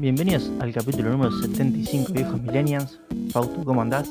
Bienvenidos 0.00 0.50
al 0.60 0.72
capítulo 0.72 1.10
número 1.10 1.30
75 1.32 2.12
de 2.12 2.22
Viejos 2.22 2.40
Millennials. 2.42 3.00
Fausto, 3.32 3.64
¿cómo 3.64 3.82
andás? 3.82 4.08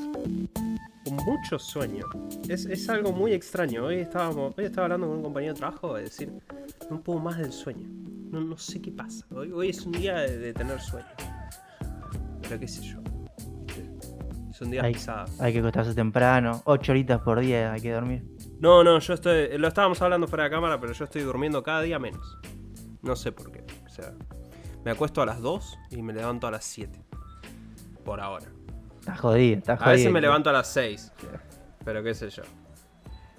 Con 1.05 1.15
mucho 1.25 1.57
sueño. 1.57 2.05
Es, 2.47 2.65
es 2.65 2.89
algo 2.89 3.11
muy 3.11 3.33
extraño. 3.33 3.85
Hoy, 3.85 3.95
estábamos, 3.95 4.53
hoy 4.57 4.65
estaba 4.65 4.85
hablando 4.85 5.07
con 5.07 5.17
un 5.17 5.23
compañero 5.23 5.53
de 5.53 5.59
trabajo 5.59 5.95
de 5.95 6.03
decir, 6.03 6.31
no 6.89 7.01
puedo 7.01 7.19
más 7.19 7.37
del 7.37 7.51
sueño. 7.51 7.87
No, 8.31 8.41
no 8.41 8.57
sé 8.57 8.81
qué 8.81 8.91
pasa. 8.91 9.25
Hoy, 9.33 9.51
hoy 9.51 9.69
es 9.69 9.81
un 9.85 9.93
día 9.93 10.17
de, 10.17 10.37
de 10.37 10.53
tener 10.53 10.79
sueño. 10.81 11.07
Pero 12.41 12.59
qué 12.59 12.67
sé 12.67 12.81
yo. 12.83 12.99
Es 14.51 14.61
un 14.61 14.71
día 14.71 14.83
Hay, 14.83 14.93
pesado. 14.93 15.25
hay 15.39 15.53
que 15.53 15.59
acostarse 15.59 15.93
temprano, 15.93 16.61
8 16.65 16.91
horitas 16.91 17.21
por 17.21 17.39
día 17.39 17.71
hay 17.73 17.81
que 17.81 17.91
dormir. 17.91 18.23
No, 18.59 18.83
no, 18.83 18.99
yo 18.99 19.13
estoy. 19.13 19.57
Lo 19.57 19.67
estábamos 19.67 20.01
hablando 20.01 20.27
fuera 20.27 20.45
de 20.45 20.49
cámara, 20.49 20.79
pero 20.79 20.93
yo 20.93 21.03
estoy 21.05 21.21
durmiendo 21.21 21.61
cada 21.63 21.81
día 21.81 21.99
menos. 21.99 22.37
No 23.01 23.15
sé 23.15 23.31
por 23.31 23.51
qué. 23.51 23.63
O 23.85 23.89
sea, 23.89 24.13
me 24.83 24.91
acuesto 24.91 25.21
a 25.21 25.25
las 25.25 25.41
2 25.41 25.77
y 25.91 26.01
me 26.01 26.13
levanto 26.13 26.47
a 26.47 26.51
las 26.51 26.65
7. 26.65 26.99
Por 28.03 28.19
ahora. 28.19 28.45
Estás 28.99 29.19
jodido, 29.19 29.57
estás 29.57 29.79
A 29.79 29.83
jodido. 29.85 29.97
veces 29.97 30.11
me 30.11 30.21
levanto 30.21 30.49
a 30.49 30.53
las 30.53 30.67
6. 30.67 31.13
Pero 31.85 32.03
qué 32.03 32.13
sé 32.13 32.29
yo. 32.29 32.43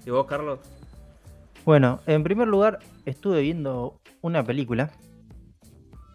¿Y 0.05 0.09
vos, 0.09 0.25
Carlos? 0.25 0.59
Bueno, 1.65 1.99
en 2.07 2.23
primer 2.23 2.47
lugar, 2.47 2.79
estuve 3.05 3.41
viendo 3.41 3.99
una 4.21 4.43
película. 4.43 4.91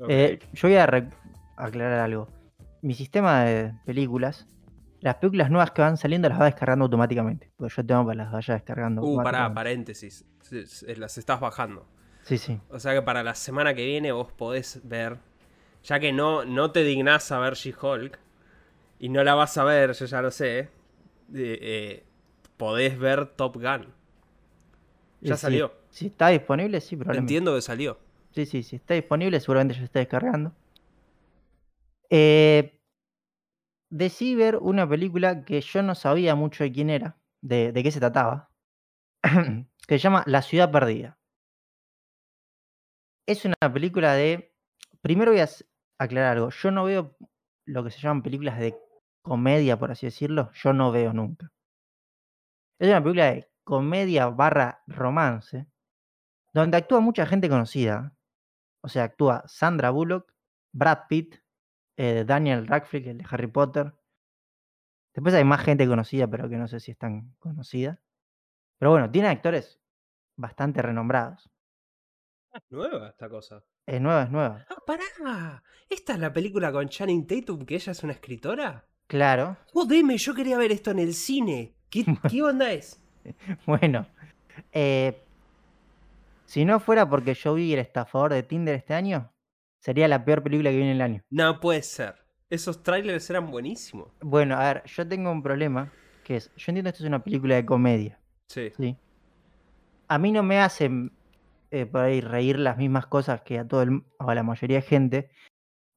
Eh, 0.09 0.39
yo 0.53 0.69
voy 0.69 0.77
a 0.77 1.09
aclarar 1.57 2.01
algo. 2.01 2.29
Mi 2.83 2.95
sistema 2.95 3.45
de 3.45 3.73
películas, 3.85 4.47
las 5.05 5.17
películas 5.17 5.51
nuevas 5.51 5.71
que 5.73 5.83
van 5.83 5.99
saliendo 5.99 6.29
las 6.31 6.41
va 6.41 6.47
descargando 6.47 6.87
automáticamente. 6.87 7.51
Porque 7.57 7.75
yo 7.77 7.85
tengo 7.85 8.07
para 8.07 8.25
las 8.25 8.33
vaya 8.33 8.55
descargando. 8.55 9.03
Uh, 9.03 9.23
pará, 9.23 9.53
paréntesis. 9.53 10.25
Las 10.97 11.19
estás 11.19 11.39
bajando. 11.41 11.87
Sí, 12.23 12.39
sí. 12.39 12.59
O 12.71 12.81
sea 12.81 12.95
que 12.95 13.03
para 13.03 13.23
la 13.23 13.35
semana 13.35 13.75
que 13.75 13.85
viene 13.85 14.13
vos 14.13 14.33
podés 14.33 14.81
ver. 14.83 15.19
Ya 15.85 16.01
que 16.01 16.11
no, 16.13 16.47
no 16.47 16.71
te 16.71 16.83
dignás 16.85 17.31
a 17.33 17.39
ver 17.39 17.53
She-Hulk. 17.55 18.19
Y 18.99 19.11
no 19.11 19.23
la 19.23 19.35
vas 19.35 19.59
a 19.59 19.65
ver, 19.65 19.93
yo 19.93 20.07
ya 20.07 20.23
lo 20.23 20.31
sé. 20.31 20.59
eh, 20.61 20.69
eh, 21.35 22.05
podés 22.57 22.99
ver 22.99 23.27
Top 23.27 23.57
Gun. 23.57 23.89
Ya 25.21 25.37
si- 25.37 25.43
salió. 25.43 25.75
Si 25.91 26.07
está 26.07 26.29
disponible, 26.29 26.81
sí, 26.81 26.97
probablemente. 26.97 27.33
Entiendo 27.35 27.55
que 27.55 27.61
salió. 27.61 27.99
Sí, 28.35 28.47
sí, 28.47 28.63
si 28.63 28.77
está 28.77 28.95
disponible, 28.95 29.39
seguramente 29.39 29.75
ya 29.75 29.85
está 29.85 29.99
descargando. 29.99 30.53
Eh, 32.11 32.81
decidí 33.91 34.35
ver 34.35 34.57
una 34.57 34.89
película 34.89 35.45
que 35.45 35.61
yo 35.61 35.83
no 35.83 35.95
sabía 35.95 36.35
mucho 36.35 36.65
de 36.65 36.73
quién 36.73 36.91
era, 36.91 37.19
de, 37.41 37.73
de 37.73 37.83
qué 37.83 37.91
se 37.91 38.01
trataba, 38.01 38.51
que 39.23 39.95
se 39.95 39.99
llama 39.99 40.23
La 40.27 40.43
Ciudad 40.43 40.71
Perdida. 40.71 41.19
Es 43.27 43.45
una 43.45 43.73
película 43.73 44.15
de... 44.15 44.55
Primero 45.01 45.33
voy 45.33 45.41
a 45.41 45.49
aclarar 45.99 46.37
algo. 46.37 46.51
Yo 46.51 46.71
no 46.71 46.85
veo 46.85 47.17
lo 47.67 47.85
que 47.85 47.91
se 47.91 48.01
llaman 48.01 48.23
películas 48.23 48.59
de 48.59 48.77
comedia, 49.23 49.79
por 49.79 49.91
así 49.91 50.07
decirlo. 50.07 50.51
Yo 50.53 50.73
no 50.73 50.93
veo 50.93 51.13
nunca. 51.13 51.51
Es 52.79 52.89
una 52.89 53.03
película 53.03 53.33
de 53.33 53.51
comedia 53.65 54.27
barra 54.29 54.83
romance, 54.87 55.67
donde 56.53 56.77
actúa 56.77 57.01
mucha 57.01 57.25
gente 57.27 57.49
conocida. 57.49 58.15
O 58.83 58.89
sea, 58.89 59.05
actúa 59.05 59.43
Sandra 59.47 59.91
Bullock, 59.91 60.33
Brad 60.73 61.07
Pitt, 61.09 61.37
eh, 61.97 62.25
Daniel 62.27 62.67
Radcliffe, 62.67 63.11
el 63.11 63.19
de 63.19 63.27
Harry 63.31 63.47
Potter. 63.47 63.95
Después 65.15 65.35
hay 65.35 65.45
más 65.45 65.63
gente 65.63 65.87
conocida, 65.87 66.27
pero 66.27 66.49
que 66.49 66.57
no 66.57 66.67
sé 66.67 66.81
si 66.81 66.91
es 66.91 66.99
tan 66.99 67.35
conocida. 67.39 68.01
Pero 68.79 68.91
bueno, 68.91 69.11
tiene 69.11 69.29
actores 69.29 69.81
bastante 70.37 70.83
renombrados. 70.83 71.51
Nueva 72.71 73.09
esta 73.09 73.29
cosa. 73.29 73.65
Es 73.87 74.01
nueva, 74.01 74.23
es 74.25 74.31
nueva. 74.31 74.67
Ah, 74.71 74.77
pará. 74.87 75.63
¿Esta 75.89 76.15
es 76.15 76.19
la 76.19 76.33
película 76.33 76.73
con 76.73 76.89
Channing 76.89 77.27
Tatum 77.27 77.65
que 77.65 77.75
ella 77.77 77.93
es 77.93 78.03
una 78.03 78.13
escritora? 78.13 78.87
Claro. 79.07 79.57
Jodeme, 79.73 80.17
yo 80.19 80.35
quería 80.35 80.57
ver 80.59 80.73
esto 80.73 80.91
en 80.91 80.99
el 81.01 81.15
cine. 81.15 81.77
¿Qué, 81.91 82.05
qué 82.31 82.43
onda 82.43 82.73
es? 82.73 83.01
Bueno. 83.67 84.07
eh, 84.73 85.21
si 86.47 86.65
no 86.65 86.79
fuera 86.79 87.09
porque 87.09 87.35
yo 87.35 87.55
vi 87.55 87.73
el 87.73 87.81
estafador 87.81 88.33
de 88.33 88.43
Tinder 88.43 88.75
este 88.75 88.95
año, 88.95 89.33
sería 89.85 90.09
la 90.09 90.25
peor 90.25 90.43
película 90.43 90.71
que 90.71 90.77
viene 90.77 90.93
en 90.93 90.97
el 90.97 91.03
año. 91.03 91.23
No 91.29 91.61
puede 91.61 91.83
ser. 91.83 92.15
Esos 92.49 92.83
trailers 92.83 93.29
eran 93.29 93.51
buenísimos. 93.51 94.09
Bueno, 94.23 94.57
a 94.57 94.61
ver, 94.61 94.83
yo 94.87 95.07
tengo 95.07 95.31
un 95.31 95.43
problema, 95.43 95.93
que 96.25 96.37
es, 96.37 96.51
yo 96.57 96.71
entiendo 96.71 96.85
que 96.85 96.95
esto 96.95 97.05
es 97.05 97.09
una 97.09 97.23
película 97.23 97.57
de 97.57 97.67
comedia. 97.67 98.19
Sí. 98.49 98.73
Sí. 98.77 98.97
A 100.09 100.19
mí 100.19 100.33
no 100.33 100.43
me 100.43 100.59
hacen 100.59 101.13
eh, 101.71 101.85
por 101.85 102.01
ahí 102.01 102.23
reír 102.23 102.59
las 102.59 102.79
mismas 102.79 103.07
cosas 103.07 103.43
que 103.43 103.59
a 103.59 103.69
todo 103.69 103.83
el, 103.83 104.03
o 104.19 104.31
a 104.31 104.35
la 104.35 104.43
mayoría 104.43 104.79
de 104.79 104.83
gente. 104.83 105.31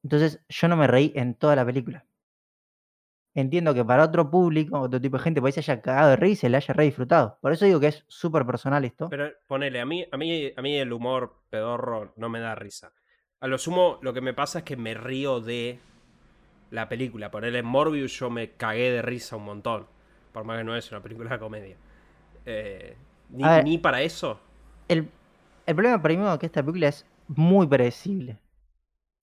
Entonces 0.02 0.40
yo 0.48 0.68
no 0.68 0.76
me 0.76 0.86
reí 0.86 1.12
en 1.14 1.34
toda 1.34 1.56
la 1.56 1.64
película. 1.64 2.04
Entiendo 3.34 3.72
que 3.72 3.84
para 3.84 4.04
otro 4.04 4.30
público, 4.30 4.80
otro 4.80 5.00
tipo 5.00 5.16
de 5.16 5.22
gente, 5.22 5.40
por 5.40 5.48
ahí 5.48 5.52
se 5.52 5.60
haya 5.60 5.80
cagado 5.80 6.10
de 6.10 6.16
risa 6.16 6.32
y 6.32 6.36
se 6.36 6.48
le 6.50 6.56
haya 6.58 6.74
re 6.74 6.84
disfrutado. 6.84 7.38
Por 7.40 7.52
eso 7.52 7.64
digo 7.64 7.80
que 7.80 7.88
es 7.88 8.04
súper 8.08 8.44
personal 8.44 8.84
esto. 8.84 9.08
Pero 9.08 9.30
ponele, 9.46 9.80
a 9.80 9.86
mí, 9.86 10.04
a 10.10 10.16
mí, 10.16 10.52
a 10.54 10.60
mí 10.60 10.76
el 10.76 10.92
humor 10.92 11.42
pedorro 11.48 12.12
no 12.16 12.28
me 12.28 12.40
da 12.40 12.54
risa. 12.54 12.92
A 13.40 13.46
lo 13.46 13.58
sumo, 13.58 13.98
lo 14.02 14.12
que 14.12 14.20
me 14.20 14.34
pasa 14.34 14.60
es 14.60 14.64
que 14.64 14.76
me 14.76 14.94
río 14.94 15.40
de 15.40 15.78
la 16.70 16.88
película. 16.88 17.30
Ponele 17.30 17.60
en 17.60 17.66
Morbius, 17.66 18.12
yo 18.18 18.30
me 18.30 18.50
cagué 18.52 18.90
de 18.90 19.02
risa 19.02 19.36
un 19.36 19.44
montón. 19.44 19.86
Por 20.32 20.44
más 20.44 20.58
que 20.58 20.64
no 20.64 20.76
es 20.76 20.90
una 20.90 21.00
película 21.02 21.30
de 21.30 21.38
comedia. 21.38 21.76
Eh, 22.44 22.96
ni, 23.30 23.44
A 23.44 23.56
ver. 23.56 23.64
ni 23.64 23.78
para 23.78 24.02
eso. 24.02 24.40
El, 24.88 25.08
el 25.66 25.74
problema 25.74 26.02
primero 26.02 26.32
es 26.32 26.38
que 26.38 26.46
esta 26.46 26.62
película 26.62 26.88
es 26.88 27.06
muy 27.28 27.66
predecible. 27.66 28.38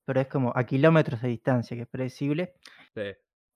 Pero 0.05 0.21
es 0.21 0.27
como 0.27 0.53
a 0.55 0.63
kilómetros 0.63 1.21
de 1.21 1.29
distancia 1.29 1.75
que 1.75 1.83
es 1.83 1.87
predecible. 1.89 2.53
Sí. 2.93 3.01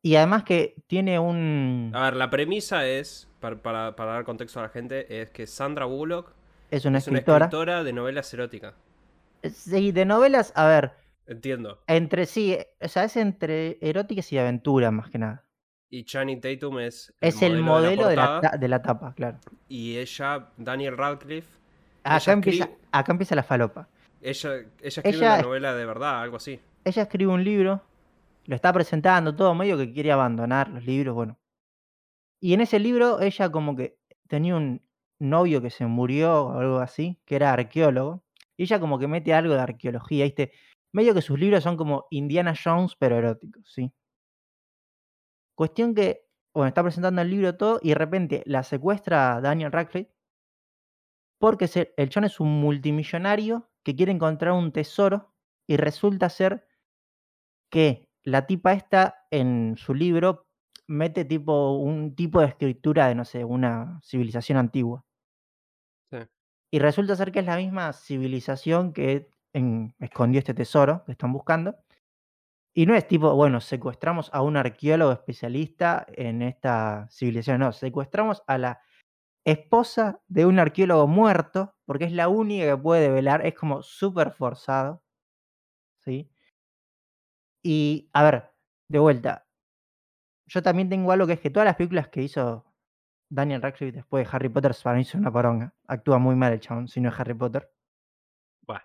Y 0.02 0.16
además 0.16 0.44
que 0.44 0.75
tiene 0.88 1.19
un... 1.19 1.92
A 1.94 2.03
ver, 2.06 2.16
la 2.16 2.30
premisa 2.30 2.86
es, 2.88 3.30
para, 3.40 3.58
para- 3.62 3.96
para 3.96 4.14
dar 4.14 4.24
contexto 4.24 4.59
a 4.59 4.64
la 4.64 4.69
gente, 4.69 5.22
es 5.22 5.30
que 5.30 5.46
Sandra 5.46 5.86
Bullock 5.86 6.34
Es 6.72 6.86
una 6.86 6.98
es 6.98 7.08
una 7.08 7.19
escritora. 7.19 7.46
escritora 7.46 7.84
de 7.84 7.94
novelas 7.94 8.34
eróticas. 8.34 8.74
Sí, 9.51 9.91
de 9.91 10.05
novelas, 10.05 10.51
a 10.55 10.66
ver, 10.67 10.91
Entiendo. 11.27 11.81
entre 11.88 12.25
sí, 12.25 12.53
eh, 12.53 12.67
o 12.81 12.88
sea, 12.88 13.03
es 13.05 13.16
entre 13.17 13.77
eróticas 13.81 14.31
y 14.33 14.38
aventura 14.38 14.91
más 14.91 15.09
que 15.09 15.17
nada. 15.19 15.45
Y 15.91 16.03
Channing 16.03 16.39
Tatum 16.41 16.79
es 16.79 17.13
es 17.19 17.41
el 17.41 17.61
modelo 17.61 18.07
de 18.07 18.16
la, 18.16 18.27
portada, 18.33 18.57
de 18.57 18.67
la 18.67 18.81
tapa, 18.81 19.13
claro. 19.16 19.38
Y 19.67 19.97
ella, 19.97 20.50
Daniel 20.57 20.97
Radcliffe, 20.97 21.57
Acá 22.03 22.17
Ella 22.17 22.33
empieza, 22.33 22.63
escribe- 22.66 22.77
acá 22.91 23.11
empieza 23.11 23.35
la 23.35 23.44
falopa. 23.44 23.88
ella, 24.22 24.53
ella 24.55 24.67
escribe 24.81 25.09
Ella- 25.17 25.33
una 25.35 25.41
novela 25.41 25.73
de 25.73 25.85
verdad, 25.85 26.21
algo 26.21 26.38
así. 26.38 26.59
Ella 26.85 27.01
escribe 27.03 27.31
un 27.31 27.44
libro, 27.44 27.81
lo 28.45 28.56
está 28.56 28.71
presentando 28.71 29.35
todo, 29.35 29.53
medio 29.56 29.77
que 29.77 29.91
quiere 29.91 30.11
abandonar 30.11 30.69
los 30.69 30.85
libros, 30.85 31.13
bueno. 31.16 31.38
Y 32.39 32.53
en 32.53 32.61
ese 32.61 32.79
libro 32.79 33.19
ella 33.19 33.51
como 33.51 33.75
que 33.75 33.97
tenía 34.27 34.56
un 34.56 34.81
novio 35.19 35.61
que 35.61 35.69
se 35.69 35.85
murió 35.85 36.45
o 36.45 36.59
algo 36.59 36.79
así, 36.79 37.19
que 37.25 37.35
era 37.35 37.51
arqueólogo. 37.51 38.23
Y 38.59 38.64
ella 38.64 38.81
como 38.81 39.00
que 39.00 39.08
mete 39.08 39.34
algo 39.34 39.53
de 39.53 39.62
arqueología, 39.62 40.25
¿viste? 40.25 40.52
Medio 40.92 41.14
que 41.14 41.22
sus 41.22 41.40
libros 41.40 41.64
son 41.64 41.78
como 41.78 42.08
Indiana 42.12 42.53
Jones, 42.62 42.94
pero 43.00 43.16
eróticos, 43.16 43.64
¿sí? 43.74 43.94
Cuestión 45.56 45.96
que, 45.96 46.25
bueno, 46.53 46.68
está 46.68 46.84
presentando 46.84 47.22
el 47.22 47.30
libro 47.30 47.56
todo 47.56 47.80
y 47.81 47.90
de 47.90 47.96
repente 47.96 48.44
la 48.46 48.64
secuestra 48.64 49.40
Daniel 49.40 49.72
Radcliffe 49.72 50.12
porque 51.40 51.69
el 51.96 52.09
chon 52.09 52.25
es 52.25 52.42
un 52.42 52.59
multimillonario 52.59 53.69
que 53.84 53.96
quiere 53.96 54.12
encontrar 54.12 54.52
un 54.52 54.74
tesoro 54.74 55.34
y 55.66 55.78
resulta 55.78 56.30
ser 56.30 56.68
que 57.72 58.09
la 58.24 58.46
tipa 58.46 58.74
esta 58.74 59.25
en 59.31 59.75
su 59.78 59.94
libro 59.94 60.48
mete 60.88 61.24
tipo 61.24 61.78
un 61.78 62.14
tipo 62.14 62.42
de 62.42 62.48
escritura 62.48 63.08
de, 63.08 63.16
no 63.16 63.24
sé, 63.24 63.46
una 63.46 64.02
civilización 64.03 64.58
antigua. 64.58 65.06
Y 66.72 66.80
resulta 66.80 67.16
ser 67.16 67.31
que 67.31 67.40
es 67.40 67.46
la 67.46 67.57
misma 67.57 67.94
civilización 67.94 68.94
que 68.94 69.30
escondió 70.00 70.39
este 70.39 70.54
tesoro 70.54 71.04
que 71.06 71.13
están 71.13 71.33
buscando. 71.33 71.75
Y 72.74 72.86
no 72.86 72.95
es 72.95 73.07
tipo, 73.07 73.33
bueno, 73.36 73.62
secuestramos 73.62 74.30
a 74.33 74.42
un 74.42 74.56
arqueólogo 74.56 75.12
especialista 75.12 76.06
en 76.13 76.42
esta 76.44 77.07
civilización, 77.10 77.60
no, 77.60 77.71
secuestramos 77.74 78.44
a 78.48 78.57
la 78.57 78.81
esposa 79.44 80.21
de 80.27 80.45
un 80.45 80.60
arqueólogo 80.60 81.07
muerto, 81.07 81.75
porque 81.86 82.06
es 82.06 82.12
la 82.12 82.30
única 82.30 82.66
que 82.68 82.77
puede 82.77 83.10
velar, 83.10 83.45
es 83.45 83.56
como 83.56 83.81
súper 83.81 84.31
forzado. 84.31 85.01
¿Sí? 86.06 86.30
Y, 87.63 88.10
a 88.13 88.24
ver, 88.24 88.51
de 88.88 89.00
vuelta, 89.00 89.48
yo 90.48 90.62
también 90.63 90.89
tengo 90.89 91.12
algo 91.12 91.27
que 91.27 91.33
es 91.33 91.39
que 91.39 91.50
todas 91.50 91.66
las 91.66 91.75
películas 91.75 92.10
que 92.10 92.24
hizo 92.24 92.66
Daniel 93.30 93.62
Radcliffe 93.62 93.92
después 93.96 94.26
de 94.26 94.36
Harry 94.36 94.50
Potter 94.50 94.76
para 94.84 94.98
mí 94.98 95.04
son 95.06 95.22
una 95.22 95.31
poronga. 95.31 95.74
Actúa 95.88 96.18
muy 96.18 96.36
mal 96.36 96.54
el 96.54 96.60
chabón, 96.60 96.88
si 96.88 97.00
no 97.00 97.10
es 97.10 97.20
Harry 97.20 97.34
Potter. 97.34 97.72
Bueno. 98.66 98.84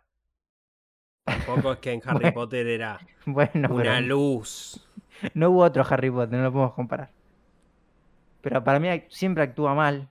Tampoco 1.24 1.72
es 1.72 1.78
que 1.78 1.92
en 1.92 2.02
Harry 2.04 2.18
Bueno, 2.18 2.34
Potter 2.34 2.66
era 2.66 2.98
Bueno, 3.26 3.74
una 3.74 4.00
luz. 4.00 4.86
no 5.34 5.50
hubo 5.50 5.62
otro 5.62 5.84
Harry 5.88 6.10
Potter, 6.10 6.38
no 6.38 6.44
lo 6.44 6.52
podemos 6.52 6.74
comparar. 6.74 7.10
Pero 8.42 8.62
para 8.62 8.78
mí 8.78 8.88
siempre 9.08 9.42
actúa 9.42 9.74
mal. 9.74 10.10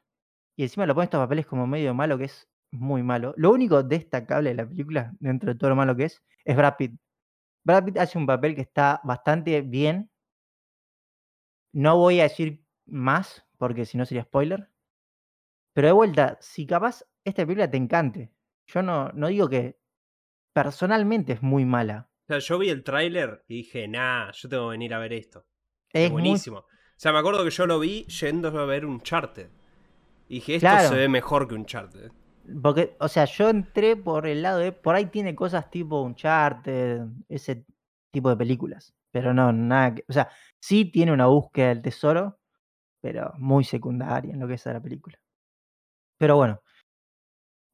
Y 0.56 0.64
encima 0.64 0.86
lo 0.86 0.94
pone 0.96 1.04
en 1.04 1.08
estos 1.08 1.20
papeles 1.20 1.46
como 1.46 1.68
medio 1.68 1.94
malo, 1.94 2.18
que 2.18 2.26
es 2.26 2.48
muy 2.72 3.04
malo. 3.04 3.34
Lo 3.38 3.52
único 3.52 3.84
destacable 3.84 4.50
de 4.50 4.56
la 4.56 4.68
película, 4.68 5.14
dentro 5.20 5.54
de 5.54 5.60
todo 5.60 5.70
lo 5.70 5.76
malo 5.76 5.96
que 5.96 6.06
es, 6.06 6.24
es 6.44 6.56
Brad 6.56 6.76
Pitt. 6.78 7.00
Brad 7.64 7.86
Pitt 7.86 7.98
hace 7.98 8.18
un 8.18 8.26
papel 8.26 8.56
que 8.56 8.62
está 8.62 9.00
bastante 9.04 9.62
bien. 9.62 10.10
No 11.72 11.98
voy 11.98 12.20
a 12.20 12.24
decir 12.24 12.64
más, 12.86 13.46
porque 13.64 13.86
si 13.86 13.98
no 13.98 14.06
sería 14.06 14.24
spoiler. 14.24 14.70
Pero 15.74 15.88
de 15.88 15.94
vuelta, 15.94 16.38
si 16.42 16.66
capaz 16.66 17.04
esta 17.24 17.44
película 17.44 17.70
te 17.72 17.78
encante, 17.78 18.32
yo 18.68 18.82
no, 18.84 19.10
no 19.14 19.28
digo 19.28 19.50
que 19.50 19.80
personalmente 20.54 21.34
es 21.34 21.42
muy 21.42 21.66
mala. 21.66 22.10
O 22.24 22.28
sea, 22.28 22.40
yo 22.40 22.58
vi 22.60 22.70
el 22.70 22.84
tráiler 22.84 23.44
y 23.48 23.58
dije, 23.58 23.88
nah, 23.88 24.32
yo 24.32 24.50
tengo 24.50 24.68
que 24.68 24.72
venir 24.72 24.94
a 24.94 25.00
ver 25.00 25.14
esto. 25.14 25.46
Es, 25.92 26.06
Es 26.06 26.12
muy- 26.12 26.22
buenísimo. 26.22 26.58
O 26.60 26.68
sea, 27.04 27.12
me 27.12 27.20
acuerdo 27.20 27.44
que 27.44 27.50
yo 27.50 27.66
lo 27.66 27.80
vi 27.80 28.06
yendo 28.06 28.48
a 28.60 28.66
ver 28.66 28.86
un 28.86 29.02
charter. 29.02 29.50
Y 30.30 30.36
dije, 30.36 30.56
esto 30.56 30.68
Claro. 30.68 30.90
se 30.90 30.96
ve 30.96 31.10
mejor 31.10 31.48
que 31.48 31.56
un 31.56 31.66
charter. 31.66 32.12
Porque, 32.62 32.96
o 33.00 33.08
sea, 33.08 33.26
yo 33.26 33.50
entré 33.50 33.96
por 33.96 34.28
el 34.28 34.42
lado 34.42 34.60
de. 34.60 34.72
Por 34.74 34.96
ahí 34.96 35.06
tiene 35.08 35.34
cosas 35.36 35.70
tipo 35.70 36.02
Uncharted, 36.02 37.02
ese 37.30 37.66
tipo 38.12 38.30
de 38.30 38.36
películas. 38.38 38.94
Pero 39.12 39.34
no, 39.34 39.52
nada 39.54 39.96
que. 39.96 40.06
O 40.08 40.14
sea, 40.14 40.30
sí 40.60 40.86
tiene 40.86 41.12
una 41.14 41.28
búsqueda 41.28 41.70
del 41.70 41.82
tesoro, 41.82 42.40
pero 43.04 43.34
muy 43.38 43.66
secundaria 43.66 44.32
en 44.34 44.40
lo 44.40 44.48
que 44.48 44.54
es 44.54 44.66
la 44.66 44.80
película. 44.82 45.20
Pero 46.18 46.38
bueno, 46.38 46.62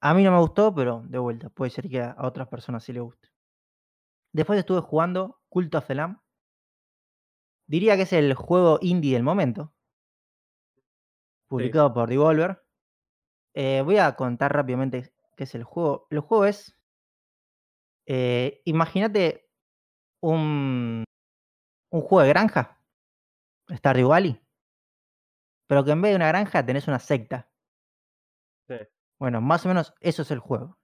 a 0.01 0.13
mí 0.15 0.23
no 0.23 0.31
me 0.31 0.39
gustó, 0.39 0.73
pero 0.73 1.03
de 1.05 1.19
vuelta, 1.19 1.49
puede 1.49 1.69
ser 1.69 1.87
que 1.87 2.01
a 2.01 2.15
otras 2.21 2.47
personas 2.47 2.83
sí 2.83 2.93
le 2.93 3.01
guste. 3.01 3.29
Después 4.33 4.57
estuve 4.57 4.81
jugando 4.81 5.39
Cult 5.49 5.75
of 5.75 5.85
the 5.85 5.93
Lamb. 5.93 6.17
Diría 7.67 7.95
que 7.95 8.03
es 8.03 8.13
el 8.13 8.33
juego 8.33 8.79
indie 8.81 9.13
del 9.13 9.21
momento. 9.21 9.75
Publicado 11.47 11.93
por 11.93 12.09
Devolver. 12.09 12.63
Eh, 13.53 13.83
voy 13.85 13.99
a 13.99 14.15
contar 14.15 14.51
rápidamente 14.51 15.13
qué 15.37 15.43
es 15.43 15.53
el 15.53 15.63
juego. 15.63 16.07
El 16.09 16.21
juego 16.21 16.45
es. 16.45 16.75
eh, 18.07 18.61
Imagínate 18.65 19.47
un, 20.21 21.03
un 21.91 22.01
juego 22.01 22.23
de 22.23 22.29
granja. 22.29 22.81
Stardew 23.69 24.09
Valley. 24.09 24.41
Pero 25.69 25.85
que 25.85 25.91
en 25.91 26.01
vez 26.01 26.11
de 26.11 26.15
una 26.17 26.27
granja 26.27 26.65
tenés 26.65 26.87
una 26.87 26.99
secta. 26.99 27.47
Sí. 28.67 28.75
Bueno, 29.19 29.41
más 29.41 29.65
o 29.65 29.67
menos 29.69 29.93
eso 29.99 30.21
es 30.21 30.31
el 30.31 30.39
juego. 30.39 30.77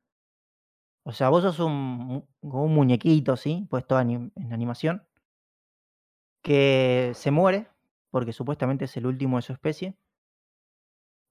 O 1.03 1.11
sea, 1.13 1.29
vos 1.29 1.43
sos 1.43 1.59
un, 1.59 2.27
un 2.41 2.73
muñequito, 2.73 3.37
¿sí? 3.37 3.65
Puesto 3.69 3.95
anim- 3.97 4.31
en 4.35 4.53
animación. 4.53 5.07
Que 6.43 7.11
se 7.15 7.31
muere, 7.31 7.67
porque 8.09 8.31
supuestamente 8.31 8.85
es 8.85 8.95
el 8.97 9.05
último 9.05 9.35
de 9.37 9.41
su 9.41 9.51
especie. 9.53 9.97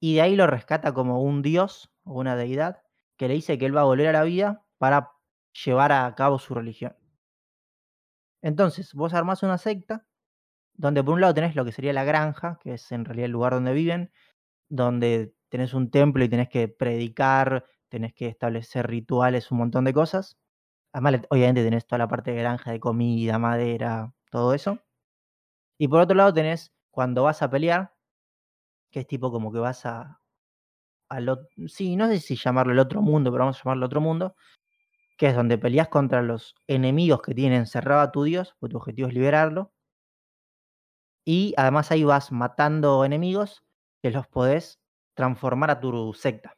Y 0.01 0.15
de 0.15 0.21
ahí 0.23 0.37
lo 0.37 0.47
rescata 0.47 0.95
como 0.95 1.21
un 1.23 1.43
dios 1.43 1.91
o 2.05 2.13
una 2.21 2.37
deidad 2.37 2.83
que 3.17 3.27
le 3.27 3.35
dice 3.35 3.59
que 3.59 3.67
él 3.67 3.77
va 3.77 3.81
a 3.81 3.85
volver 3.85 4.07
a 4.09 4.13
la 4.13 4.23
vida 4.23 4.65
para 4.79 5.13
llevar 5.65 5.91
a 5.93 6.15
cabo 6.15 6.39
su 6.39 6.55
religión. 6.55 6.97
Entonces, 8.43 8.95
vos 8.95 9.13
armás 9.13 9.43
una 9.43 9.59
secta 9.59 10.07
donde 10.75 11.03
por 11.05 11.15
un 11.15 11.21
lado 11.21 11.35
tenés 11.35 11.57
lo 11.57 11.65
que 11.65 11.73
sería 11.73 11.93
la 11.93 12.05
granja, 12.05 12.59
que 12.63 12.75
es 12.75 12.93
en 12.93 13.05
realidad 13.05 13.27
el 13.27 13.33
lugar 13.33 13.55
donde 13.55 13.73
viven, 13.73 14.11
donde 14.69 15.35
tenés 15.51 15.75
un 15.75 15.91
templo 15.91 16.25
y 16.25 16.29
tenés 16.31 16.49
que 16.51 16.69
predicar, 16.69 17.67
tenés 17.91 18.15
que 18.15 18.29
establecer 18.29 18.89
rituales, 18.89 19.51
un 19.53 19.59
montón 19.59 19.85
de 19.87 19.95
cosas. 19.95 20.39
Además, 20.93 21.23
obviamente 21.31 21.65
tenés 21.65 21.87
toda 21.87 21.99
la 22.01 22.09
parte 22.09 22.33
de 22.33 22.39
granja, 22.41 22.73
de 22.73 22.81
comida, 22.81 23.39
madera, 23.39 24.15
todo 24.31 24.55
eso. 24.55 24.81
Y 25.79 25.89
por 25.89 26.01
otro 26.01 26.17
lado 26.17 26.35
tenés 26.35 26.73
cuando 26.91 27.23
vas 27.25 27.43
a 27.43 27.51
pelear, 27.51 27.95
que 28.93 29.01
es 29.03 29.09
tipo 29.09 29.33
como 29.33 29.53
que 29.53 29.61
vas 29.61 29.87
a... 29.87 30.21
Al, 31.11 31.29
ot- 31.29 31.49
sí, 31.69 31.97
no 31.97 32.09
sé 32.09 32.21
si 32.21 32.37
llamarlo 32.37 32.75
el 32.75 32.81
otro 32.81 33.03
mundo, 33.03 33.33
pero 33.33 33.45
vamos 33.45 33.59
a 33.61 33.65
llamarlo 33.65 33.87
otro 33.87 34.03
mundo, 34.03 34.37
que 35.19 35.29
es 35.29 35.37
donde 35.37 35.59
peleas 35.59 35.89
contra 35.91 36.23
los 36.23 36.57
enemigos 36.69 37.23
que 37.23 37.35
tienen 37.35 37.61
encerrado 37.61 38.03
a 38.03 38.13
tu 38.13 38.25
dios, 38.25 38.57
porque 38.61 38.73
tu 38.73 38.79
objetivo 38.79 39.09
es 39.09 39.15
liberarlo. 39.15 39.74
Y 41.25 41.55
además 41.57 41.91
ahí 41.91 42.05
vas 42.05 42.33
matando 42.33 43.05
enemigos 43.05 43.65
que 44.03 44.11
los 44.11 44.27
podés 44.27 44.81
transformar 45.15 45.71
a 45.71 45.81
tu 45.81 46.13
secta. 46.13 46.57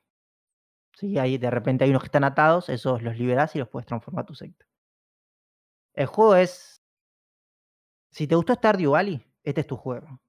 ¿Sí? 0.94 1.18
Ahí 1.18 1.38
de 1.38 1.50
repente 1.50 1.84
hay 1.84 1.90
unos 1.90 2.02
que 2.02 2.08
están 2.08 2.24
atados, 2.24 2.68
esos 2.68 3.02
los 3.02 3.16
liberás 3.18 3.54
y 3.54 3.58
los 3.58 3.68
puedes 3.68 3.86
transformar 3.86 4.22
a 4.22 4.26
tu 4.26 4.34
secta. 4.34 4.66
El 5.94 6.06
juego 6.06 6.36
es. 6.36 6.82
Si 8.10 8.26
te 8.26 8.34
gustó 8.34 8.54
Stardew 8.54 8.92
Valley, 8.92 9.24
este 9.42 9.60
es 9.60 9.66
tu 9.66 9.76
juego. 9.76 10.20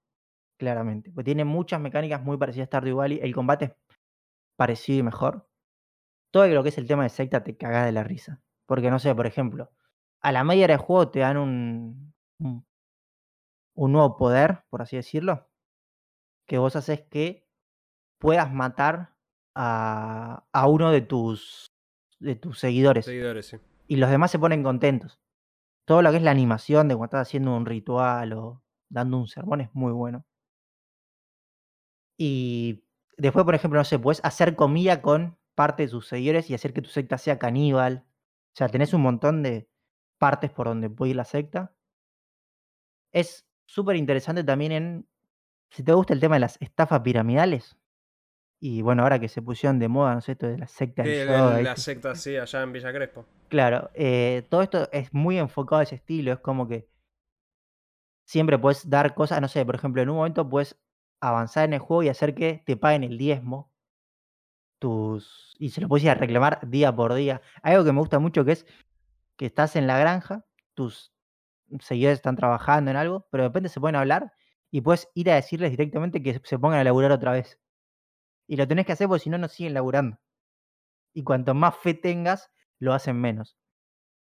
Claramente. 0.58 1.12
Porque 1.12 1.26
tiene 1.26 1.46
muchas 1.46 1.80
mecánicas 1.80 2.22
muy 2.22 2.38
parecidas 2.38 2.66
a 2.66 2.68
Stardew 2.68 2.98
Valley. 2.98 3.20
El 3.22 3.34
combate 3.34 3.66
es 3.66 3.72
parecido 4.56 5.00
y 5.00 5.04
mejor. 5.04 5.48
Todo 6.32 6.48
lo 6.48 6.64
que 6.64 6.70
es 6.70 6.78
el 6.78 6.88
tema 6.88 7.04
de 7.04 7.10
secta 7.10 7.44
te 7.44 7.56
cagás 7.56 7.86
de 7.86 7.92
la 7.92 8.04
risa. 8.04 8.42
Porque 8.66 8.92
no 8.92 9.00
sé, 9.00 9.16
por 9.16 9.26
ejemplo, 9.26 9.72
a 10.22 10.32
la 10.32 10.44
media 10.44 10.66
hora 10.66 10.74
de 10.76 10.84
juego 10.84 11.10
te 11.10 11.20
dan 11.20 11.38
un, 11.38 12.14
un 13.78 13.92
nuevo 13.92 14.18
poder, 14.18 14.64
por 14.70 14.82
así 14.82 14.98
decirlo. 14.98 15.48
Que 16.48 16.58
vos 16.58 16.76
haces 16.76 17.02
que 17.02 17.48
puedas 18.18 18.52
matar 18.52 19.16
a, 19.56 20.46
a 20.52 20.68
uno 20.68 20.92
de 20.92 21.02
tus, 21.02 21.72
de 22.20 22.36
tus 22.36 22.60
seguidores. 22.60 23.06
Seguidores, 23.06 23.46
sí. 23.46 23.58
Y 23.88 23.98
los 23.98 24.10
demás 24.10 24.32
se 24.32 24.40
ponen 24.40 24.64
contentos. 24.64 25.20
Todo 25.86 26.02
lo 26.02 26.12
que 26.12 26.18
es 26.18 26.24
la 26.24 26.32
animación 26.32 26.88
de 26.88 26.96
cuando 26.96 27.06
estás 27.06 27.28
haciendo 27.28 27.56
un 27.56 27.66
ritual 27.66 28.34
o 28.34 28.64
dando 28.90 29.18
un 29.18 29.28
sermón 29.28 29.62
es 29.62 29.70
muy 29.74 29.94
bueno. 29.94 30.26
Y 32.18 32.84
después, 33.16 33.46
por 33.46 33.54
ejemplo, 33.54 33.80
no 33.80 33.86
sé, 33.86 34.00
puedes 34.00 34.26
hacer 34.26 34.56
comida 34.56 35.04
con 35.04 35.38
parte 35.54 35.84
de 35.84 35.90
tus 35.90 36.08
seguidores 36.08 36.50
y 36.50 36.56
hacer 36.56 36.74
que 36.74 36.82
tu 36.82 36.90
secta 36.90 37.20
sea 37.20 37.38
caníbal. 37.38 38.06
O 38.08 38.56
sea, 38.58 38.70
tenés 38.70 38.94
un 38.94 39.02
montón 39.02 39.44
de 39.44 39.70
partes 40.18 40.50
por 40.50 40.66
donde 40.68 40.90
puede 40.90 41.12
ir 41.12 41.16
la 41.16 41.26
secta. 41.26 41.76
Es 43.14 43.47
súper 43.68 43.96
interesante 43.96 44.44
también 44.44 44.72
en. 44.72 45.08
Si 45.70 45.84
te 45.84 45.94
gusta 45.94 46.14
el 46.14 46.20
tema 46.20 46.38
de 46.38 46.40
las 46.40 46.58
estafas 46.62 47.02
piramidales. 47.02 47.78
Y 48.60 48.82
bueno, 48.82 49.04
ahora 49.04 49.20
que 49.20 49.28
se 49.28 49.42
pusieron 49.44 49.78
de 49.78 49.88
moda, 49.88 50.16
no 50.16 50.22
sé, 50.22 50.32
esto 50.32 50.48
de 50.48 50.58
la 50.58 50.68
secta 50.68 51.04
Sí, 51.04 51.10
del 51.10 51.30
el- 51.30 51.64
la 51.64 51.76
secta, 51.76 52.16
sí, 52.16 52.36
allá 52.38 52.64
en 52.64 52.74
Villa 52.74 52.92
Crespo. 52.92 53.26
Claro, 53.50 53.92
eh, 53.94 54.48
todo 54.50 54.62
esto 54.64 54.90
es 54.92 55.14
muy 55.14 55.38
enfocado 55.38 55.80
a 55.80 55.84
ese 55.84 55.96
estilo, 55.96 56.34
es 56.34 56.40
como 56.40 56.68
que 56.68 56.88
siempre 58.26 58.58
puedes 58.58 58.90
dar 58.90 59.14
cosas, 59.14 59.42
no 59.42 59.48
sé, 59.48 59.66
por 59.66 59.76
ejemplo, 59.76 60.02
en 60.02 60.10
un 60.10 60.18
momento 60.18 60.50
puedes 60.50 60.78
avanzar 61.22 61.66
en 61.66 61.74
el 61.74 61.80
juego 61.80 62.04
y 62.04 62.10
hacer 62.10 62.34
que 62.36 62.64
te 62.66 62.78
paguen 62.78 63.04
el 63.04 63.18
diezmo, 63.18 63.72
tus, 64.80 65.56
y 65.60 65.70
se 65.70 65.82
lo 65.82 65.88
puedes 65.88 66.04
ir 66.04 66.12
a 66.12 66.16
reclamar 66.16 66.60
día 66.70 66.96
por 66.96 67.14
día. 67.14 67.42
Hay 67.64 67.74
Algo 67.74 67.86
que 67.86 67.94
me 67.94 68.00
gusta 68.00 68.20
mucho 68.20 68.46
que 68.46 68.52
es 68.54 68.66
que 69.38 69.46
estás 69.48 69.76
en 69.76 69.88
la 69.88 69.98
granja, 69.98 70.46
tus 70.74 71.14
seguidores 71.80 72.20
están 72.20 72.36
trabajando 72.36 72.92
en 72.92 72.98
algo, 72.98 73.28
pero 73.32 73.44
de 73.44 73.50
repente 73.50 73.70
se 73.70 73.80
pueden 73.80 73.96
hablar 73.96 74.34
y 74.72 74.82
puedes 74.82 75.10
ir 75.14 75.32
a 75.32 75.36
decirles 75.36 75.72
directamente 75.72 76.22
que 76.22 76.40
se 76.44 76.60
pongan 76.60 76.80
a 76.80 76.84
laburar 76.84 77.12
otra 77.12 77.32
vez. 77.32 77.60
Y 78.48 78.56
lo 78.58 78.68
tenés 78.68 78.86
que 78.86 78.94
hacer 78.94 79.08
porque 79.08 79.24
si 79.24 79.30
no, 79.30 79.38
no 79.38 79.48
siguen 79.48 79.74
laburando. 79.74 80.20
Y 81.14 81.24
cuanto 81.24 81.54
más 81.54 81.76
fe 81.78 81.94
tengas, 81.94 82.52
lo 82.80 82.94
hacen 82.94 83.20
menos. 83.20 83.58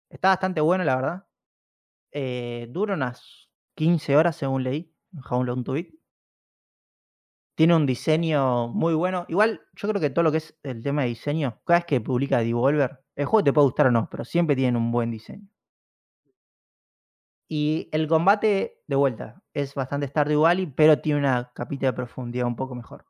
Está 0.10 0.30
bastante 0.30 0.62
bueno, 0.62 0.84
la 0.84 0.96
verdad. 0.96 1.28
Eh, 2.12 2.68
dura 2.70 2.96
unas 2.96 3.50
15 3.76 4.18
horas, 4.18 4.36
según 4.36 4.64
leí, 4.64 4.96
en 5.14 5.22
How 5.30 5.44
Long 5.44 5.64
to 5.64 5.74
Beat. 5.74 5.88
Tiene 7.56 7.76
un 7.76 7.86
diseño 7.86 8.70
muy 8.70 8.94
bueno. 8.94 9.26
Igual, 9.28 9.62
yo 9.76 9.90
creo 9.90 10.02
que 10.02 10.10
todo 10.10 10.24
lo 10.24 10.32
que 10.32 10.38
es 10.38 10.58
el 10.64 10.82
tema 10.82 11.04
de 11.04 11.10
diseño, 11.10 11.62
cada 11.66 11.80
vez 11.80 11.86
que 11.86 12.02
publica 12.02 12.40
Devolver, 12.40 13.00
el 13.16 13.26
juego 13.26 13.44
te 13.44 13.54
puede 13.54 13.66
gustar 13.66 13.88
o 13.88 13.92
no, 13.92 14.08
pero 14.10 14.24
siempre 14.24 14.56
tienen 14.56 14.78
un 14.78 14.92
buen 14.92 15.12
diseño. 15.12 15.48
Y 17.52 17.90
el 17.92 18.08
combate, 18.08 18.84
de 18.86 18.96
vuelta, 18.96 19.42
es 19.54 19.74
bastante 19.74 20.08
Stardew 20.08 20.42
Valley, 20.42 20.68
pero 20.68 21.00
tiene 21.00 21.20
una 21.20 21.52
capita 21.56 21.88
de 21.88 21.94
profundidad 21.94 22.46
un 22.46 22.56
poco 22.56 22.76
mejor. 22.76 23.06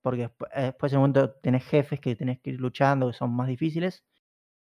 Porque 0.00 0.30
eh, 0.54 0.62
después 0.62 0.92
en 0.92 0.98
un 0.98 1.02
momento 1.10 1.32
tenés 1.42 1.64
jefes 1.64 1.98
que 1.98 2.14
tenés 2.14 2.40
que 2.40 2.50
ir 2.50 2.60
luchando, 2.60 3.08
que 3.08 3.14
son 3.14 3.34
más 3.34 3.48
difíciles. 3.48 4.04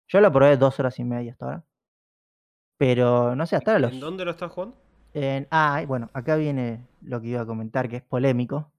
Yo 0.08 0.20
lo 0.20 0.32
probé 0.32 0.56
dos 0.56 0.80
horas 0.80 0.98
y 0.98 1.04
media 1.04 1.30
hasta 1.30 1.44
ahora. 1.44 1.64
Pero 2.76 3.36
no 3.36 3.46
sé, 3.46 3.54
hasta 3.54 3.70
ahora 3.70 3.80
los. 3.82 3.92
¿En 3.92 4.00
dónde 4.00 4.24
lo 4.24 4.32
estás 4.32 4.50
jugando? 4.50 4.76
En- 5.14 5.46
ah, 5.52 5.84
bueno, 5.86 6.10
acá 6.12 6.34
viene 6.34 6.88
lo 7.02 7.20
que 7.20 7.28
iba 7.28 7.42
a 7.42 7.46
comentar, 7.46 7.88
que 7.88 7.96
es 7.96 8.02
polémico. 8.02 8.72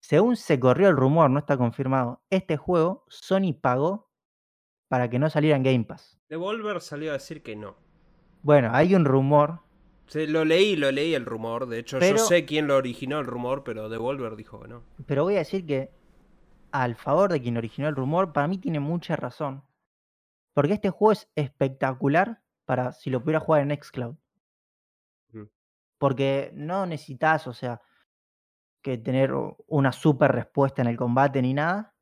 Según 0.00 0.36
se 0.36 0.58
corrió 0.58 0.88
el 0.88 0.96
rumor, 0.96 1.28
no 1.30 1.38
está 1.38 1.58
confirmado, 1.58 2.22
este 2.30 2.56
juego 2.56 3.04
Sony 3.08 3.52
pagó 3.60 4.10
para 4.88 5.10
que 5.10 5.18
no 5.18 5.28
saliera 5.28 5.56
en 5.58 5.62
Game 5.62 5.84
Pass. 5.84 6.18
Devolver 6.30 6.80
salió 6.80 7.10
a 7.10 7.14
decir 7.14 7.42
que 7.42 7.54
no. 7.56 7.89
Bueno, 8.42 8.70
hay 8.72 8.94
un 8.94 9.04
rumor, 9.04 9.60
Sí, 10.06 10.26
lo 10.26 10.44
leí, 10.44 10.74
lo 10.74 10.90
leí 10.90 11.14
el 11.14 11.24
rumor. 11.24 11.66
De 11.68 11.78
hecho, 11.78 12.00
Pero- 12.00 12.16
yo 12.18 12.24
sé 12.24 12.44
quién 12.44 12.66
lo 12.66 12.76
originó 12.76 13.20
el 13.20 13.26
rumor, 13.26 13.62
pero 13.62 13.88
Devolver 13.88 14.34
dijo 14.34 14.60
que 14.60 14.66
no. 14.66 14.82
pero 15.06 15.22
voy 15.22 15.36
a 15.36 15.38
decir 15.38 15.64
que 15.64 15.92
al 16.72 16.96
favor 16.96 17.30
de 17.30 17.40
quien 17.40 17.56
originó 17.56 17.86
el 17.88 17.94
rumor, 17.94 18.32
para 18.32 18.48
mí 18.48 18.58
tiene 18.58 18.80
mucha 18.80 19.14
razón. 19.14 19.62
Porque 20.52 20.72
este 20.72 20.90
juego 20.90 21.12
es 21.12 21.28
espectacular 21.36 22.42
para 22.64 22.90
si 22.92 23.08
lo 23.08 23.22
pudiera 23.22 23.38
jugar 23.38 23.62
en 23.62 23.80
Xcloud. 23.80 24.16
Porque 25.98 26.50
no 26.54 26.86
necesitas, 26.86 27.46
o 27.46 27.52
sea, 27.52 27.80
que 28.82 28.96
tener 28.96 29.32
una 29.66 29.92
super 29.92 30.32
respuesta 30.32 30.80
en 30.82 30.88
el 30.88 30.96
combate 30.96 31.42
ni 31.42 31.52
nada. 31.54 31.94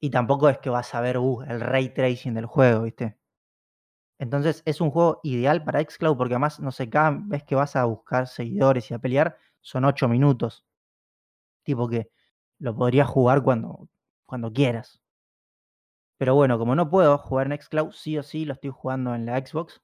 Y 0.00 0.10
tampoco 0.10 0.48
es 0.48 0.58
que 0.58 0.70
vas 0.70 0.94
a 0.94 1.00
ver 1.00 1.18
uh, 1.18 1.42
el 1.42 1.60
ray 1.60 1.90
tracing 1.90 2.32
del 2.34 2.46
juego, 2.46 2.82
¿viste? 2.84 3.17
Entonces 4.18 4.62
es 4.66 4.80
un 4.80 4.90
juego 4.90 5.20
ideal 5.22 5.64
para 5.64 5.80
Xcloud 5.80 6.16
porque 6.16 6.34
además, 6.34 6.60
no 6.60 6.72
sé, 6.72 6.90
cada 6.90 7.12
vez 7.12 7.44
que 7.44 7.54
vas 7.54 7.76
a 7.76 7.84
buscar 7.84 8.26
seguidores 8.26 8.90
y 8.90 8.94
a 8.94 8.98
pelear 8.98 9.38
son 9.60 9.84
8 9.84 10.08
minutos. 10.08 10.64
Tipo 11.64 11.88
que 11.88 12.10
lo 12.58 12.74
podrías 12.74 13.08
jugar 13.08 13.42
cuando, 13.42 13.88
cuando 14.26 14.52
quieras. 14.52 15.00
Pero 16.18 16.34
bueno, 16.34 16.58
como 16.58 16.74
no 16.74 16.90
puedo 16.90 17.16
jugar 17.18 17.50
en 17.50 17.60
Xcloud, 17.60 17.92
sí 17.92 18.18
o 18.18 18.22
sí 18.22 18.44
lo 18.44 18.54
estoy 18.54 18.70
jugando 18.70 19.14
en 19.14 19.26
la 19.26 19.38
Xbox. 19.38 19.80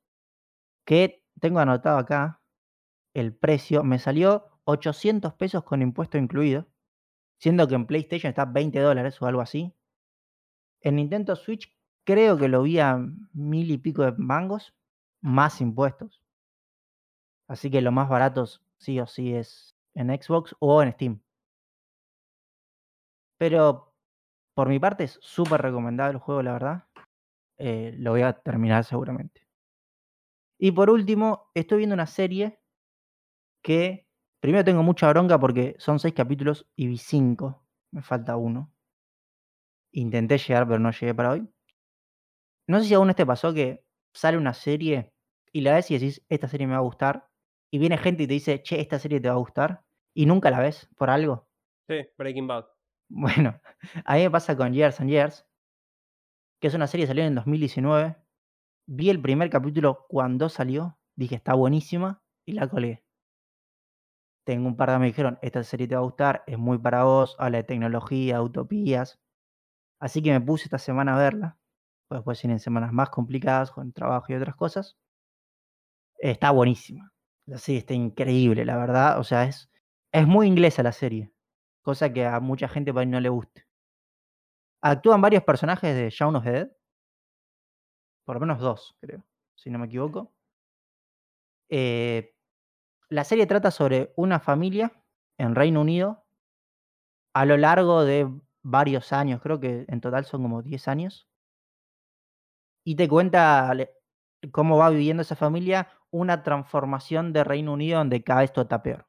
Que 0.84 1.24
tengo 1.40 1.60
anotado 1.60 1.98
acá 1.98 2.42
el 3.14 3.34
precio. 3.34 3.84
Me 3.84 3.98
salió 3.98 4.46
800 4.64 5.34
pesos 5.34 5.64
con 5.64 5.82
impuesto 5.82 6.18
incluido. 6.18 6.68
Siendo 7.38 7.68
que 7.68 7.74
en 7.76 7.86
PlayStation 7.86 8.30
está 8.30 8.46
20 8.46 8.80
dólares 8.80 9.20
o 9.22 9.26
algo 9.26 9.42
así. 9.42 9.74
En 10.80 10.96
Nintendo 10.96 11.36
Switch 11.36 11.73
creo 12.04 12.38
que 12.38 12.48
lo 12.48 12.62
vi 12.62 12.78
a 12.78 12.98
mil 13.32 13.70
y 13.70 13.78
pico 13.78 14.02
de 14.02 14.12
mangos, 14.12 14.74
más 15.20 15.60
impuestos. 15.60 16.22
Así 17.48 17.70
que 17.70 17.80
lo 17.80 17.92
más 17.92 18.08
barato 18.08 18.46
sí 18.78 19.00
o 19.00 19.06
sí 19.06 19.34
es 19.34 19.74
en 19.94 20.08
Xbox 20.08 20.54
o 20.58 20.82
en 20.82 20.92
Steam. 20.92 21.20
Pero 23.38 23.94
por 24.54 24.68
mi 24.68 24.78
parte 24.78 25.04
es 25.04 25.18
súper 25.20 25.62
recomendable 25.62 26.14
el 26.16 26.20
juego, 26.20 26.42
la 26.42 26.52
verdad. 26.52 26.84
Eh, 27.58 27.94
lo 27.98 28.12
voy 28.12 28.22
a 28.22 28.32
terminar 28.32 28.84
seguramente. 28.84 29.46
Y 30.58 30.72
por 30.72 30.90
último, 30.90 31.50
estoy 31.54 31.78
viendo 31.78 31.94
una 31.94 32.06
serie 32.06 32.60
que 33.62 34.06
primero 34.40 34.64
tengo 34.64 34.82
mucha 34.82 35.08
bronca 35.08 35.38
porque 35.38 35.74
son 35.78 35.98
seis 35.98 36.14
capítulos 36.14 36.66
y 36.76 36.86
vi 36.86 36.98
cinco. 36.98 37.64
Me 37.90 38.02
falta 38.02 38.36
uno. 38.36 38.72
Intenté 39.92 40.36
llegar, 40.38 40.66
pero 40.66 40.78
no 40.78 40.90
llegué 40.90 41.14
para 41.14 41.30
hoy. 41.32 41.48
No 42.66 42.80
sé 42.80 42.86
si 42.86 42.94
aún 42.94 43.12
te 43.14 43.26
pasó 43.26 43.52
que 43.52 43.84
sale 44.14 44.38
una 44.38 44.54
serie 44.54 45.12
y 45.52 45.60
la 45.60 45.74
ves 45.74 45.90
y 45.90 45.98
decís, 45.98 46.24
esta 46.28 46.48
serie 46.48 46.66
me 46.66 46.72
va 46.72 46.78
a 46.78 46.82
gustar. 46.82 47.28
Y 47.70 47.78
viene 47.78 47.98
gente 47.98 48.22
y 48.22 48.26
te 48.26 48.34
dice, 48.34 48.62
che, 48.62 48.80
esta 48.80 48.98
serie 48.98 49.20
te 49.20 49.28
va 49.28 49.34
a 49.34 49.38
gustar. 49.38 49.84
Y 50.14 50.26
nunca 50.26 50.50
la 50.50 50.60
ves 50.60 50.88
por 50.96 51.10
algo. 51.10 51.48
Sí, 51.88 52.06
Breaking 52.16 52.46
Bad. 52.46 52.66
Bueno, 53.08 53.60
a 54.04 54.14
mí 54.14 54.22
me 54.22 54.30
pasa 54.30 54.56
con 54.56 54.72
Years 54.72 55.00
and 55.00 55.10
Years, 55.10 55.46
que 56.60 56.68
es 56.68 56.74
una 56.74 56.86
serie 56.86 57.04
que 57.04 57.08
salió 57.08 57.24
en 57.24 57.34
2019. 57.34 58.16
Vi 58.86 59.10
el 59.10 59.20
primer 59.20 59.50
capítulo 59.50 60.06
cuando 60.08 60.48
salió, 60.48 60.98
dije, 61.16 61.36
está 61.36 61.54
buenísima, 61.54 62.22
y 62.46 62.52
la 62.52 62.68
colgué. 62.68 63.04
Tengo 64.46 64.68
un 64.68 64.76
par 64.76 64.90
de 64.90 64.96
amigos 64.96 65.16
que 65.16 65.22
dijeron, 65.22 65.38
esta 65.42 65.62
serie 65.64 65.88
te 65.88 65.94
va 65.94 66.02
a 66.02 66.04
gustar, 66.04 66.44
es 66.46 66.58
muy 66.58 66.78
para 66.78 67.04
vos, 67.04 67.36
habla 67.38 67.58
de 67.58 67.64
tecnología, 67.64 68.42
utopías. 68.42 69.20
Así 70.00 70.22
que 70.22 70.32
me 70.32 70.40
puse 70.40 70.64
esta 70.64 70.78
semana 70.78 71.14
a 71.14 71.18
verla. 71.18 71.58
Pues 72.08 72.20
después 72.20 72.40
tienen 72.40 72.60
semanas 72.60 72.92
más 72.92 73.10
complicadas 73.10 73.70
con 73.70 73.92
trabajo 73.92 74.26
y 74.32 74.36
otras 74.36 74.56
cosas. 74.56 74.96
Está 76.18 76.50
buenísima. 76.50 77.12
La 77.46 77.58
serie 77.58 77.80
está 77.80 77.94
increíble, 77.94 78.64
la 78.64 78.76
verdad. 78.76 79.18
O 79.18 79.24
sea, 79.24 79.44
es, 79.44 79.70
es 80.12 80.26
muy 80.26 80.46
inglesa 80.46 80.82
la 80.82 80.92
serie. 80.92 81.32
Cosa 81.82 82.12
que 82.12 82.26
a 82.26 82.40
mucha 82.40 82.68
gente 82.68 82.92
por 82.92 83.00
ahí 83.00 83.06
no 83.06 83.20
le 83.20 83.28
guste. 83.28 83.66
Actúan 84.82 85.20
varios 85.20 85.42
personajes 85.44 85.94
de 85.94 86.10
Shaun 86.10 86.36
of 86.36 86.44
the 86.44 86.50
Dead. 86.50 86.70
Por 88.24 88.36
lo 88.36 88.40
menos 88.40 88.58
dos, 88.60 88.96
creo. 89.00 89.24
Si 89.54 89.70
no 89.70 89.78
me 89.78 89.86
equivoco. 89.86 90.32
Eh, 91.68 92.34
la 93.08 93.24
serie 93.24 93.46
trata 93.46 93.70
sobre 93.70 94.12
una 94.16 94.40
familia 94.40 94.92
en 95.38 95.54
Reino 95.54 95.80
Unido 95.80 96.24
a 97.34 97.44
lo 97.44 97.56
largo 97.56 98.04
de 98.04 98.30
varios 98.62 99.12
años, 99.12 99.40
creo 99.42 99.60
que 99.60 99.84
en 99.88 100.00
total 100.00 100.24
son 100.24 100.42
como 100.42 100.62
10 100.62 100.88
años. 100.88 101.28
Y 102.84 102.96
te 102.96 103.08
cuenta 103.08 103.72
cómo 104.52 104.76
va 104.76 104.90
viviendo 104.90 105.22
esa 105.22 105.36
familia 105.36 105.88
una 106.10 106.42
transformación 106.42 107.32
de 107.32 107.44
Reino 107.44 107.72
Unido 107.72 107.98
donde 107.98 108.22
cada 108.22 108.42
vez 108.42 108.52
está 108.54 108.82
peor. 108.82 109.06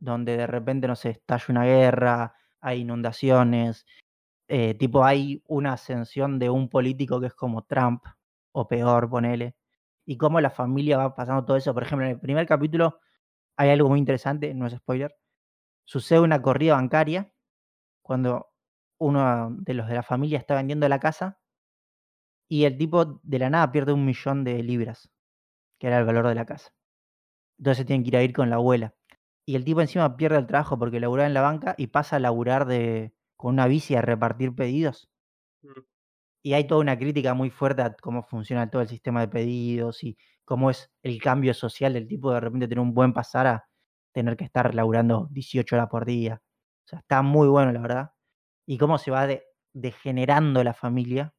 Donde 0.00 0.36
de 0.36 0.46
repente, 0.46 0.86
no 0.88 0.96
sé, 0.96 1.10
estalla 1.10 1.44
una 1.48 1.64
guerra, 1.64 2.34
hay 2.60 2.80
inundaciones, 2.82 3.86
eh, 4.48 4.74
tipo 4.74 5.04
hay 5.04 5.42
una 5.48 5.74
ascensión 5.74 6.38
de 6.38 6.50
un 6.50 6.68
político 6.68 7.20
que 7.20 7.28
es 7.28 7.34
como 7.34 7.64
Trump, 7.64 8.04
o 8.52 8.68
peor, 8.68 9.08
ponele. 9.10 9.56
Y 10.06 10.16
cómo 10.18 10.40
la 10.40 10.50
familia 10.50 10.98
va 10.98 11.14
pasando 11.16 11.44
todo 11.44 11.56
eso. 11.56 11.74
Por 11.74 11.84
ejemplo, 11.84 12.06
en 12.06 12.12
el 12.12 12.20
primer 12.20 12.46
capítulo 12.46 13.00
hay 13.56 13.70
algo 13.70 13.88
muy 13.88 13.98
interesante, 13.98 14.54
no 14.54 14.66
es 14.66 14.74
spoiler. 14.74 15.16
Sucede 15.84 16.20
una 16.20 16.42
corrida 16.42 16.74
bancaria 16.74 17.32
cuando 18.02 18.52
uno 18.98 19.50
de 19.60 19.74
los 19.74 19.88
de 19.88 19.94
la 19.96 20.02
familia 20.04 20.38
está 20.38 20.54
vendiendo 20.56 20.88
la 20.88 21.00
casa 21.00 21.41
y 22.52 22.66
el 22.66 22.76
tipo 22.76 23.18
de 23.22 23.38
la 23.38 23.48
nada 23.48 23.72
pierde 23.72 23.94
un 23.94 24.04
millón 24.04 24.44
de 24.44 24.62
libras, 24.62 25.10
que 25.80 25.86
era 25.86 25.98
el 25.98 26.04
valor 26.04 26.28
de 26.28 26.34
la 26.34 26.44
casa. 26.44 26.74
Entonces 27.56 27.86
tienen 27.86 28.02
que 28.02 28.08
ir 28.08 28.16
a 28.18 28.22
ir 28.22 28.34
con 28.34 28.50
la 28.50 28.56
abuela. 28.56 28.94
Y 29.46 29.56
el 29.56 29.64
tipo 29.64 29.80
encima 29.80 30.18
pierde 30.18 30.36
el 30.36 30.46
trabajo 30.46 30.78
porque 30.78 31.00
laburaba 31.00 31.26
en 31.26 31.32
la 31.32 31.40
banca 31.40 31.74
y 31.78 31.86
pasa 31.86 32.16
a 32.16 32.18
laburar 32.18 32.66
de, 32.66 33.14
con 33.38 33.54
una 33.54 33.66
bici 33.68 33.94
a 33.94 34.02
repartir 34.02 34.54
pedidos. 34.54 35.08
Mm. 35.62 35.80
Y 36.42 36.52
hay 36.52 36.66
toda 36.66 36.82
una 36.82 36.98
crítica 36.98 37.32
muy 37.32 37.48
fuerte 37.48 37.80
a 37.80 37.94
cómo 37.94 38.22
funciona 38.22 38.68
todo 38.68 38.82
el 38.82 38.88
sistema 38.88 39.22
de 39.22 39.28
pedidos 39.28 40.04
y 40.04 40.18
cómo 40.44 40.68
es 40.68 40.92
el 41.02 41.22
cambio 41.22 41.54
social 41.54 41.94
del 41.94 42.06
tipo 42.06 42.34
de 42.34 42.40
repente 42.40 42.68
tener 42.68 42.80
un 42.80 42.92
buen 42.92 43.14
pasar 43.14 43.46
a 43.46 43.66
tener 44.12 44.36
que 44.36 44.44
estar 44.44 44.74
laburando 44.74 45.26
18 45.30 45.74
horas 45.74 45.88
por 45.88 46.04
día. 46.04 46.42
O 46.84 46.88
sea, 46.88 46.98
está 46.98 47.22
muy 47.22 47.48
bueno, 47.48 47.72
la 47.72 47.80
verdad. 47.80 48.10
Y 48.66 48.76
cómo 48.76 48.98
se 48.98 49.10
va 49.10 49.26
degenerando 49.72 50.62
la 50.62 50.74
familia, 50.74 51.32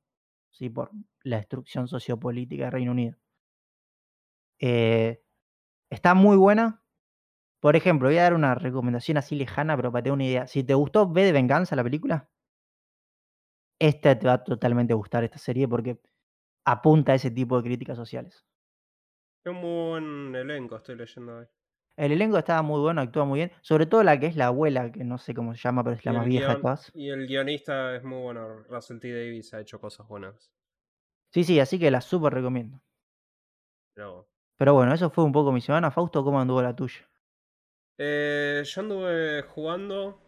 ¿sí? 0.54 0.70
Por 0.70 0.92
la 1.24 1.38
destrucción 1.38 1.88
sociopolítica 1.88 2.66
de 2.66 2.72
Reino 2.72 2.92
Unido. 2.92 3.18
Eh, 4.60 5.22
está 5.90 6.14
muy 6.14 6.38
buena. 6.38 6.84
Por 7.62 7.76
ejemplo, 7.76 8.10
voy 8.10 8.18
a 8.18 8.24
dar 8.24 8.34
una 8.34 8.56
recomendación 8.56 9.18
así 9.18 9.36
lejana, 9.36 9.76
pero 9.76 9.92
para 9.92 10.04
tener 10.04 10.14
una 10.14 10.26
idea. 10.26 10.48
Si 10.48 10.64
te 10.64 10.74
gustó 10.74 11.04
V 11.04 11.24
de 11.24 11.32
Venganza, 11.32 11.76
la 11.76 11.84
película, 11.84 12.30
esta 13.80 14.18
te 14.18 14.28
va 14.28 14.34
a 14.34 14.44
totalmente 14.44 14.94
gustar 14.94 15.24
esta 15.24 15.38
serie 15.38 15.68
porque 15.68 16.00
apunta 16.66 17.14
a 17.14 17.16
ese 17.16 17.32
tipo 17.32 17.58
de 17.58 17.64
críticas 17.64 17.98
sociales. 17.98 18.46
Es 19.46 19.52
un 19.52 19.62
buen 19.62 20.36
elenco, 20.36 20.78
estoy 20.78 20.96
leyendo 20.96 21.38
hoy. 21.38 21.48
El 21.96 22.12
elenco 22.12 22.38
estaba 22.38 22.62
muy 22.64 22.80
bueno, 22.80 23.02
actúa 23.02 23.26
muy 23.26 23.40
bien. 23.40 23.52
Sobre 23.62 23.86
todo 23.86 24.04
la 24.04 24.20
que 24.20 24.26
es 24.26 24.36
la 24.36 24.48
abuela, 24.48 24.92
que 24.92 25.04
no 25.04 25.18
sé 25.18 25.34
cómo 25.34 25.54
se 25.54 25.62
llama, 25.62 25.84
pero 25.84 25.96
es 25.96 26.06
la 26.06 26.14
más 26.14 26.26
vieja 26.26 26.56
de 26.56 26.62
todas. 26.62 26.92
Y 26.96 27.10
el 27.10 27.28
guionista 27.28 27.96
es 27.96 28.04
muy 28.04 28.22
bueno. 28.22 28.64
Russell 28.70 29.00
T. 29.00 29.14
Davis 29.14 29.54
ha 29.54 29.62
hecho 29.62 29.80
cosas 29.80 30.08
buenas. 30.08 30.52
Sí, 31.32 31.44
sí, 31.44 31.60
así 31.60 31.78
que 31.78 31.92
la 31.92 32.02
súper 32.02 32.34
recomiendo. 32.34 32.80
Pero 33.96 34.74
bueno, 34.74 34.94
eso 34.94 35.10
fue 35.10 35.24
un 35.24 35.32
poco 35.32 35.52
mi 35.52 35.62
semana. 35.62 35.92
Fausto, 35.92 36.24
¿cómo 36.24 36.40
anduvo 36.40 36.62
la 36.62 36.76
tuya? 36.76 37.08
Eh, 37.98 38.64
yo 38.66 38.82
anduve 38.82 39.44
jugando 39.44 40.20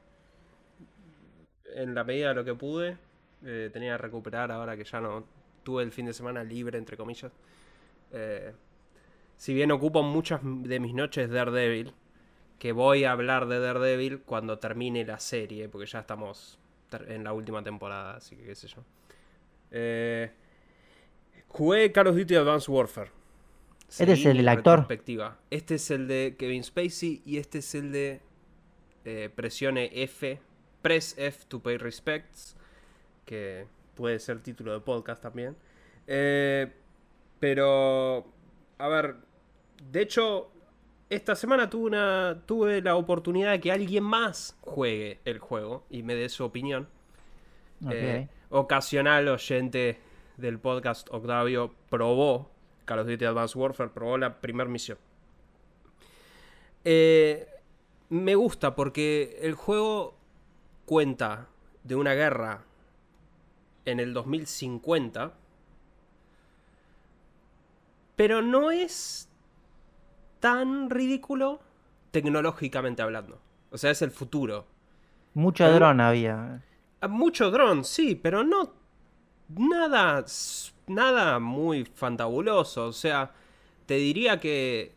en 1.73 1.95
la 1.95 2.03
medida 2.03 2.29
de 2.29 2.35
lo 2.35 2.45
que 2.45 2.53
pude. 2.53 2.97
Eh, 3.43 3.69
tenía 3.73 3.95
que 3.95 4.03
recuperar 4.03 4.51
ahora 4.51 4.77
que 4.77 4.83
ya 4.83 4.99
no 4.99 5.25
tuve 5.63 5.83
el 5.83 5.91
fin 5.91 6.05
de 6.05 6.13
semana 6.13 6.43
libre, 6.43 6.77
entre 6.77 6.95
comillas. 6.95 7.31
Eh, 8.11 8.53
si 9.37 9.53
bien 9.53 9.71
ocupo 9.71 10.03
muchas 10.03 10.41
de 10.43 10.79
mis 10.79 10.93
noches 10.93 11.29
Daredevil, 11.29 11.93
que 12.59 12.71
voy 12.71 13.03
a 13.03 13.11
hablar 13.11 13.47
de 13.47 13.59
Daredevil 13.59 14.21
cuando 14.21 14.59
termine 14.59 15.05
la 15.05 15.19
serie, 15.19 15.69
porque 15.69 15.87
ya 15.87 15.99
estamos 15.99 16.59
en 17.07 17.23
la 17.23 17.33
última 17.33 17.63
temporada, 17.63 18.15
así 18.15 18.35
que 18.35 18.43
qué 18.43 18.55
sé 18.55 18.67
yo. 18.67 18.83
Eh, 19.71 20.31
jugué 21.47 21.91
Call 21.91 22.07
of 22.07 22.15
Duty 22.15 22.35
Advanced 22.35 22.69
Warfare. 22.69 23.11
Este 23.89 24.13
es 24.13 24.25
el 24.25 24.37
del 24.37 24.47
actor. 24.47 24.87
Este 25.51 25.75
es 25.75 25.91
el 25.91 26.07
de 26.07 26.35
Kevin 26.37 26.63
Spacey 26.63 27.21
y 27.25 27.37
este 27.37 27.59
es 27.59 27.75
el 27.75 27.91
de 27.91 28.21
eh, 29.05 29.29
Presione 29.33 29.89
F, 29.93 30.39
Press 30.81 31.15
F 31.17 31.45
to 31.47 31.61
Pay 31.61 31.77
Respects, 31.77 32.55
que 33.25 33.67
puede 33.95 34.19
ser 34.19 34.41
título 34.41 34.73
de 34.73 34.79
podcast 34.79 35.21
también. 35.21 35.55
Eh, 36.07 36.71
pero, 37.39 38.25
a 38.77 38.87
ver, 38.87 39.15
de 39.91 40.01
hecho, 40.01 40.51
esta 41.09 41.35
semana 41.35 41.69
tuve, 41.69 41.85
una, 41.85 42.43
tuve 42.45 42.81
la 42.81 42.95
oportunidad 42.95 43.51
de 43.51 43.59
que 43.59 43.71
alguien 43.71 44.03
más 44.03 44.57
juegue 44.61 45.19
el 45.25 45.39
juego 45.39 45.85
y 45.89 46.03
me 46.03 46.15
dé 46.15 46.29
su 46.29 46.43
opinión. 46.43 46.87
Eh, 47.89 48.27
ocasional 48.49 49.27
oyente 49.27 49.99
del 50.37 50.59
podcast 50.59 51.07
Octavio 51.11 51.75
probó 51.89 52.49
Call 52.85 52.99
of 52.99 53.07
Duty 53.07 53.25
Advanced 53.25 53.59
Warfare, 53.59 53.89
probó 53.89 54.17
la 54.17 54.41
primera 54.41 54.69
misión. 54.69 54.97
Eh, 56.83 57.47
me 58.09 58.35
gusta 58.35 58.75
porque 58.75 59.39
el 59.41 59.55
juego 59.55 60.15
cuenta 60.85 61.49
de 61.83 61.95
una 61.95 62.13
guerra 62.13 62.63
en 63.85 63.99
el 63.99 64.13
2050, 64.13 65.33
pero 68.15 68.41
no 68.41 68.71
es 68.71 69.29
tan 70.45 70.91
ridículo 70.91 71.59
tecnológicamente 72.11 73.01
hablando. 73.01 73.41
O 73.71 73.79
sea, 73.79 73.89
es 73.89 74.03
el 74.03 74.11
futuro. 74.11 74.67
Mucho 75.33 75.67
dron 75.71 75.99
había. 75.99 76.61
Mucho 77.09 77.49
dron, 77.49 77.83
sí, 77.83 78.13
pero 78.13 78.43
no 78.43 78.71
nada, 79.49 80.23
nada 80.85 81.39
muy 81.39 81.85
fantabuloso. 81.85 82.85
O 82.85 82.93
sea, 82.93 83.31
te 83.87 83.95
diría 83.95 84.39
que 84.39 84.93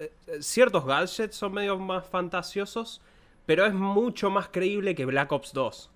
eh, 0.00 0.12
eh, 0.26 0.38
ciertos 0.40 0.84
gadgets 0.84 1.36
son 1.36 1.52
medio 1.52 1.78
más 1.78 2.04
fantasiosos, 2.04 3.00
pero 3.46 3.64
es 3.64 3.72
mucho 3.72 4.28
más 4.28 4.48
creíble 4.48 4.96
que 4.96 5.04
Black 5.04 5.30
Ops 5.30 5.52
2. 5.52 5.90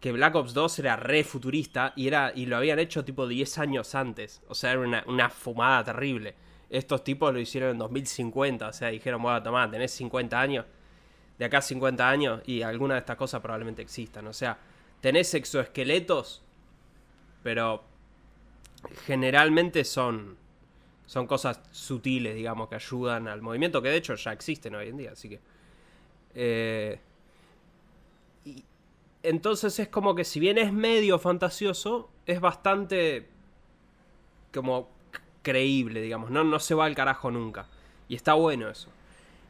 Que 0.00 0.10
Black 0.10 0.34
Ops 0.34 0.52
2 0.52 0.80
era 0.80 0.96
re 0.96 1.22
futurista 1.22 1.92
y, 1.94 2.08
era, 2.08 2.32
y 2.34 2.46
lo 2.46 2.56
habían 2.56 2.80
hecho 2.80 3.04
tipo 3.04 3.28
10 3.28 3.58
años 3.58 3.94
antes. 3.94 4.42
O 4.48 4.56
sea, 4.56 4.72
era 4.72 4.80
una, 4.80 5.04
una 5.06 5.30
fumada 5.30 5.84
terrible. 5.84 6.34
Estos 6.70 7.04
tipos 7.04 7.32
lo 7.32 7.40
hicieron 7.40 7.72
en 7.72 7.78
2050. 7.78 8.68
O 8.68 8.72
sea, 8.72 8.88
dijeron, 8.88 9.20
bueno, 9.20 9.42
tomá, 9.42 9.70
tenés 9.70 9.90
50 9.92 10.40
años. 10.40 10.64
De 11.38 11.44
acá 11.44 11.58
a 11.58 11.62
50 11.62 12.08
años 12.08 12.42
y 12.46 12.62
alguna 12.62 12.94
de 12.94 13.00
estas 13.00 13.16
cosas 13.16 13.40
probablemente 13.40 13.82
existan. 13.82 14.26
O 14.26 14.32
sea, 14.32 14.58
tenés 15.00 15.34
exoesqueletos, 15.34 16.42
pero 17.42 17.84
generalmente 19.06 19.84
son 19.84 20.38
son 21.10 21.26
cosas 21.26 21.60
sutiles, 21.72 22.36
digamos, 22.36 22.68
que 22.68 22.76
ayudan 22.76 23.26
al 23.26 23.42
movimiento, 23.42 23.82
que 23.82 23.88
de 23.88 23.96
hecho 23.96 24.14
ya 24.14 24.32
existen 24.32 24.76
hoy 24.76 24.90
en 24.90 24.96
día, 24.96 25.10
así 25.10 25.28
que... 25.28 25.40
Eh, 26.36 27.00
y, 28.44 28.64
entonces 29.24 29.76
es 29.80 29.88
como 29.88 30.14
que 30.14 30.22
si 30.22 30.38
bien 30.38 30.56
es 30.56 30.72
medio 30.72 31.18
fantasioso, 31.18 32.10
es 32.26 32.40
bastante 32.40 33.26
como 34.54 34.88
creíble, 35.42 36.02
digamos, 36.02 36.30
no, 36.30 36.44
no 36.44 36.58
se 36.58 36.74
va 36.74 36.86
al 36.86 36.94
carajo 36.94 37.30
nunca. 37.30 37.66
Y 38.08 38.14
está 38.14 38.34
bueno 38.34 38.68
eso. 38.68 38.88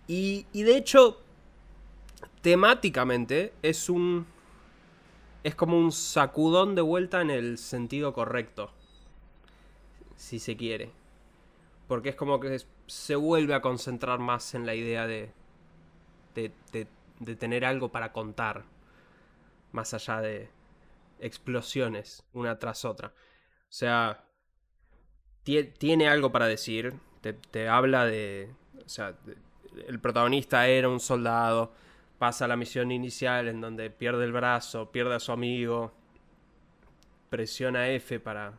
Y, 0.07 0.47
y 0.53 0.63
de 0.63 0.77
hecho, 0.77 1.21
temáticamente 2.43 3.53
es 3.63 3.89
un... 3.89 4.27
Es 5.43 5.55
como 5.55 5.79
un 5.79 5.91
sacudón 5.91 6.75
de 6.75 6.83
vuelta 6.83 7.23
en 7.23 7.31
el 7.31 7.57
sentido 7.57 8.13
correcto. 8.13 8.73
Si 10.17 10.39
se 10.39 10.57
quiere. 10.57 10.91
Porque 11.89 12.11
es 12.11 12.15
como 12.15 12.39
que 12.41 12.61
se 12.87 13.17
vuelve 13.17 13.55
a 13.55 13.63
concentrar 13.63 14.19
más 14.19 14.55
en 14.55 14.67
la 14.67 14.75
idea 14.75 15.07
de, 15.07 15.33
de, 16.35 17.37
tener 17.37 17.65
algo 17.65 17.91
para 17.91 18.13
contar. 18.13 18.65
Más 19.73 19.95
allá 19.95 20.21
de 20.21 20.51
explosiones 21.21 22.23
una 22.35 22.59
tras 22.59 22.85
otra. 22.85 23.09
O 23.09 23.73
sea, 23.73 24.25
tiene 25.43 26.09
algo 26.09 26.33
para 26.33 26.47
decir. 26.47 26.95
Te, 27.21 27.69
habla 27.69 28.07
de... 28.07 28.51
O 28.85 28.89
sea, 28.89 29.15
el 29.87 29.99
protagonista 29.99 30.67
era 30.69 30.89
un 30.89 31.01
soldado. 31.01 31.73
Pasa 32.19 32.47
la 32.47 32.57
misión 32.57 32.91
inicial 32.93 33.49
en 33.49 33.61
donde 33.61 33.91
pierde 33.91 34.25
el 34.25 34.33
brazo, 34.33 34.91
pierde 34.91 35.15
a 35.15 35.21
su 35.21 35.33
amigo. 35.33 35.93
Presiona 37.31 37.89
F 37.91 38.21
para 38.21 38.55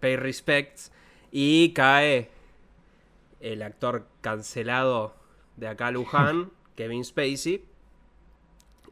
pay 0.00 0.16
respects 0.16 0.90
y 1.30 1.72
cae 1.72 2.30
el 3.40 3.62
actor 3.62 4.06
cancelado 4.20 5.14
de 5.56 5.68
acá 5.68 5.90
Luján, 5.90 6.50
Kevin 6.76 7.04
Spacey, 7.04 7.64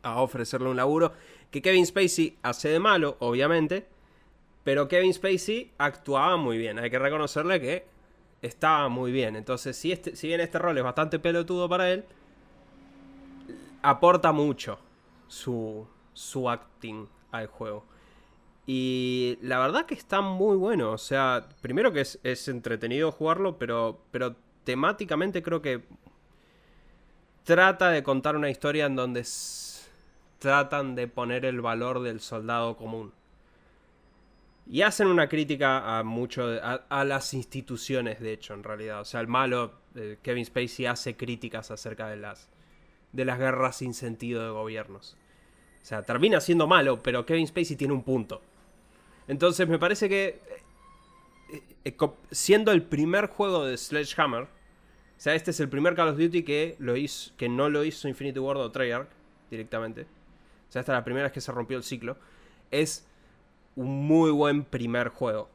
a 0.03 0.21
ofrecerle 0.21 0.69
un 0.69 0.77
laburo. 0.77 1.13
Que 1.51 1.63
Kevin 1.63 1.87
Spacey 1.87 2.37
hace 2.43 2.69
de 2.69 2.81
malo, 2.81 3.17
obviamente. 3.21 3.87
Pero 4.65 4.89
Kevin 4.89 5.13
Spacey 5.13 5.73
actuaba 5.79 6.37
muy 6.37 6.59
bien. 6.59 6.79
Hay 6.79 6.91
que 6.91 6.99
reconocerle 6.99 7.61
que 7.61 7.87
estaba 8.43 8.89
muy 8.89 9.13
bien. 9.13 9.37
Entonces, 9.37 9.77
si, 9.77 9.93
este, 9.93 10.17
si 10.17 10.29
bien 10.29 10.41
este 10.41 10.59
rol 10.59 10.77
es 10.77 10.85
bastante 10.85 11.19
pelotudo 11.19 11.69
para 11.69 11.91
él, 11.91 12.05
aporta 13.83 14.33
mucho 14.33 14.79
su, 15.29 15.87
su 16.15 16.49
acting 16.49 17.07
al 17.31 17.47
juego. 17.47 17.85
Y 18.67 19.39
la 19.43 19.59
verdad 19.59 19.85
que 19.85 19.95
está 19.95 20.23
muy 20.23 20.57
bueno. 20.57 20.93
O 20.93 20.99
sea, 20.99 21.47
primero 21.61 21.93
que 21.93 22.01
es, 22.01 22.49
entretenido 22.49 23.13
jugarlo, 23.13 23.59
pero, 23.59 24.01
pero 24.11 24.37
temáticamente 24.65 25.43
creo 25.43 25.61
que 25.61 25.83
trata 27.45 27.91
de 27.91 28.03
contar 28.03 28.37
una 28.37 28.49
historia 28.49 28.87
en 28.87 28.97
donde 28.97 29.27
tratan 30.39 30.95
de 30.95 31.09
poner 31.09 31.45
el 31.45 31.61
valor 31.61 32.01
del 32.01 32.21
soldado 32.21 32.77
común. 32.77 33.13
Y 34.67 34.83
hacen 34.83 35.09
una 35.09 35.29
crítica 35.29 35.99
a 35.99 36.03
mucho 36.03 36.59
a, 36.63 37.05
las 37.05 37.35
instituciones, 37.35 38.21
de 38.21 38.33
hecho, 38.33 38.55
en 38.55 38.63
realidad. 38.63 39.01
O 39.01 39.05
sea, 39.05 39.21
el 39.21 39.29
malo, 39.29 39.75
eh, 39.95 40.19
Kevin 40.23 40.47
Spacey, 40.47 40.87
hace 40.87 41.17
críticas 41.17 41.71
acerca 41.71 42.09
de 42.09 42.17
las, 42.17 42.49
de 43.13 43.25
las 43.25 43.39
guerras 43.39 43.77
sin 43.77 43.93
sentido 43.93 44.43
de 44.43 44.51
gobiernos. 44.51 45.17
O 45.83 45.85
sea, 45.85 46.03
termina 46.03 46.41
siendo 46.41 46.67
malo, 46.67 47.03
pero 47.03 47.27
Kevin 47.27 47.47
Spacey 47.47 47.77
tiene 47.77 47.93
un 47.93 48.03
punto. 48.03 48.41
Entonces 49.29 49.69
me 49.69 49.79
parece 49.79 50.09
que 50.09 50.41
eh, 51.51 51.63
eh, 51.85 51.97
siendo 52.31 52.73
el 52.73 52.83
primer 52.83 53.27
juego 53.27 53.67
de 53.67 53.77
Sledgehammer, 53.77 54.45
o 54.45 54.49
sea, 55.19 55.35
este 55.35 55.51
es 55.51 55.61
el 55.61 55.69
primer 55.69 55.95
Call 55.95 56.09
of 56.09 56.19
Duty 56.19 56.43
que, 56.43 56.77
lo 56.79 56.97
hizo, 56.97 57.33
que 57.37 57.49
no 57.49 57.69
lo 57.69 57.85
hizo 57.85 58.09
Infinity 58.09 58.39
Ward 58.39 58.59
o 58.59 58.71
Treyarch 58.71 59.09
directamente. 59.51 60.03
O 60.03 60.73
sea, 60.73 60.81
esta 60.81 60.93
es 60.93 60.97
la 60.99 61.05
primera 61.05 61.25
vez 61.25 61.33
que 61.33 61.41
se 61.41 61.53
rompió 61.53 61.77
el 61.77 61.85
ciclo. 61.85 62.17
Es 62.71 63.07
un 63.77 64.07
muy 64.07 64.31
buen 64.31 64.65
primer 64.65 65.09
juego 65.09 65.49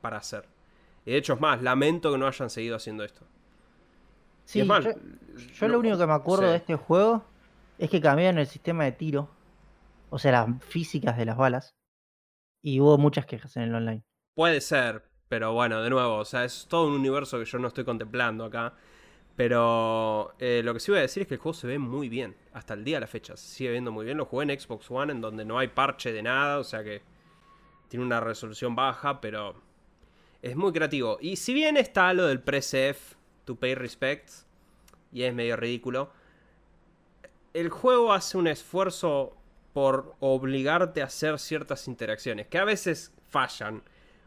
para 0.00 0.18
hacer. 0.18 0.46
Y 1.04 1.12
de 1.12 1.16
hecho, 1.16 1.34
es 1.34 1.40
más, 1.40 1.62
lamento 1.62 2.12
que 2.12 2.18
no 2.18 2.26
hayan 2.26 2.50
seguido 2.50 2.76
haciendo 2.76 3.04
esto. 3.04 3.24
Sí, 4.44 4.66
yo, 5.58 5.68
lo 5.68 5.78
único 5.78 5.96
que 5.96 6.06
me 6.06 6.12
acuerdo 6.12 6.50
de 6.50 6.56
este 6.56 6.76
juego 6.76 7.24
es 7.78 7.88
que 7.90 8.00
cambiaron 8.00 8.38
el 8.38 8.46
sistema 8.46 8.84
de 8.84 8.92
tiro. 8.92 9.30
O 10.10 10.18
sea, 10.18 10.32
las 10.32 10.64
físicas 10.64 11.16
de 11.16 11.24
las 11.24 11.36
balas. 11.36 11.74
Y 12.62 12.80
hubo 12.80 12.98
muchas 12.98 13.26
quejas 13.26 13.56
en 13.56 13.62
el 13.62 13.74
online. 13.74 14.02
Puede 14.34 14.60
ser, 14.60 15.04
pero 15.28 15.52
bueno, 15.52 15.80
de 15.82 15.90
nuevo, 15.90 16.16
o 16.16 16.24
sea, 16.24 16.44
es 16.44 16.66
todo 16.68 16.86
un 16.86 16.92
universo 16.92 17.38
que 17.38 17.44
yo 17.44 17.58
no 17.58 17.68
estoy 17.68 17.84
contemplando 17.84 18.44
acá. 18.44 18.74
Pero 19.36 20.34
eh, 20.38 20.60
lo 20.62 20.74
que 20.74 20.80
sí 20.80 20.90
voy 20.90 20.98
a 20.98 21.02
decir 21.02 21.22
es 21.22 21.28
que 21.28 21.34
el 21.34 21.40
juego 21.40 21.54
se 21.54 21.66
ve 21.66 21.78
muy 21.78 22.08
bien. 22.08 22.36
Hasta 22.52 22.74
el 22.74 22.84
día 22.84 22.96
de 22.96 23.00
la 23.00 23.06
fecha 23.06 23.36
se 23.36 23.46
sigue 23.46 23.70
viendo 23.70 23.90
muy 23.90 24.04
bien. 24.04 24.18
Lo 24.18 24.26
jugué 24.26 24.52
en 24.52 24.60
Xbox 24.60 24.90
One 24.90 25.12
en 25.12 25.20
donde 25.20 25.44
no 25.44 25.58
hay 25.58 25.68
parche 25.68 26.12
de 26.12 26.22
nada. 26.22 26.58
O 26.58 26.64
sea 26.64 26.84
que 26.84 27.02
tiene 27.92 28.06
una 28.06 28.20
resolución 28.20 28.74
baja, 28.74 29.20
pero 29.20 29.54
es 30.40 30.56
muy 30.56 30.72
creativo. 30.72 31.18
Y 31.20 31.36
si 31.36 31.52
bien 31.52 31.76
está 31.76 32.14
lo 32.14 32.26
del 32.26 32.40
press 32.40 32.74
to 33.44 33.56
pay 33.56 33.74
respects, 33.74 34.46
y 35.12 35.24
es 35.24 35.34
medio 35.34 35.56
ridículo, 35.58 36.10
el 37.52 37.68
juego 37.68 38.14
hace 38.14 38.38
un 38.38 38.46
esfuerzo 38.46 39.36
por 39.74 40.14
obligarte 40.20 41.02
a 41.02 41.04
hacer 41.04 41.38
ciertas 41.38 41.86
interacciones, 41.86 42.46
que 42.46 42.56
a 42.56 42.64
veces 42.64 43.12
fallan, 43.28 43.82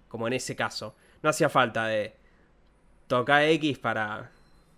como 0.09 0.27
en 0.27 0.33
ese 0.33 0.55
caso. 0.55 0.95
No 1.23 1.31
hacía 1.31 1.49
falta 1.49 1.87
de 1.87 2.15
tocar 3.07 3.41
X 3.45 3.79
para 3.79 4.29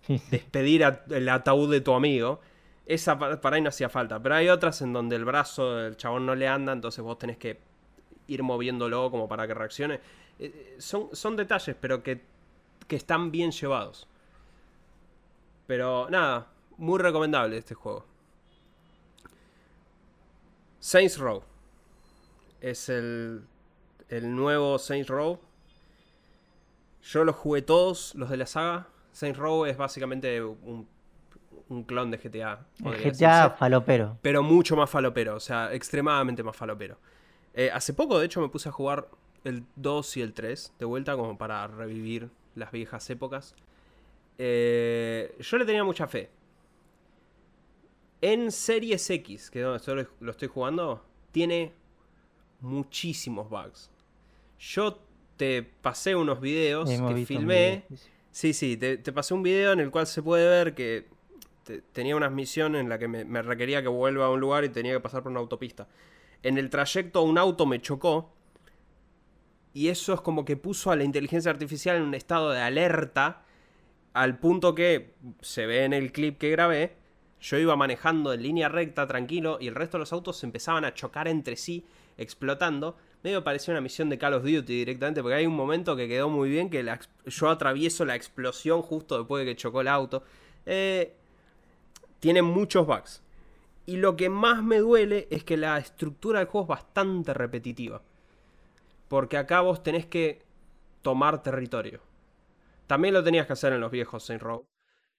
despedir 0.30 0.82
el 1.10 1.28
ataúd 1.28 1.70
de 1.70 1.82
tu 1.82 1.92
amigo. 1.92 2.40
Esa 2.86 3.18
para 3.18 3.56
ahí 3.56 3.60
no 3.60 3.68
hacía 3.68 3.90
falta. 3.90 4.18
Pero 4.22 4.34
hay 4.34 4.48
otras 4.48 4.80
en 4.80 4.94
donde 4.94 5.16
el 5.16 5.26
brazo 5.26 5.76
del 5.76 5.98
chabón 5.98 6.24
no 6.24 6.34
le 6.34 6.48
anda, 6.48 6.72
entonces 6.72 7.04
vos 7.04 7.18
tenés 7.18 7.36
que 7.36 7.67
ir 8.28 8.42
moviéndolo 8.42 9.10
como 9.10 9.28
para 9.28 9.46
que 9.46 9.54
reaccione. 9.54 9.94
Eh, 9.94 10.00
eh, 10.38 10.76
son, 10.78 11.08
son 11.12 11.36
detalles, 11.36 11.76
pero 11.80 12.02
que, 12.02 12.20
que 12.86 12.96
están 12.96 13.30
bien 13.30 13.50
llevados. 13.50 14.06
Pero 15.66 16.08
nada, 16.08 16.46
muy 16.76 16.98
recomendable 16.98 17.58
este 17.58 17.74
juego. 17.74 18.06
Saints 20.78 21.18
Row. 21.18 21.42
Es 22.60 22.88
el, 22.88 23.42
el 24.08 24.34
nuevo 24.34 24.78
Saints 24.78 25.08
Row. 25.08 25.40
Yo 27.02 27.24
los 27.24 27.36
jugué 27.36 27.62
todos, 27.62 28.14
los 28.14 28.30
de 28.30 28.36
la 28.36 28.46
saga. 28.46 28.88
Saints 29.12 29.38
Row 29.38 29.64
es 29.66 29.76
básicamente 29.76 30.42
un, 30.42 30.86
un 31.68 31.84
clon 31.84 32.10
de 32.10 32.18
GTA. 32.18 32.60
GTA 32.80 33.50
falopero. 33.50 34.18
Pero 34.22 34.42
mucho 34.42 34.76
más 34.76 34.88
falopero, 34.88 35.36
o 35.36 35.40
sea, 35.40 35.72
extremadamente 35.72 36.42
más 36.42 36.56
falopero. 36.56 36.98
Eh, 37.58 37.72
hace 37.72 37.92
poco, 37.92 38.20
de 38.20 38.26
hecho, 38.26 38.40
me 38.40 38.48
puse 38.48 38.68
a 38.68 38.72
jugar 38.72 39.08
el 39.42 39.64
2 39.74 40.18
y 40.18 40.22
el 40.22 40.32
3 40.32 40.74
de 40.78 40.84
vuelta 40.84 41.16
como 41.16 41.36
para 41.36 41.66
revivir 41.66 42.30
las 42.54 42.70
viejas 42.70 43.10
épocas. 43.10 43.56
Eh, 44.38 45.34
yo 45.40 45.58
le 45.58 45.64
tenía 45.64 45.82
mucha 45.82 46.06
fe. 46.06 46.30
En 48.20 48.52
Series 48.52 49.10
X, 49.10 49.50
que 49.50 49.58
es 49.58 49.64
donde 49.64 50.06
lo 50.20 50.30
estoy 50.30 50.46
jugando, 50.46 51.04
tiene 51.32 51.72
muchísimos 52.60 53.50
bugs. 53.50 53.90
Yo 54.60 55.00
te 55.36 55.64
pasé 55.64 56.14
unos 56.14 56.40
videos 56.40 56.88
que 56.88 57.26
filmé. 57.26 57.86
Sí, 58.30 58.54
sí, 58.54 58.76
te, 58.76 58.98
pasé 59.12 59.34
un 59.34 59.42
video 59.42 59.72
en 59.72 59.80
el 59.80 59.90
cual 59.90 60.06
se 60.06 60.22
puede 60.22 60.48
ver 60.48 60.76
que 60.76 61.06
tenía 61.90 62.14
unas 62.14 62.30
misiones 62.30 62.82
en 62.82 62.88
la 62.88 63.00
que 63.00 63.08
me, 63.08 63.42
requería 63.42 63.82
que 63.82 63.88
vuelva 63.88 64.26
a 64.26 64.30
un 64.30 64.38
lugar 64.38 64.62
y 64.62 64.68
tenía 64.68 64.92
que 64.92 65.00
pasar 65.00 65.24
por 65.24 65.32
una 65.32 65.40
autopista. 65.40 65.88
En 66.42 66.58
el 66.58 66.70
trayecto 66.70 67.22
un 67.22 67.38
auto 67.38 67.66
me 67.66 67.80
chocó 67.80 68.32
y 69.72 69.88
eso 69.88 70.14
es 70.14 70.20
como 70.20 70.44
que 70.44 70.56
puso 70.56 70.90
a 70.90 70.96
la 70.96 71.04
inteligencia 71.04 71.50
artificial 71.50 71.96
en 71.96 72.02
un 72.02 72.14
estado 72.14 72.50
de 72.50 72.60
alerta 72.60 73.42
al 74.12 74.38
punto 74.38 74.74
que 74.74 75.14
se 75.40 75.66
ve 75.66 75.84
en 75.84 75.92
el 75.92 76.10
clip 76.10 76.38
que 76.38 76.50
grabé 76.50 76.96
Yo 77.40 77.58
iba 77.58 77.76
manejando 77.76 78.32
en 78.32 78.42
línea 78.42 78.68
recta, 78.68 79.06
tranquilo, 79.06 79.58
y 79.60 79.68
el 79.68 79.76
resto 79.76 79.96
de 79.96 80.00
los 80.00 80.12
autos 80.12 80.38
se 80.38 80.46
empezaban 80.46 80.84
a 80.84 80.94
chocar 80.94 81.28
entre 81.28 81.54
sí, 81.54 81.84
explotando. 82.16 82.96
Medio 83.22 83.44
parecía 83.44 83.72
una 83.72 83.80
misión 83.80 84.08
de 84.08 84.18
Call 84.18 84.34
of 84.34 84.42
Duty 84.42 84.62
directamente, 84.62 85.22
porque 85.22 85.36
hay 85.36 85.46
un 85.46 85.54
momento 85.54 85.94
que 85.94 86.08
quedó 86.08 86.28
muy 86.28 86.50
bien, 86.50 86.68
que 86.68 86.84
yo 87.26 87.48
atravieso 87.48 88.04
la 88.04 88.16
explosión 88.16 88.82
justo 88.82 89.18
después 89.18 89.44
de 89.44 89.52
que 89.52 89.56
chocó 89.56 89.82
el 89.82 89.88
auto. 89.88 90.24
Eh, 90.66 91.14
tiene 92.18 92.42
muchos 92.42 92.84
bugs. 92.84 93.22
Y 93.88 93.96
lo 93.96 94.16
que 94.16 94.28
más 94.28 94.62
me 94.62 94.80
duele 94.80 95.26
es 95.30 95.44
que 95.44 95.56
la 95.56 95.78
estructura 95.78 96.40
del 96.40 96.48
juego 96.48 96.66
es 96.66 96.68
bastante 96.68 97.32
repetitiva. 97.32 98.02
Porque 99.08 99.38
acá 99.38 99.62
vos 99.62 99.82
tenés 99.82 100.04
que 100.04 100.42
tomar 101.00 101.42
territorio. 101.42 102.00
También 102.86 103.14
lo 103.14 103.24
tenías 103.24 103.46
que 103.46 103.54
hacer 103.54 103.72
en 103.72 103.80
los 103.80 103.90
viejos 103.90 104.24
Saint 104.26 104.42
Row. 104.42 104.66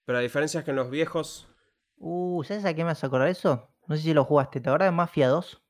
Pero 0.06 0.20
la 0.20 0.22
diferencia 0.22 0.60
es 0.60 0.66
que 0.66 0.70
en 0.70 0.78
los 0.78 0.92
viejos 0.92 1.50
Uh, 1.98 2.44
¿sabes 2.44 2.64
a 2.64 2.76
qué 2.76 2.86
me 2.86 2.92
hace 2.92 3.08
acordar 3.08 3.28
eso? 3.28 3.70
No 3.88 3.96
sé 3.96 4.04
si 4.04 4.14
lo 4.14 4.24
jugaste. 4.24 4.62
¿Te 4.62 4.70
acuerdas 4.70 4.90
de 4.90 4.92
Mafia 4.92 5.30
2? 5.30 5.62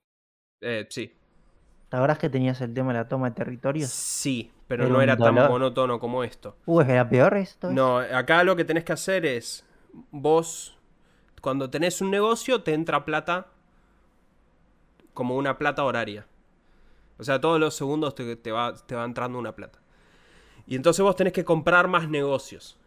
Eh, 0.60 0.86
sí. 0.90 1.16
¿Te 1.88 1.96
acuerdas 1.96 2.20
que 2.20 2.30
tenías 2.30 2.60
el 2.60 2.74
tema 2.74 2.92
de 2.92 3.00
la 3.00 3.08
toma 3.08 3.30
de 3.30 3.36
territorios? 3.36 3.90
Sí, 3.90 4.52
pero 4.68 4.90
no 4.90 5.02
era 5.02 5.16
tan 5.16 5.34
monótono 5.34 6.02
como 6.02 6.26
esto. 6.26 6.58
Uh, 6.66 6.82
¿es 6.82 6.88
que 6.88 6.92
era 6.92 7.10
peor 7.10 7.38
esto? 7.38 7.72
No, 7.72 7.98
acá 7.98 8.44
lo 8.44 8.58
que 8.58 8.66
tenés 8.66 8.84
que 8.84 8.92
hacer 8.92 9.26
es. 9.26 9.66
Vos, 10.12 10.78
cuando 11.42 11.70
tenés 11.70 12.02
un 12.02 12.12
negocio, 12.12 12.64
te 12.64 12.74
entra 12.74 13.06
plata 13.06 13.48
como 15.14 15.36
una 15.36 15.58
plata 15.58 15.84
horaria. 15.84 16.28
O 17.18 17.24
sea, 17.24 17.42
todos 17.42 17.60
los 17.60 17.76
segundos 17.76 18.16
te, 18.16 18.36
te, 18.36 18.52
va, 18.52 18.72
va 18.72 19.06
entrando 19.06 19.38
una 19.38 19.56
plata. 19.56 19.80
Y 20.66 20.76
entonces 20.76 21.04
vos 21.04 21.16
tenés 21.16 21.34
que 21.34 21.44
comprar 21.44 21.88
más 21.88 22.10
negocios. 22.10 22.78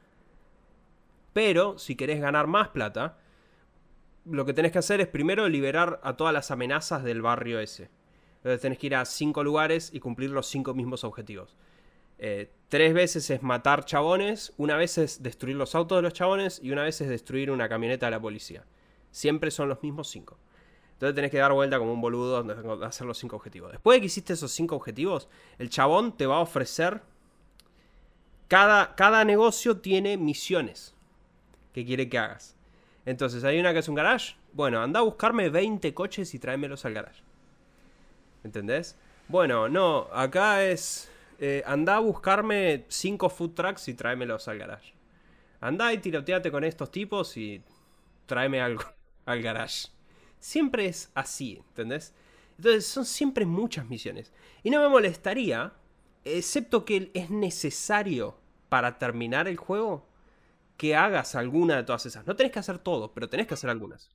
Pero 1.32 1.78
si 1.78 1.96
querés 1.96 2.20
ganar 2.20 2.46
más 2.46 2.68
plata, 2.68 3.18
lo 4.24 4.44
que 4.44 4.52
tenés 4.52 4.72
que 4.72 4.78
hacer 4.78 5.00
es 5.00 5.08
primero 5.08 5.48
liberar 5.48 6.00
a 6.02 6.16
todas 6.16 6.32
las 6.32 6.50
amenazas 6.50 7.02
del 7.02 7.22
barrio 7.22 7.60
ese. 7.60 7.90
Entonces 8.36 8.60
tenés 8.60 8.78
que 8.78 8.86
ir 8.86 8.96
a 8.96 9.04
cinco 9.04 9.44
lugares 9.44 9.90
y 9.92 10.00
cumplir 10.00 10.30
los 10.30 10.46
cinco 10.46 10.74
mismos 10.74 11.04
objetivos. 11.04 11.54
Eh, 12.24 12.48
tres 12.68 12.94
veces 12.94 13.28
es 13.30 13.42
matar 13.42 13.85
chabones, 13.85 14.52
una 14.56 14.76
vez 14.76 14.96
es 14.96 15.24
destruir 15.24 15.56
los 15.56 15.74
autos 15.74 15.98
de 15.98 16.02
los 16.02 16.12
chabones 16.12 16.61
y 16.62 16.70
una 16.70 16.85
vez 16.85 17.00
es 17.00 17.08
destruir 17.08 17.50
una 17.50 17.68
camioneta 17.68 18.06
de 18.06 18.12
la 18.12 18.20
policía. 18.20 18.64
Siempre 19.11 19.50
son 19.50 19.68
los 19.68 19.82
mismos 19.82 20.08
cinco. 20.08 20.38
Entonces 20.92 21.16
tenés 21.16 21.32
que 21.32 21.38
dar 21.38 21.52
vuelta 21.52 21.80
como 21.80 21.92
un 21.92 22.00
boludo 22.00 22.38
hacer 22.85 23.08
los 23.08 23.18
cinco 23.18 23.35
objetivos. 23.35 23.72
Después 23.72 23.96
de 23.96 24.00
que 24.02 24.06
hiciste 24.06 24.35
esos 24.35 24.52
cinco 24.52 24.76
objetivos, 24.76 25.28
el 25.58 25.68
chabón 25.68 26.16
te 26.16 26.26
va 26.26 26.37
a 26.37 26.40
ofrecer... 26.40 27.02
Cada, 28.46 28.94
cada 28.94 29.24
negocio 29.24 29.78
tiene 29.78 30.16
misiones 30.16 30.94
que 31.72 31.85
quiere 31.85 32.08
que 32.08 32.18
hagas. 32.18 32.54
Entonces, 33.04 33.42
hay 33.42 33.58
una 33.58 33.72
que 33.72 33.80
es 33.80 33.88
un 33.88 33.96
garage. 33.96 34.37
Bueno, 34.52 34.80
anda 34.80 35.00
a 35.00 35.02
buscarme 35.02 35.48
20 35.48 35.92
coches 35.92 36.35
y 36.35 36.38
tráemelos 36.38 36.85
al 36.85 36.94
garage. 36.94 37.22
¿Entendés? 38.44 38.96
Bueno, 39.26 39.68
no, 39.68 40.06
acá 40.12 40.64
es. 40.64 41.12
Eh, 41.44 41.61
anda 41.66 41.96
a 41.96 41.98
buscarme 41.98 42.85
5 42.87 43.28
food 43.28 43.50
trucks 43.50 43.88
y 43.88 43.94
tráemelos 43.94 44.46
al 44.46 44.59
garage. 44.59 44.94
Anda 45.61 45.92
y 45.92 45.98
tiroteate 45.98 46.52
con 46.52 46.62
estos 46.62 46.92
tipos 46.92 47.37
y 47.37 47.64
tráeme 48.26 48.61
algo 48.61 48.85
al 49.26 49.42
garage. 49.42 49.88
Siempre 50.38 50.87
es 50.87 51.11
así, 51.16 51.61
¿entendés? 51.70 52.14
Entonces 52.59 52.87
son 52.87 53.05
siempre 53.05 53.44
muchas 53.44 53.88
misiones. 53.88 54.33
Y 54.62 54.70
no 54.70 54.81
me 54.81 54.88
molestaría, 54.88 55.72
excepto 56.24 56.85
que 56.85 57.11
es 57.12 57.28
necesario 57.28 58.38
para 58.68 59.00
terminar 59.00 59.48
el 59.48 59.57
juego, 59.57 60.07
que 60.76 60.94
hagas 60.94 61.35
alguna 61.35 61.74
de 61.74 61.83
todas 61.83 62.07
esas. 62.07 62.24
No 62.24 62.37
tenés 62.37 62.52
que 62.52 62.61
hacer 62.61 62.78
todo, 62.78 63.14
pero 63.14 63.28
tenés 63.28 63.48
que 63.48 63.55
hacer 63.55 63.68
algunas. 63.68 64.12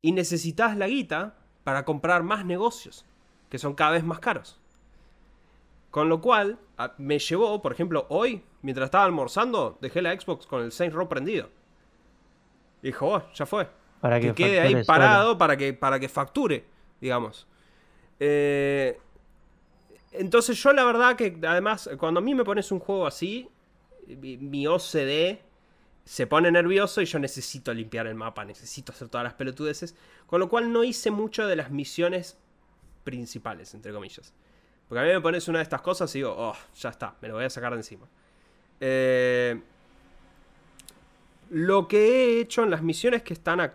Y 0.00 0.12
necesitas 0.12 0.76
la 0.76 0.86
guita 0.86 1.34
para 1.64 1.84
comprar 1.84 2.22
más 2.22 2.44
negocios, 2.44 3.06
que 3.50 3.58
son 3.58 3.74
cada 3.74 3.90
vez 3.90 4.04
más 4.04 4.20
caros. 4.20 4.61
Con 5.92 6.08
lo 6.08 6.22
cual, 6.22 6.58
me 6.96 7.18
llevó, 7.18 7.60
por 7.60 7.70
ejemplo, 7.70 8.06
hoy, 8.08 8.42
mientras 8.62 8.86
estaba 8.86 9.04
almorzando, 9.04 9.76
dejé 9.82 10.00
la 10.00 10.18
Xbox 10.18 10.46
con 10.46 10.62
el 10.62 10.72
Saints 10.72 10.96
Row 10.96 11.06
prendido. 11.06 11.50
Y 12.82 12.86
dijo, 12.86 13.08
oh, 13.08 13.22
ya 13.34 13.44
fue. 13.44 13.68
Para 14.00 14.18
que, 14.18 14.32
quede 14.32 14.58
ahí 14.58 14.84
parado 14.84 15.36
para 15.36 15.54
que, 15.54 15.74
para 15.74 16.00
que 16.00 16.08
facture, 16.08 16.64
digamos. 16.98 17.46
Eh, 18.18 18.98
entonces 20.12 20.60
yo 20.62 20.72
la 20.72 20.84
verdad 20.84 21.14
que 21.14 21.38
además, 21.46 21.90
cuando 21.98 22.20
a 22.20 22.22
mí 22.22 22.34
me 22.34 22.42
pones 22.42 22.72
un 22.72 22.78
juego 22.78 23.06
así, 23.06 23.50
mi 24.06 24.66
OCD 24.66 25.40
se 26.04 26.26
pone 26.26 26.50
nervioso 26.50 27.02
y 27.02 27.04
yo 27.04 27.18
necesito 27.18 27.74
limpiar 27.74 28.06
el 28.06 28.14
mapa, 28.14 28.46
necesito 28.46 28.92
hacer 28.92 29.10
todas 29.10 29.24
las 29.24 29.34
pelotudeces. 29.34 29.94
Con 30.24 30.40
lo 30.40 30.48
cual 30.48 30.72
no 30.72 30.84
hice 30.84 31.10
mucho 31.10 31.46
de 31.46 31.54
las 31.54 31.70
misiones 31.70 32.38
principales, 33.04 33.74
entre 33.74 33.92
comillas. 33.92 34.32
Porque 34.92 35.06
a 35.06 35.08
mí 35.08 35.14
me 35.14 35.22
pones 35.22 35.48
una 35.48 35.60
de 35.60 35.62
estas 35.62 35.80
cosas 35.80 36.14
y 36.14 36.18
digo, 36.18 36.34
oh, 36.36 36.54
ya 36.78 36.90
está, 36.90 37.16
me 37.22 37.28
lo 37.28 37.36
voy 37.36 37.46
a 37.46 37.48
sacar 37.48 37.72
de 37.72 37.78
encima. 37.78 38.06
Eh, 38.78 39.58
lo 41.48 41.88
que 41.88 41.96
he 41.96 42.40
hecho 42.42 42.62
en 42.62 42.70
las 42.70 42.82
misiones 42.82 43.22
que 43.22 43.32
están 43.32 43.72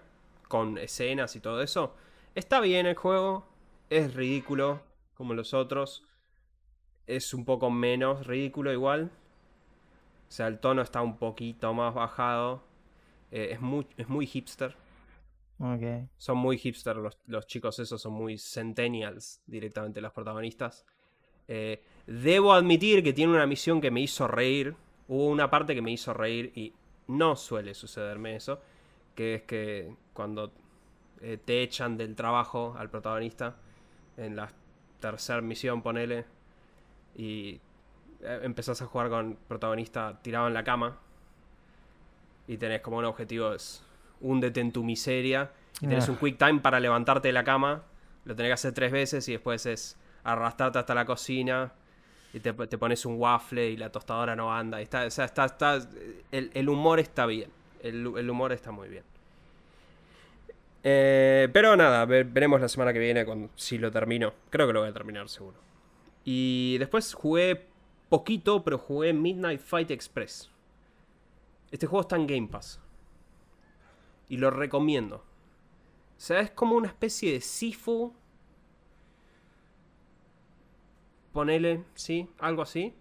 con 0.48 0.78
escenas 0.78 1.36
y 1.36 1.40
todo 1.40 1.64
eso, 1.64 1.96
está 2.36 2.60
bien 2.60 2.86
el 2.86 2.94
juego, 2.94 3.48
es 3.90 4.14
ridículo 4.14 4.82
como 5.16 5.34
los 5.34 5.56
otros, 5.56 6.06
es 7.08 7.34
un 7.34 7.46
poco 7.46 7.72
menos 7.72 8.28
ridículo 8.28 8.72
igual, 8.72 9.10
o 10.30 10.32
sea, 10.32 10.46
el 10.46 10.60
tono 10.60 10.84
está 10.84 11.02
un 11.02 11.18
poquito 11.18 11.74
más 11.74 11.96
bajado. 11.96 12.62
Eh, 13.32 13.50
es, 13.54 13.60
muy, 13.60 13.88
es 13.98 14.08
muy 14.08 14.28
hipster. 14.28 14.76
Okay. 15.58 16.08
Son 16.20 16.38
muy 16.38 16.60
hipster 16.60 16.96
los, 16.98 17.48
chicos 17.48 17.80
esos, 17.80 18.00
son 18.00 18.14
muy 18.14 18.38
centennials 18.38 19.42
directamente 19.48 20.00
los 20.00 20.14
protagonistas. 20.14 20.86
Eh, 21.48 21.82
debo 22.06 22.54
admitir 22.54 23.04
que 23.04 23.14
tiene 23.14 23.34
una 23.34 23.46
misión 23.46 23.82
que 23.82 23.92
me 23.92 24.02
hizo 24.02 24.28
reír. 24.28 24.76
Hubo 25.08 25.28
una 25.28 25.50
parte 25.50 25.76
que 25.76 25.82
me 25.82 25.92
hizo 25.92 26.14
reír 26.14 26.52
y 26.56 26.74
no 27.08 27.36
suele 27.36 27.74
sucederme 27.74 28.36
eso. 28.36 28.62
Que 29.16 29.36
es 29.36 29.42
que 29.44 29.94
cuando 30.14 30.52
eh, 31.22 31.38
te 31.44 31.62
echan 31.62 31.98
del 31.98 32.16
trabajo 32.16 32.76
al 32.78 32.90
protagonista 32.90 33.56
en 34.18 34.36
la 34.36 34.50
tercera 35.00 35.42
misión, 35.42 35.82
ponele, 35.82 36.26
y 37.16 37.60
eh, 38.22 38.40
empezás 38.44 38.82
a 38.82 38.86
jugar 38.86 39.10
con 39.10 39.38
protagonista 39.48 40.20
tirado 40.22 40.48
en 40.48 40.54
la 40.54 40.64
cama 40.64 40.98
y 42.48 42.58
tenés 42.58 42.82
como 42.82 42.98
un 42.98 43.06
objetivo 43.06 43.54
es 43.54 43.84
húndete 44.22 44.62
en 44.62 44.72
tu 44.72 44.84
miseria 44.84 45.52
y 45.82 45.88
tenés 45.88 46.10
un 46.10 46.18
quick 46.18 46.38
time 46.38 46.60
para 46.60 46.80
levantarte 46.80 47.28
de 47.28 47.34
la 47.34 47.44
cama, 47.44 47.84
lo 48.26 48.36
tenés 48.36 48.50
que 48.50 48.54
hacer 48.54 48.74
tres 48.74 48.92
veces 48.92 49.28
y 49.30 49.34
después 49.34 49.66
es 49.68 49.98
arrastrarte 50.28 50.80
hasta 50.80 50.94
la 50.94 51.06
cocina 51.06 51.72
y 52.34 52.40
te, 52.40 52.54
pones 52.54 53.06
un 53.06 53.16
waffle 53.20 53.70
y 53.70 53.78
la 53.78 53.92
tostadora 53.92 54.36
no 54.36 54.54
anda. 54.54 54.82
Está, 54.82 55.06
o 55.06 55.10
sea, 55.10 55.26
está, 55.26 55.46
está, 55.46 55.80
el, 56.32 56.70
humor 56.70 57.00
está 57.00 57.26
bien, 57.26 57.50
el, 57.82 58.30
humor 58.30 58.52
está 58.52 58.72
muy 58.72 58.90
bien. 58.90 59.04
Eh, 60.84 61.50
pero 61.52 61.76
nada, 61.76 62.06
veremos 62.06 62.62
la 62.62 62.68
semana 62.68 62.94
que 62.94 63.00
viene 63.00 63.26
cuando, 63.26 63.50
si 63.56 63.78
lo 63.78 63.92
termino. 63.92 64.34
Creo 64.50 64.68
que 64.68 64.74
lo 64.74 64.82
voy 64.82 64.90
a 64.90 64.94
terminar 64.94 65.28
seguro. 65.30 65.58
Y 66.24 66.78
después 66.78 67.14
jugué 67.14 67.66
poquito, 68.10 68.64
pero 68.64 68.78
jugué 68.78 69.14
Midnight 69.14 69.62
Fight 69.62 69.92
Express. 69.92 70.50
Este 71.72 71.88
juego 71.88 72.02
está 72.02 72.16
en 72.16 72.28
Game 72.28 72.48
Pass. 72.48 72.80
Y 74.30 74.38
lo 74.38 74.52
recomiendo. 74.52 75.18
O 75.18 76.20
sea, 76.20 76.40
es 76.42 76.52
como 76.52 76.76
una 76.76 76.88
especie 76.88 77.32
de 77.32 77.42
Sifu. 77.42 78.14
Ponele, 81.38 81.84
sí, 81.94 82.28
algo 82.40 82.64
así. 82.64 82.96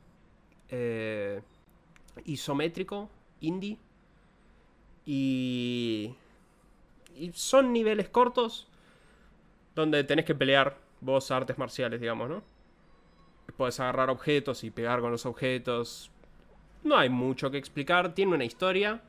Eh, 0.69 1.41
isométrico, 2.27 3.09
indie. 3.41 3.79
Y, 5.07 6.15
y 7.17 7.33
son 7.33 7.73
niveles 7.73 8.11
cortos 8.11 8.69
donde 9.75 10.05
tenés 10.05 10.27
que 10.27 10.35
pelear 10.35 10.77
vos 11.01 11.31
artes 11.31 11.57
marciales, 11.57 11.99
digamos, 11.99 12.29
¿no? 12.29 12.43
puedes 13.57 13.81
agarrar 13.81 14.11
objetos 14.11 14.65
y 14.65 14.71
pegar 14.71 15.01
con 15.01 15.11
los 15.11 15.25
objetos. 15.25 16.11
No 16.85 16.99
hay 16.99 17.09
mucho 17.09 17.51
que 17.51 17.57
explicar. 17.57 18.15
Tiene 18.15 18.35
una 18.35 18.45
historia 18.45 19.01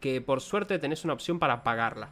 que 0.00 0.22
por 0.22 0.40
suerte 0.40 0.78
tenés 0.78 1.04
una 1.04 1.12
opción 1.12 1.38
para 1.38 1.52
apagarla. 1.52 2.08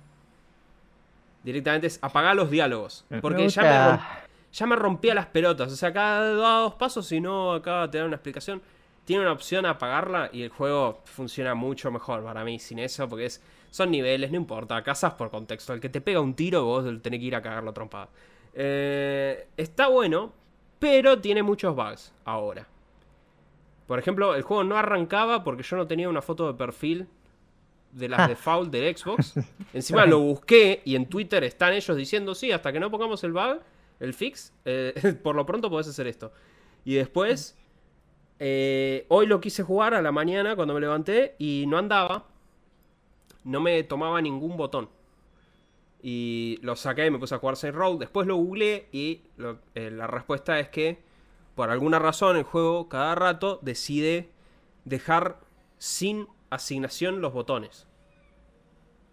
Directamente 1.45 1.87
es 1.87 1.99
apagar 2.03 2.37
los 2.37 2.51
diálogos. 2.51 3.07
Porque 3.23 3.49
ya 3.49 3.62
me, 3.62 4.21
ya 4.53 4.67
me, 4.67 4.77
rompía 4.77 5.15
las 5.15 5.27
pelotas. 5.27 5.73
O 5.73 5.77
sea, 5.77 5.93
cada 5.93 6.31
dos 6.31 6.75
pasos, 6.75 7.07
si 7.07 7.21
no 7.21 7.55
acaba 7.55 7.83
de 7.83 7.88
tener 7.88 8.07
una 8.07 8.17
explicación. 8.17 8.62
Tiene 9.05 9.23
una 9.23 9.33
opción 9.33 9.67
a 9.67 9.71
apagarla 9.71 10.31
y 10.33 10.43
el 10.43 10.51
juego 10.51 11.01
funciona 11.05 11.55
mucho 11.55 11.91
mejor 11.91 12.23
para 12.23 12.45
mí 12.45 12.59
sin 12.59 12.79
eso. 12.79 13.09
Porque 13.09 13.27
es, 13.27 13.43
son 13.71 13.91
niveles, 13.91 14.31
no 14.31 14.37
importa. 14.37 14.83
Casas 14.83 15.15
por 15.15 15.31
contexto. 15.31 15.73
El 15.73 15.81
que 15.81 15.88
te 15.88 16.01
pega 16.01 16.21
un 16.21 16.35
tiro, 16.35 16.65
vos 16.65 16.85
tenés 17.03 17.19
que 17.19 17.27
ir 17.27 17.35
a 17.35 17.43
cagarlo 17.43 17.73
trompada. 17.73 18.09
Eh, 18.55 19.49
está 19.57 19.88
bueno, 19.88 20.33
pero 20.79 21.21
tiene 21.21 21.43
muchos 21.43 21.75
bugs 21.75 22.12
ahora. 22.25 22.67
Por 23.87 23.99
ejemplo, 23.99 24.35
el 24.35 24.43
juego 24.43 24.65
no 24.65 24.77
arrancaba 24.77 25.43
porque 25.43 25.62
yo 25.62 25.77
no 25.77 25.87
tenía 25.87 26.09
una 26.09 26.23
foto 26.23 26.47
de 26.47 26.55
perfil 26.55 27.09
de 27.93 28.09
las 28.09 28.29
default 28.29 28.71
del 28.71 28.97
Xbox. 28.97 29.35
Encima 29.73 30.07
lo 30.07 30.21
busqué 30.21 30.83
y 30.85 30.95
en 30.95 31.07
Twitter 31.07 31.45
están 31.45 31.73
ellos 31.73 31.97
diciendo, 31.97 32.35
sí, 32.35 32.53
hasta 32.53 32.73
que 32.73 32.81
no 32.81 32.91
pongamos 32.91 33.23
el 33.25 33.33
bug, 33.33 33.61
el 34.03 34.15
fix, 34.15 34.53
eh, 34.65 35.17
por 35.23 35.37
lo 35.37 35.47
pronto 35.47 35.71
podés 35.71 35.88
hacer 35.88 36.09
esto. 36.09 36.33
Y 36.85 36.95
después, 36.95 37.57
eh, 38.41 39.07
hoy 39.09 39.27
lo 39.27 39.41
quise 39.41 39.62
jugar 39.62 39.95
a 39.95 40.03
la 40.03 40.11
mañana 40.11 40.57
cuando 40.57 40.75
me 40.75 40.81
levanté 40.81 41.37
y 41.38 41.65
no 41.69 41.79
andaba. 41.79 42.27
No 43.45 43.61
me 43.61 43.81
tomaba 43.85 44.21
ningún 44.21 44.57
botón. 44.57 44.88
Y 46.03 46.59
lo 46.62 46.75
saqué 46.75 47.07
y 47.07 47.11
me 47.12 47.21
puse 47.21 47.37
a 47.37 47.38
jugar 47.38 47.57
Saint 47.57 47.77
Road. 47.77 48.01
Después 48.01 48.27
lo 48.27 48.35
googleé 48.37 48.88
y 48.91 49.23
eh, 49.77 49.91
la 49.93 50.09
respuesta 50.09 50.59
es 50.59 50.69
que 50.69 50.99
por 51.55 51.71
alguna 51.71 52.01
razón 52.01 52.37
el 52.37 52.43
juego 52.43 52.88
cada 52.88 53.15
rato 53.15 53.61
decide 53.62 54.31
dejar 54.85 55.38
sin 55.79 56.27
asignación 56.51 57.21
los 57.21 57.33
botones. 57.33 57.87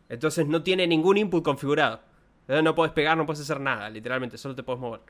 Entonces 0.10 0.48
no 0.48 0.64
tiene 0.64 0.88
ningún 0.88 1.18
input 1.18 1.44
configurado. 1.44 2.09
No 2.50 2.74
puedes 2.74 2.92
pegar, 2.94 3.16
no 3.16 3.28
puedes 3.28 3.42
hacer 3.42 3.60
nada, 3.60 3.90
literalmente, 3.92 4.38
solo 4.38 4.56
te 4.56 4.64
puedes 4.64 4.82
mover. 4.82 5.02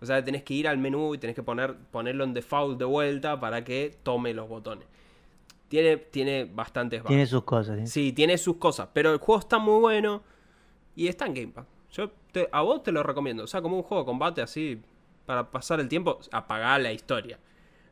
O 0.00 0.06
sea, 0.06 0.22
tenés 0.22 0.44
que 0.44 0.54
ir 0.54 0.68
al 0.68 0.78
menú 0.78 1.14
y 1.14 1.18
tenés 1.18 1.34
que 1.34 1.42
poner, 1.42 1.76
ponerlo 1.90 2.22
en 2.22 2.34
default 2.34 2.78
de 2.78 2.84
vuelta 2.84 3.40
para 3.40 3.64
que 3.64 3.98
tome 4.02 4.32
los 4.32 4.48
botones. 4.48 4.86
Tiene, 5.68 5.96
tiene 5.96 6.44
bastantes 6.44 7.02
Tiene 7.02 7.26
sus 7.26 7.42
cosas. 7.42 7.90
¿sí? 7.90 8.12
tiene 8.12 8.38
sus 8.38 8.56
cosas. 8.58 8.88
Pero 8.92 9.12
el 9.12 9.18
juego 9.18 9.40
está 9.40 9.58
muy 9.58 9.80
bueno 9.80 10.22
y 10.94 11.08
está 11.08 11.26
en 11.26 11.34
Game 11.34 11.48
Pass. 11.48 11.66
Yo 11.90 12.12
a 12.52 12.62
vos 12.62 12.82
te 12.82 12.92
lo 12.92 13.02
recomiendo. 13.02 13.44
O 13.44 13.46
sea, 13.46 13.60
como 13.60 13.76
un 13.76 13.82
juego 13.82 14.02
de 14.02 14.06
combate 14.06 14.42
así, 14.42 14.80
para 15.26 15.50
pasar 15.50 15.80
el 15.80 15.88
tiempo, 15.88 16.20
apagar 16.30 16.80
la 16.80 16.92
historia. 16.92 17.40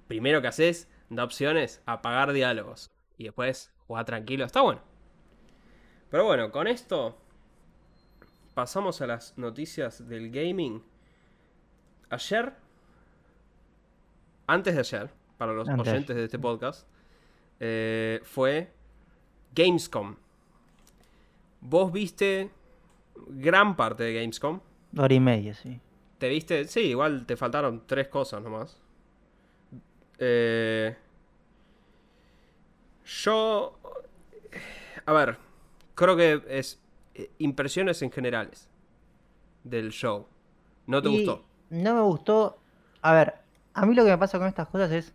Primero 0.07 0.43
que 0.43 0.49
haces, 0.49 0.89
da 1.09 1.25
opciones, 1.25 1.83
apagar 1.87 2.33
diálogos. 2.33 2.93
Y 3.17 3.25
después 3.25 3.73
jugar 3.87 4.05
tranquilo. 4.05 4.45
Está 4.45 4.61
bueno. 4.61 4.81
Pero 6.11 6.25
bueno, 6.27 6.53
con 6.53 6.67
esto 6.67 7.17
pasamos 8.55 9.01
a 9.01 9.07
las 9.07 9.37
noticias 9.39 10.09
del 10.09 10.31
gaming. 10.31 10.83
Ayer, 12.11 12.53
antes 14.47 14.75
de 14.75 14.81
ayer, 14.81 15.11
para 15.39 15.53
los 15.53 15.69
oyentes 15.69 16.15
de 16.15 16.25
este 16.25 16.39
podcast, 16.39 16.87
eh, 17.61 18.21
fue 18.25 18.71
Gamescom. 19.55 20.17
Vos 21.61 21.93
viste 21.93 22.51
gran 23.29 23.77
parte 23.77 24.03
de 24.03 24.15
Gamescom. 24.15 24.61
Hora 24.97 25.15
y 25.15 25.21
media, 25.21 25.55
sí. 25.55 25.81
¿Te 26.19 26.29
viste? 26.29 26.67
Sí, 26.67 26.81
igual 26.81 27.25
te 27.27 27.37
faltaron 27.37 27.85
tres 27.87 28.09
cosas 28.09 28.43
nomás. 28.43 28.81
Eh, 30.19 30.97
yo... 33.05 33.79
A 35.07 35.13
ver, 35.13 35.39
creo 35.95 36.17
que 36.17 36.43
es 36.49 36.82
eh, 37.15 37.31
impresiones 37.39 38.03
en 38.03 38.11
generales 38.11 38.69
del 39.65 39.91
show. 39.91 40.27
¿No 40.87 41.03
te 41.03 41.09
gustó? 41.09 41.45
No 41.71 41.95
me 41.95 42.01
gustó. 42.01 42.59
A 43.03 43.13
ver, 43.13 43.35
a 43.75 43.87
mí 43.87 43.95
lo 43.95 44.05
que 44.05 44.11
me 44.11 44.19
pasa 44.19 44.39
con 44.39 44.49
estas 44.49 44.69
cosas 44.69 44.91
es. 44.93 45.15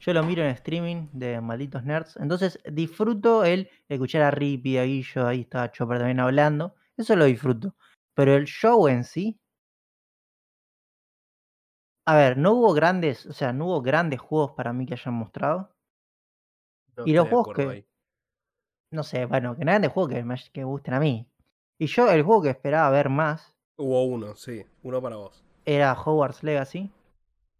Yo 0.00 0.12
lo 0.12 0.22
miro 0.22 0.44
en 0.44 0.50
streaming 0.50 1.08
de 1.12 1.40
malditos 1.40 1.82
nerds. 1.82 2.16
Entonces 2.18 2.60
disfruto 2.70 3.44
el 3.44 3.68
escuchar 3.88 4.22
a 4.22 4.30
Rippy, 4.30 4.78
a 4.78 4.84
Guillo, 4.84 5.26
ahí 5.26 5.40
está 5.40 5.72
Chopper 5.72 5.98
también 5.98 6.20
hablando. 6.20 6.74
Eso 6.96 7.16
lo 7.16 7.24
disfruto. 7.24 7.74
Pero 8.14 8.36
el 8.36 8.44
show 8.46 8.86
en 8.86 9.02
sí. 9.02 9.40
A 12.06 12.16
ver, 12.16 12.38
no 12.38 12.52
hubo 12.52 12.72
grandes, 12.72 13.26
o 13.26 13.32
sea, 13.32 13.52
no 13.52 13.66
hubo 13.66 13.82
grandes 13.82 14.20
juegos 14.20 14.52
para 14.52 14.72
mí 14.72 14.86
que 14.86 14.94
hayan 14.94 15.14
mostrado. 15.14 15.74
y 17.04 17.12
los 17.12 17.28
juegos 17.28 17.54
que 17.54 17.86
no 18.90 19.02
sé, 19.02 19.26
bueno, 19.26 19.56
que 19.56 19.64
no 19.64 19.70
eran 19.70 19.82
de 19.82 19.88
juegos 19.88 20.12
que 20.12 20.24
me, 20.24 20.36
que 20.52 20.64
gusten 20.64 20.94
a 20.94 21.00
mí. 21.00 21.26
Y 21.78 21.86
yo, 21.86 22.10
el 22.10 22.22
juego 22.22 22.42
que 22.42 22.50
esperaba 22.50 22.90
ver 22.90 23.08
más. 23.08 23.54
Hubo 23.76 24.04
uno, 24.04 24.34
sí, 24.34 24.64
uno 24.82 25.00
para 25.00 25.16
vos. 25.16 25.44
Era 25.64 25.92
Hogwarts 25.92 26.42
Legacy. 26.42 26.90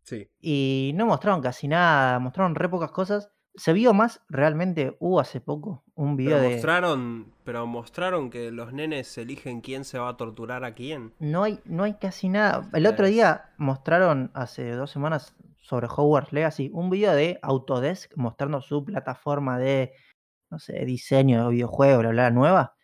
Sí. 0.02 0.28
Y 0.40 0.92
no 0.94 1.06
mostraron 1.06 1.42
casi 1.42 1.68
nada, 1.68 2.18
mostraron 2.18 2.54
re 2.54 2.68
pocas 2.68 2.90
cosas. 2.90 3.30
Se 3.54 3.72
vio 3.72 3.92
más, 3.92 4.22
realmente 4.28 4.96
hubo 5.00 5.20
hace 5.20 5.40
poco 5.40 5.82
un 5.94 6.16
video 6.16 6.36
pero 6.36 6.48
de. 6.48 6.54
Mostraron, 6.54 7.32
pero 7.44 7.66
mostraron 7.66 8.30
que 8.30 8.50
los 8.50 8.72
nenes 8.72 9.18
eligen 9.18 9.60
quién 9.60 9.84
se 9.84 9.98
va 9.98 10.08
a 10.10 10.16
torturar 10.16 10.64
a 10.64 10.74
quién. 10.74 11.12
No 11.18 11.42
hay, 11.42 11.60
no 11.64 11.84
hay 11.84 11.94
casi 11.94 12.28
nada. 12.28 12.68
El 12.72 12.86
otro 12.86 13.06
día 13.06 13.50
mostraron, 13.58 14.30
hace 14.34 14.70
dos 14.72 14.90
semanas, 14.90 15.34
sobre 15.60 15.86
Hogwarts 15.86 16.32
Legacy, 16.32 16.70
un 16.72 16.88
video 16.88 17.14
de 17.14 17.38
Autodesk 17.42 18.16
mostrando 18.16 18.62
su 18.62 18.84
plataforma 18.84 19.58
de 19.58 19.92
no 20.50 20.58
sé, 20.58 20.84
diseño 20.84 21.44
de 21.44 21.50
videojuego, 21.50 22.00
bla, 22.00 22.10
bla, 22.10 22.30
nueva, 22.30 22.74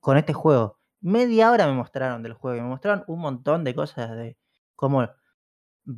con 0.00 0.16
este 0.16 0.32
juego. 0.32 0.78
Media 1.00 1.50
hora 1.50 1.66
me 1.66 1.74
mostraron 1.74 2.22
del 2.22 2.32
juego, 2.32 2.62
me 2.62 2.68
mostraron 2.68 3.04
un 3.06 3.20
montón 3.20 3.64
de 3.64 3.74
cosas 3.74 4.10
de 4.16 4.36
cómo 4.74 5.08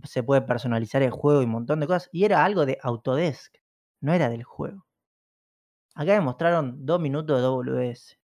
se 0.05 0.23
puede 0.23 0.43
personalizar 0.43 1.03
el 1.03 1.11
juego 1.11 1.43
y 1.43 1.47
un 1.47 1.53
montón 1.53 1.81
de 1.81 1.87
cosas. 1.87 2.09
Y 2.13 2.25
era 2.25 2.45
algo 2.45 2.67
de 2.67 2.79
Autodesk, 2.83 3.57
no 4.01 4.13
era 4.13 4.29
del 4.29 4.45
juego. 4.45 4.87
Acá 5.95 6.13
me 6.13 6.21
mostraron 6.21 6.87
dos 6.87 7.01
minutos 7.01 7.37
de 7.37 7.47
WS. 7.47 8.19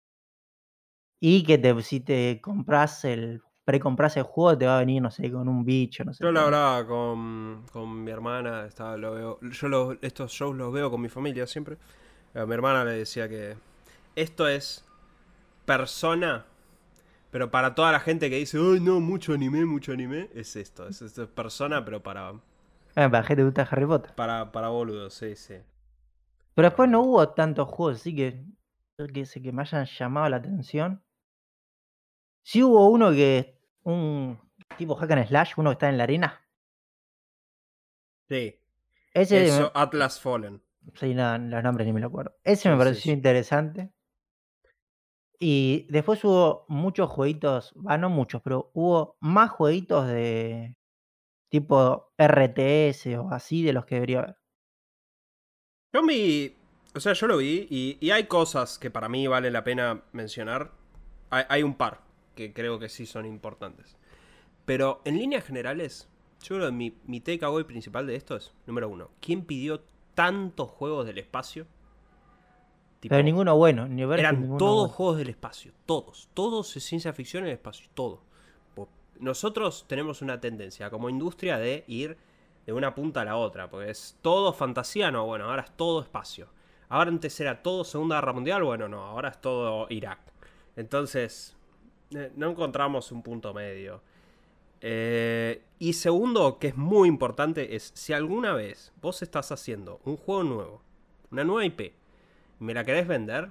Y 1.18 1.44
que 1.44 1.58
te, 1.58 1.82
si 1.82 2.00
te 2.00 2.40
compras 2.42 3.04
el, 3.04 3.42
precompras 3.64 4.16
el 4.16 4.22
juego, 4.22 4.56
te 4.56 4.66
va 4.66 4.76
a 4.76 4.80
venir, 4.80 5.02
no 5.02 5.10
sé, 5.10 5.30
con 5.30 5.48
un 5.48 5.64
bicho, 5.64 6.04
no 6.04 6.14
sé. 6.14 6.22
Yo 6.22 6.30
lo 6.30 6.40
hablaba 6.40 6.86
con, 6.86 7.64
con 7.72 8.04
mi 8.04 8.10
hermana, 8.10 8.66
estaba, 8.66 8.96
lo 8.96 9.12
veo, 9.12 9.40
yo 9.40 9.92
estos 10.00 10.30
shows 10.30 10.56
los 10.56 10.72
veo 10.72 10.90
con 10.90 11.00
mi 11.00 11.08
familia 11.08 11.46
siempre. 11.46 11.78
A 12.36 12.44
mi 12.44 12.52
hermana 12.52 12.84
le 12.84 12.92
decía 12.92 13.28
que 13.30 13.56
esto 14.14 14.46
es 14.46 14.84
persona, 15.64 16.44
pero 17.30 17.50
para 17.50 17.74
toda 17.74 17.92
la 17.92 18.00
gente 18.00 18.28
que 18.28 18.36
dice, 18.36 18.58
ay 18.58 18.78
no, 18.80 19.00
mucho 19.00 19.32
anime, 19.32 19.64
mucho 19.64 19.92
anime, 19.92 20.28
es 20.34 20.54
esto, 20.54 20.86
es, 20.86 21.00
esto 21.00 21.22
es 21.22 21.28
persona, 21.28 21.82
pero 21.82 22.02
para... 22.02 22.34
Ah, 22.94 23.10
para 23.10 23.22
gente 23.22 23.40
que 23.40 23.44
gusta 23.44 23.62
Harry 23.62 23.86
Potter. 23.86 24.14
Para, 24.14 24.52
para 24.52 24.68
boludos, 24.68 25.14
sí, 25.14 25.34
sí. 25.34 25.56
Pero 26.54 26.68
después 26.68 26.90
no 26.90 27.02
hubo 27.02 27.26
tantos 27.30 27.68
juegos, 27.68 28.00
así 28.00 28.14
que, 28.14 28.44
que, 29.14 29.24
que 29.24 29.52
me 29.52 29.62
hayan 29.62 29.86
llamado 29.86 30.28
la 30.28 30.36
atención. 30.36 31.02
Sí 32.44 32.62
hubo 32.62 32.88
uno 32.88 33.12
que, 33.12 33.58
un 33.82 34.38
tipo 34.76 34.94
hack 34.94 35.10
and 35.10 35.26
slash, 35.26 35.52
uno 35.56 35.70
que 35.70 35.74
está 35.74 35.88
en 35.88 35.98
la 35.98 36.04
arena. 36.04 36.46
Sí. 38.28 38.60
Ese 39.14 39.46
Eso, 39.46 39.72
Atlas 39.74 40.20
Fallen. 40.20 40.65
Sí, 40.94 41.14
nada, 41.14 41.38
los 41.38 41.62
nombres 41.62 41.86
ni 41.86 41.92
me 41.92 42.00
lo 42.00 42.06
acuerdo. 42.06 42.36
Ese 42.44 42.70
me 42.70 42.76
pareció 42.76 43.12
interesante. 43.12 43.90
Y 45.38 45.86
después 45.90 46.24
hubo 46.24 46.64
muchos 46.68 47.10
jueguitos, 47.10 47.74
va, 47.74 47.98
no 47.98 48.08
muchos, 48.08 48.40
pero 48.42 48.70
hubo 48.72 49.16
más 49.20 49.50
jueguitos 49.50 50.06
de 50.06 50.76
tipo 51.50 52.12
RTS 52.18 53.18
o 53.18 53.30
así 53.30 53.62
de 53.62 53.72
los 53.72 53.84
que 53.84 53.96
debería 53.96 54.20
haber. 54.20 54.36
Yo 55.92 56.06
vi, 56.06 56.54
o 56.94 57.00
sea, 57.00 57.12
yo 57.12 57.26
lo 57.26 57.36
vi 57.36 57.66
y, 57.70 58.10
hay 58.10 58.24
cosas 58.24 58.78
que 58.78 58.90
para 58.90 59.08
mí 59.08 59.26
vale 59.26 59.50
la 59.50 59.64
pena 59.64 60.04
mencionar. 60.12 60.72
Hay, 61.28 61.62
un 61.62 61.74
par 61.74 62.02
que 62.34 62.52
creo 62.52 62.78
que 62.78 62.88
sí 62.88 63.04
son 63.04 63.26
importantes. 63.26 63.96
Pero 64.64 65.02
en 65.04 65.18
líneas 65.18 65.44
generales, 65.44 66.08
yo 66.40 66.56
creo 66.56 66.68
que 66.68 66.72
mi, 66.72 66.96
mi 67.04 67.20
takeaway 67.20 67.64
principal 67.64 68.06
de 68.06 68.16
esto 68.16 68.36
es, 68.36 68.52
número 68.66 68.88
uno, 68.88 69.10
¿quién 69.20 69.44
pidió 69.44 69.82
tantos 70.16 70.70
juegos 70.70 71.06
del 71.06 71.18
espacio. 71.18 71.68
Pero 73.00 73.22
ninguno 73.22 73.56
bueno, 73.56 73.86
ni 73.86 74.02
Eran 74.02 74.56
todos 74.58 74.90
juegos 74.90 75.18
del 75.18 75.28
espacio, 75.28 75.72
todos. 75.84 76.28
Todos 76.34 76.76
es 76.76 76.82
ciencia 76.82 77.12
ficción 77.12 77.44
en 77.44 77.50
el 77.50 77.54
espacio, 77.54 77.86
todo. 77.94 78.22
Nosotros 79.20 79.84
tenemos 79.86 80.22
una 80.22 80.40
tendencia 80.40 80.90
como 80.90 81.08
industria 81.08 81.58
de 81.58 81.84
ir 81.86 82.16
de 82.66 82.72
una 82.72 82.94
punta 82.94 83.20
a 83.20 83.24
la 83.24 83.36
otra, 83.36 83.70
porque 83.70 83.90
es 83.90 84.18
todo 84.22 84.52
fantasía, 84.52 85.12
no, 85.12 85.24
bueno, 85.24 85.44
ahora 85.44 85.62
es 85.62 85.70
todo 85.76 86.02
espacio. 86.02 86.48
Ahora 86.88 87.10
antes 87.10 87.38
era 87.38 87.62
todo 87.62 87.84
Segunda 87.84 88.16
Guerra 88.16 88.32
Mundial, 88.32 88.64
bueno, 88.64 88.88
no, 88.88 89.04
ahora 89.04 89.28
es 89.28 89.40
todo 89.40 89.86
Irak. 89.90 90.18
Entonces, 90.74 91.56
eh, 92.10 92.32
no 92.34 92.50
encontramos 92.50 93.12
un 93.12 93.22
punto 93.22 93.54
medio. 93.54 94.02
Eh, 94.80 95.62
y 95.78 95.92
segundo, 95.92 96.58
que 96.58 96.68
es 96.68 96.76
muy 96.76 97.08
importante, 97.08 97.76
es 97.76 97.92
si 97.94 98.12
alguna 98.12 98.54
vez 98.54 98.92
vos 99.00 99.22
estás 99.22 99.52
haciendo 99.52 100.00
un 100.04 100.16
juego 100.16 100.44
nuevo, 100.44 100.82
una 101.30 101.44
nueva 101.44 101.64
IP, 101.64 101.92
me 102.60 102.72
la 102.72 102.84
querés 102.84 103.06
vender, 103.06 103.50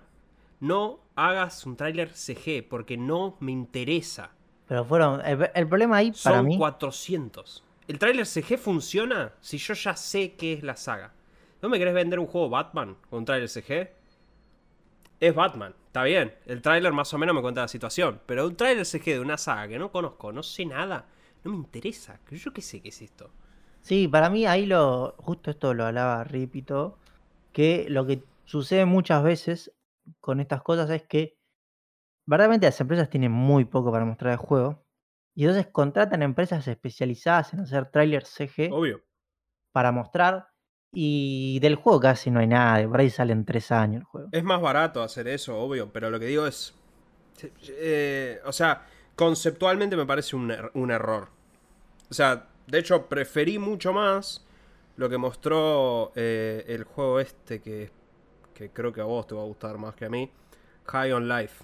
no 0.59 0.99
hagas 1.15 1.65
un 1.65 1.75
tráiler 1.75 2.09
CG 2.13 2.67
porque 2.67 2.97
no 2.97 3.37
me 3.39 3.51
interesa. 3.51 4.31
Pero 4.67 4.83
fueron, 4.85 5.21
el, 5.23 5.67
problema 5.67 5.97
ahí 5.97 6.11
para 6.23 6.37
Son 6.37 6.45
mí... 6.47 6.57
400. 6.57 7.63
El 7.87 7.99
tráiler 7.99 8.25
CG 8.25 8.57
funciona 8.57 9.33
si 9.41 9.59
yo 9.59 9.75
ya 9.75 9.95
sé 9.95 10.33
qué 10.33 10.53
es 10.53 10.63
la 10.63 10.75
saga. 10.75 11.13
¿No 11.61 11.69
me 11.69 11.77
querés 11.77 11.93
vender 11.93 12.19
un 12.19 12.25
juego 12.25 12.49
Batman 12.49 12.97
con 13.09 13.19
un 13.19 13.25
tráiler 13.25 13.47
CG? 13.47 13.91
Es 15.19 15.35
Batman, 15.35 15.75
está 15.85 16.03
bien. 16.03 16.33
El 16.47 16.63
tráiler 16.63 16.91
más 16.91 17.13
o 17.13 17.19
menos 17.19 17.35
me 17.35 17.41
cuenta 17.41 17.61
la 17.61 17.67
situación. 17.67 18.19
Pero 18.25 18.47
un 18.47 18.55
tráiler 18.55 18.85
CG 18.85 19.05
de 19.05 19.19
una 19.19 19.37
saga 19.37 19.67
que 19.67 19.77
no 19.77 19.91
conozco, 19.91 20.31
no 20.31 20.41
sé 20.41 20.65
nada 20.65 21.05
no 21.45 21.51
me 21.51 21.57
interesa. 21.57 22.19
Yo 22.31 22.51
qué 22.53 22.61
sé 22.61 22.81
qué 22.81 22.89
es 22.89 23.01
esto. 23.01 23.31
Sí, 23.81 24.07
para 24.07 24.29
mí 24.29 24.45
ahí 24.45 24.65
lo. 24.65 25.15
Justo 25.19 25.51
esto 25.51 25.73
lo 25.73 25.85
hablaba 25.85 26.23
Ripito. 26.23 26.97
Que 27.53 27.85
lo 27.89 28.05
que 28.05 28.23
sucede 28.43 28.85
muchas 28.85 29.23
veces 29.23 29.71
con 30.19 30.39
estas 30.41 30.61
cosas 30.61 30.89
es 30.89 31.03
que 31.03 31.37
verdaderamente 32.25 32.65
las 32.67 32.79
empresas 32.81 33.09
tienen 33.09 33.31
muy 33.31 33.65
poco 33.65 33.91
para 33.91 34.05
mostrar 34.05 34.33
el 34.33 34.37
juego. 34.39 34.83
Y 35.35 35.43
entonces 35.45 35.67
contratan 35.71 36.21
empresas 36.23 36.67
especializadas 36.67 37.53
en 37.53 37.59
hacer 37.61 37.91
trailers 37.91 38.29
CG 38.29 38.71
Obvio. 38.71 39.01
para 39.71 39.91
mostrar. 39.91 40.47
Y 40.97 41.59
del 41.59 41.75
juego 41.75 41.99
casi 41.99 42.31
no 42.31 42.39
hay 42.39 42.47
nada, 42.47 42.77
de 42.77 42.87
por 42.87 42.99
ahí 43.01 43.09
salen 43.09 43.43
tres 43.45 43.69
años 43.71 43.99
el 44.01 44.05
juego. 44.05 44.29
Es 44.31 44.43
más 44.45 44.61
barato 44.61 45.03
hacer 45.03 45.27
eso, 45.27 45.57
obvio, 45.59 45.91
pero 45.91 46.09
lo 46.09 46.19
que 46.19 46.25
digo 46.27 46.47
es. 46.47 46.73
eh, 47.67 48.39
o 48.45 48.51
sea, 48.53 48.85
conceptualmente 49.15 49.97
me 49.97 50.05
parece 50.05 50.35
un, 50.35 50.49
er- 50.49 50.71
un 50.73 50.91
error. 50.91 51.29
O 52.09 52.13
sea, 52.13 52.47
de 52.67 52.79
hecho, 52.79 53.07
preferí 53.07 53.59
mucho 53.59 53.93
más 53.93 54.45
lo 54.97 55.09
que 55.09 55.17
mostró 55.17 56.11
eh, 56.15 56.63
el 56.67 56.83
juego 56.83 57.19
este 57.19 57.61
que, 57.61 57.91
que 58.53 58.69
creo 58.71 58.93
que 58.93 59.01
a 59.01 59.05
vos 59.05 59.27
te 59.27 59.35
va 59.35 59.41
a 59.41 59.45
gustar 59.45 59.77
más 59.77 59.95
que 59.95 60.05
a 60.05 60.09
mí. 60.09 60.31
High 60.85 61.11
on 61.13 61.27
Life. 61.27 61.63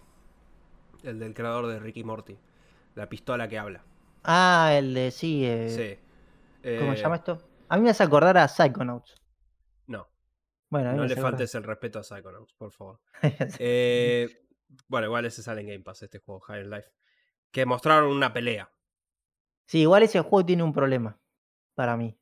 El 1.03 1.19
del 1.19 1.33
creador 1.33 1.67
de 1.67 1.79
Ricky 1.79 2.03
Morty. 2.03 2.37
La 2.95 3.07
pistola 3.07 3.47
que 3.47 3.57
habla. 3.57 3.83
Ah, 4.23 4.71
el 4.73 4.93
de 4.93 5.11
sí. 5.11 5.43
eh, 5.45 5.69
Sí. 6.61 6.77
¿Cómo 6.79 6.93
Eh, 6.93 6.97
se 6.97 7.01
llama 7.03 7.15
esto? 7.15 7.41
A 7.69 7.77
mí 7.77 7.83
me 7.83 7.89
hace 7.91 8.03
acordar 8.03 8.37
a 8.37 8.47
Psychonauts. 8.47 9.15
No, 9.87 10.07
Bueno, 10.69 10.93
no 10.93 11.05
le 11.05 11.15
faltes 11.15 11.55
el 11.55 11.63
respeto 11.63 11.99
a 11.99 12.03
Psychonauts, 12.03 12.53
por 12.53 12.71
favor. 12.71 12.99
Eh, 13.59 14.45
bueno, 14.87 15.07
igual 15.07 15.25
ese 15.25 15.41
sale 15.41 15.61
en 15.61 15.67
Game 15.67 15.79
Pass, 15.79 16.03
este 16.03 16.19
juego, 16.19 16.39
High 16.41 16.63
on 16.63 16.69
Life. 16.69 16.91
Que 17.49 17.65
mostraron 17.65 18.11
una 18.11 18.31
pelea. 18.33 18.69
Sí, 19.71 19.79
igual 19.83 20.03
ese 20.03 20.19
juego 20.19 20.45
tiene 20.45 20.63
un 20.63 20.73
problema 20.73 21.17
para 21.75 21.95
mí. 21.95 22.19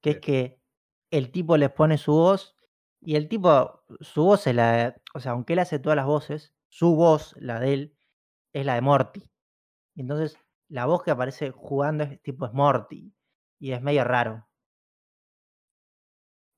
Que 0.00 0.12
es 0.12 0.18
que 0.20 0.62
el 1.10 1.30
tipo 1.30 1.58
les 1.58 1.70
pone 1.70 1.98
su 1.98 2.12
voz 2.12 2.56
y 3.02 3.16
el 3.16 3.28
tipo, 3.28 3.82
su 4.00 4.24
voz 4.24 4.46
es 4.46 4.54
la 4.54 4.72
de- 4.72 4.94
O 5.12 5.20
sea, 5.20 5.32
aunque 5.32 5.52
él 5.52 5.58
hace 5.58 5.78
todas 5.78 5.94
las 5.96 6.06
voces, 6.06 6.54
su 6.70 6.96
voz, 6.96 7.34
la 7.38 7.60
de 7.60 7.74
él, 7.74 7.96
es 8.54 8.64
la 8.64 8.76
de 8.76 8.80
Morty. 8.80 9.30
Y 9.94 10.00
entonces 10.00 10.38
la 10.68 10.86
voz 10.86 11.02
que 11.02 11.10
aparece 11.10 11.50
jugando 11.50 12.04
es 12.04 12.18
tipo 12.22 12.46
es 12.46 12.54
Morty. 12.54 13.14
Y 13.58 13.72
es 13.72 13.82
medio 13.82 14.02
raro. 14.04 14.48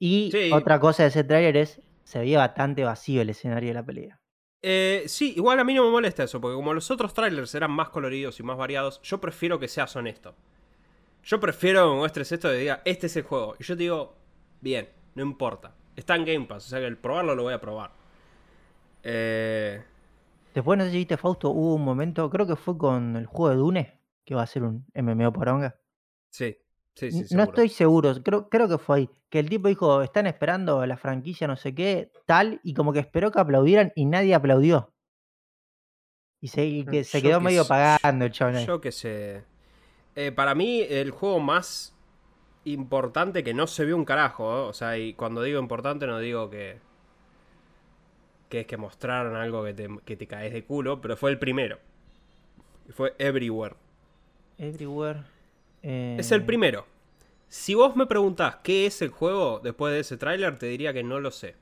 Y 0.00 0.30
Sí. 0.30 0.52
otra 0.52 0.78
cosa 0.78 1.02
de 1.02 1.08
ese 1.08 1.24
tráiler 1.24 1.56
es, 1.56 1.82
se 2.04 2.20
veía 2.20 2.38
bastante 2.38 2.84
vacío 2.84 3.22
el 3.22 3.30
escenario 3.30 3.70
de 3.70 3.74
la 3.74 3.84
pelea. 3.84 4.20
Eh, 4.62 5.04
sí, 5.06 5.34
igual 5.36 5.60
a 5.60 5.64
mí 5.64 5.72
no 5.74 5.84
me 5.84 5.90
molesta 5.90 6.24
eso, 6.24 6.40
porque 6.40 6.56
como 6.56 6.74
los 6.74 6.90
otros 6.90 7.14
trailers 7.14 7.54
eran 7.54 7.70
más 7.70 7.90
coloridos 7.90 8.40
y 8.40 8.42
más 8.42 8.56
variados, 8.56 9.00
yo 9.02 9.20
prefiero 9.20 9.58
que 9.58 9.68
seas 9.68 9.94
honesto. 9.96 10.34
Yo 11.24 11.40
prefiero 11.40 11.84
que 11.84 11.90
me 11.90 11.96
muestres 11.98 12.32
esto 12.32 12.52
y 12.54 12.58
diga, 12.60 12.82
este 12.84 13.06
es 13.06 13.16
el 13.16 13.22
juego. 13.24 13.56
Y 13.58 13.64
yo 13.64 13.76
te 13.76 13.82
digo, 13.84 14.16
bien, 14.60 14.88
no 15.14 15.22
importa. 15.22 15.74
Está 15.96 16.16
en 16.16 16.24
Game 16.24 16.46
Pass, 16.46 16.66
o 16.66 16.68
sea 16.70 16.80
que 16.80 16.86
el 16.86 16.98
probarlo 16.98 17.34
lo 17.34 17.42
voy 17.44 17.54
a 17.54 17.60
probar. 17.60 17.92
Eh, 19.02 19.82
Después, 20.54 20.76
no 20.78 20.84
sé 20.84 20.90
si 20.90 20.98
viste, 20.98 21.16
Fausto, 21.16 21.50
hubo 21.50 21.74
un 21.74 21.84
momento, 21.84 22.28
creo 22.30 22.46
que 22.46 22.56
fue 22.56 22.76
con 22.76 23.16
el 23.16 23.26
juego 23.26 23.50
de 23.50 23.56
Dune, 23.56 24.00
que 24.24 24.34
va 24.34 24.42
a 24.42 24.46
ser 24.46 24.62
un 24.64 24.86
MMO 24.94 25.32
poronga. 25.32 25.80
sí, 26.30 26.56
sí, 26.98 27.10
sí, 27.12 27.18
N- 27.18 27.26
no 27.36 27.42
estoy 27.44 27.68
seguro, 27.68 28.14
creo, 28.22 28.48
creo 28.48 28.68
que 28.68 28.78
fue 28.78 28.96
ahí. 28.98 29.10
Que 29.30 29.38
el 29.38 29.48
tipo 29.48 29.68
dijo, 29.68 30.02
están 30.02 30.26
esperando 30.26 30.84
la 30.86 30.96
franquicia 30.96 31.46
no 31.46 31.56
sé 31.56 31.74
qué, 31.74 32.10
tal, 32.26 32.60
y 32.62 32.74
como 32.74 32.92
que 32.92 33.00
esperó 33.00 33.30
que 33.30 33.40
aplaudieran 33.40 33.92
y 33.94 34.06
nadie 34.06 34.34
aplaudió. 34.34 34.92
Y 36.40 36.48
se, 36.48 36.64
y 36.64 36.84
que 36.84 37.04
se 37.04 37.20
quedó 37.20 37.38
qué 37.38 37.44
medio 37.44 37.64
sé, 37.64 37.68
pagando 37.68 38.24
el 38.24 38.32
chabón. 38.32 38.64
Yo 38.64 38.80
que 38.80 38.92
sé. 38.92 39.44
Eh, 40.14 40.32
para 40.32 40.54
mí, 40.54 40.82
el 40.82 41.10
juego 41.10 41.40
más 41.40 41.94
importante 42.64 43.42
que 43.42 43.54
no 43.54 43.66
se 43.66 43.84
vio 43.84 43.96
un 43.96 44.04
carajo, 44.04 44.44
¿eh? 44.44 44.68
o 44.68 44.72
sea, 44.72 44.98
y 44.98 45.14
cuando 45.14 45.42
digo 45.42 45.60
importante 45.60 46.06
no 46.06 46.18
digo 46.18 46.48
que. 46.50 46.80
que 48.48 48.60
es 48.60 48.66
que 48.66 48.76
mostraron 48.76 49.36
algo 49.36 49.64
que 49.64 49.74
te, 49.74 49.88
que 50.04 50.16
te 50.16 50.26
caes 50.26 50.52
de 50.52 50.64
culo, 50.64 51.00
pero 51.00 51.16
fue 51.16 51.30
el 51.30 51.38
primero. 51.38 51.78
Fue 52.90 53.14
Everywhere. 53.18 53.76
Everywhere. 54.58 55.24
Es 55.82 56.32
el 56.32 56.40
eh, 56.40 56.44
primero. 56.44 56.86
Si 57.48 57.74
vos 57.74 57.96
me 57.96 58.06
preguntás 58.06 58.56
qué 58.62 58.86
es 58.86 59.00
el 59.02 59.08
juego 59.08 59.60
después 59.62 59.92
de 59.92 60.00
ese 60.00 60.16
tráiler, 60.16 60.58
te 60.58 60.66
diría 60.66 60.92
que 60.92 61.02
no 61.02 61.20
lo 61.20 61.30
sé. 61.30 61.56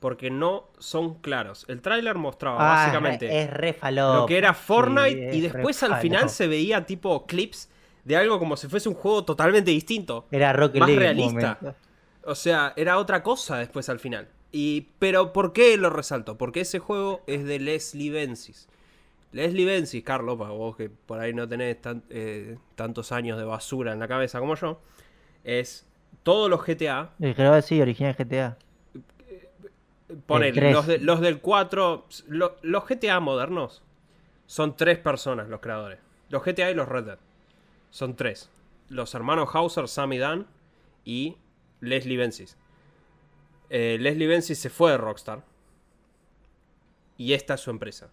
Porque 0.00 0.30
no 0.30 0.64
son 0.78 1.16
claros. 1.16 1.66
El 1.68 1.82
tráiler 1.82 2.16
mostraba 2.16 2.56
ah, 2.58 2.76
básicamente 2.76 3.42
es 3.42 3.50
re 3.50 3.76
lo 3.92 4.24
que 4.26 4.38
era 4.38 4.54
sí, 4.54 4.60
Fortnite 4.64 5.36
y 5.36 5.40
después 5.42 5.82
al 5.82 5.96
final 5.96 6.30
se 6.30 6.48
veía 6.48 6.86
tipo 6.86 7.26
clips 7.26 7.68
de 8.04 8.16
algo 8.16 8.38
como 8.38 8.56
si 8.56 8.66
fuese 8.66 8.88
un 8.88 8.94
juego 8.94 9.24
totalmente 9.24 9.70
distinto. 9.70 10.26
Era 10.30 10.52
Rocket 10.54 10.80
más 10.80 10.88
League 10.88 11.00
realista. 11.00 11.58
O 12.24 12.34
sea, 12.34 12.72
era 12.76 12.98
otra 12.98 13.22
cosa 13.22 13.58
después 13.58 13.88
al 13.88 14.00
final. 14.00 14.28
Y, 14.52 14.88
pero 14.98 15.32
¿por 15.32 15.52
qué 15.52 15.76
lo 15.76 15.90
resalto? 15.90 16.36
Porque 16.36 16.62
ese 16.62 16.78
juego 16.78 17.22
es 17.26 17.44
de 17.44 17.58
Leslie 17.60 18.10
Benzies. 18.10 18.68
Leslie 19.32 19.64
Benzies, 19.64 20.02
Carlos, 20.04 20.36
para 20.38 20.50
vos 20.50 20.76
que 20.76 20.90
por 20.90 21.20
ahí 21.20 21.32
no 21.32 21.48
tenés 21.48 21.80
tan- 21.80 22.02
eh, 22.10 22.58
tantos 22.74 23.12
años 23.12 23.38
de 23.38 23.44
basura 23.44 23.92
en 23.92 23.98
la 24.00 24.08
cabeza 24.08 24.40
como 24.40 24.54
yo, 24.56 24.80
es 25.44 25.86
todos 26.22 26.50
los 26.50 26.62
GTA, 26.64 27.10
El 27.20 27.34
que 27.34 27.42
lo 27.42 27.48
va 27.50 27.54
a 27.54 27.56
decir, 27.56 27.80
original 27.82 28.14
GTA. 28.16 28.56
ponele, 30.26 30.52
tres. 30.52 30.72
los, 30.72 30.86
de- 30.86 30.98
los 30.98 31.20
del 31.20 31.40
4, 31.40 32.06
lo- 32.28 32.56
los 32.62 32.84
GTA 32.88 33.20
modernos 33.20 33.82
son 34.46 34.76
tres 34.76 34.98
personas 34.98 35.48
los 35.48 35.60
creadores. 35.60 36.00
Los 36.28 36.42
GTA 36.44 36.70
y 36.70 36.74
los 36.74 36.88
Red 36.88 37.04
Dead. 37.04 37.18
Son 37.90 38.16
tres. 38.16 38.50
Los 38.88 39.14
hermanos 39.14 39.48
Hauser, 39.54 39.86
Sam 39.88 40.12
y 40.14 40.18
Dan 40.18 40.46
y 41.04 41.36
Leslie 41.80 42.16
Benzies. 42.16 42.56
Eh, 43.68 43.96
Leslie 44.00 44.26
Benzies 44.26 44.58
se 44.58 44.70
fue 44.70 44.90
de 44.90 44.98
Rockstar. 44.98 45.42
Y 47.16 47.32
esta 47.34 47.54
es 47.54 47.60
su 47.60 47.70
empresa. 47.70 48.08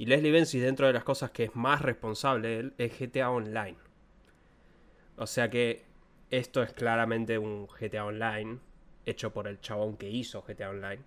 Y 0.00 0.06
Leslie 0.06 0.30
Benzies, 0.30 0.62
dentro 0.62 0.86
de 0.86 0.94
las 0.94 1.04
cosas 1.04 1.30
que 1.30 1.44
es 1.44 1.54
más 1.54 1.82
responsable 1.82 2.58
él, 2.58 2.72
es 2.78 2.98
GTA 2.98 3.28
Online. 3.28 3.76
O 5.16 5.26
sea 5.26 5.50
que 5.50 5.84
esto 6.30 6.62
es 6.62 6.72
claramente 6.72 7.36
un 7.36 7.66
GTA 7.66 8.06
Online 8.06 8.60
hecho 9.04 9.30
por 9.30 9.46
el 9.46 9.60
chabón 9.60 9.98
que 9.98 10.08
hizo 10.08 10.40
GTA 10.40 10.70
Online. 10.70 11.02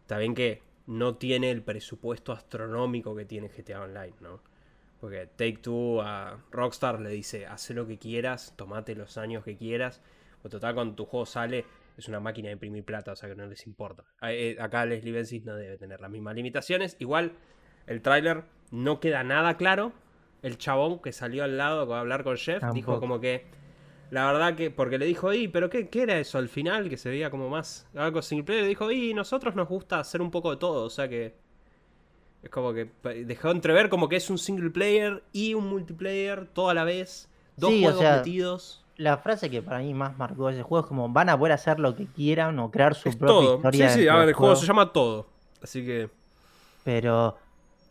Está 0.00 0.18
bien 0.18 0.34
que 0.34 0.60
no 0.88 1.14
tiene 1.18 1.52
el 1.52 1.62
presupuesto 1.62 2.32
astronómico 2.32 3.14
que 3.14 3.26
tiene 3.26 3.46
GTA 3.46 3.82
Online, 3.82 4.14
¿no? 4.20 4.40
Porque 5.00 5.28
Take 5.28 5.58
Two 5.58 6.02
a 6.02 6.42
Rockstar 6.50 7.00
le 7.00 7.10
dice, 7.10 7.46
haz 7.46 7.70
lo 7.70 7.86
que 7.86 7.96
quieras, 7.96 8.54
tomate 8.56 8.96
los 8.96 9.18
años 9.18 9.44
que 9.44 9.56
quieras. 9.56 10.02
O 10.42 10.48
total, 10.48 10.74
cuando 10.74 10.96
tu 10.96 11.04
juego 11.04 11.26
sale, 11.26 11.64
es 11.96 12.08
una 12.08 12.18
máquina 12.18 12.48
de 12.48 12.54
imprimir 12.54 12.82
plata, 12.82 13.12
o 13.12 13.16
sea 13.16 13.28
que 13.28 13.36
no 13.36 13.46
les 13.46 13.64
importa. 13.68 14.04
Eh, 14.22 14.56
Acá 14.58 14.84
Leslie 14.84 15.12
Benzies 15.12 15.44
no 15.44 15.54
debe 15.54 15.78
tener 15.78 16.00
las 16.00 16.10
mismas 16.10 16.34
limitaciones. 16.34 16.96
Igual, 16.98 17.34
el 17.86 18.02
tráiler 18.02 18.44
no 18.70 19.00
queda 19.00 19.22
nada 19.24 19.56
claro. 19.56 19.92
El 20.42 20.58
chabón 20.58 20.98
que 21.00 21.12
salió 21.12 21.44
al 21.44 21.56
lado 21.56 21.94
a 21.94 22.00
hablar 22.00 22.22
con 22.24 22.36
Jeff 22.36 22.62
dijo 22.72 22.92
Tampoco. 22.92 23.00
como 23.00 23.20
que... 23.20 23.46
La 24.10 24.30
verdad 24.30 24.54
que, 24.54 24.70
porque 24.70 24.98
le 24.98 25.06
dijo, 25.06 25.32
y, 25.32 25.48
pero 25.48 25.70
qué, 25.70 25.88
qué 25.88 26.02
era 26.02 26.18
eso 26.18 26.38
al 26.38 26.48
final? 26.48 26.88
Que 26.88 26.96
se 26.98 27.08
veía 27.08 27.30
como 27.30 27.48
más 27.48 27.88
algo 27.96 28.20
single 28.22 28.44
player. 28.44 28.66
Dijo, 28.66 28.90
y 28.92 29.14
nosotros 29.14 29.56
nos 29.56 29.66
gusta 29.68 29.98
hacer 29.98 30.20
un 30.22 30.30
poco 30.30 30.50
de 30.50 30.56
todo, 30.58 30.84
o 30.84 30.90
sea 30.90 31.08
que... 31.08 31.34
Es 32.42 32.50
como 32.50 32.74
que 32.74 32.90
dejó 33.24 33.50
entrever 33.50 33.88
como 33.88 34.06
que 34.10 34.16
es 34.16 34.28
un 34.28 34.36
single 34.36 34.68
player 34.70 35.24
y 35.32 35.54
un 35.54 35.66
multiplayer 35.66 36.46
todo 36.46 36.68
a 36.68 36.74
la 36.74 36.84
vez. 36.84 37.30
Dos 37.56 37.70
Sí, 37.70 37.78
o 37.80 37.82
juegos 37.84 38.00
sea, 38.02 38.16
metidos. 38.18 38.84
La 38.96 39.16
frase 39.16 39.48
que 39.48 39.62
para 39.62 39.78
mí 39.78 39.94
más 39.94 40.18
marcó 40.18 40.50
ese 40.50 40.62
juego 40.62 40.84
es 40.84 40.88
como 40.88 41.08
van 41.08 41.30
a 41.30 41.38
poder 41.38 41.52
hacer 41.54 41.80
lo 41.80 41.96
que 41.96 42.04
quieran 42.06 42.58
o 42.58 42.70
crear 42.70 42.94
su 42.94 43.08
Es 43.08 43.16
propia 43.16 43.34
todo. 43.34 43.50
Sí, 43.50 43.56
historia. 43.56 43.88
sí, 43.88 43.98
dentro 44.00 44.14
a 44.14 44.18
ver, 44.20 44.28
el 44.28 44.34
juego 44.34 44.56
se 44.56 44.66
llama 44.66 44.92
todo. 44.92 45.26
Así 45.62 45.84
que... 45.86 46.10
Pero 46.84 47.38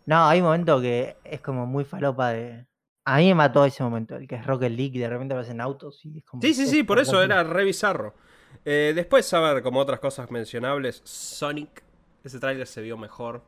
no, 0.05 0.27
hay 0.27 0.39
un 0.39 0.45
momento 0.45 0.81
que 0.81 1.15
es 1.23 1.41
como 1.41 1.65
muy 1.65 1.83
falopa 1.85 2.29
de. 2.29 2.65
A 3.05 3.17
mí 3.17 3.27
me 3.27 3.35
mató 3.35 3.65
ese 3.65 3.83
momento, 3.83 4.15
el 4.15 4.27
que 4.27 4.35
es 4.35 4.45
Rocket 4.45 4.71
League, 4.71 4.97
y 4.97 4.99
de 4.99 5.09
repente 5.09 5.33
aparecen 5.33 5.59
autos 5.61 6.05
y 6.05 6.19
es 6.19 6.25
como. 6.25 6.41
Sí, 6.41 6.53
sí, 6.53 6.67
sí, 6.67 6.83
por 6.83 6.99
es 6.99 7.07
eso 7.07 7.21
era 7.21 7.43
re 7.43 7.63
bizarro. 7.65 8.13
Eh, 8.65 8.93
después, 8.95 9.33
a 9.33 9.39
ver, 9.41 9.61
como 9.63 9.79
otras 9.79 9.99
cosas 9.99 10.31
mencionables, 10.31 11.01
Sonic. 11.03 11.83
Ese 12.23 12.39
tráiler 12.39 12.65
se 12.67 12.81
vio 12.81 12.97
mejor. 12.97 13.41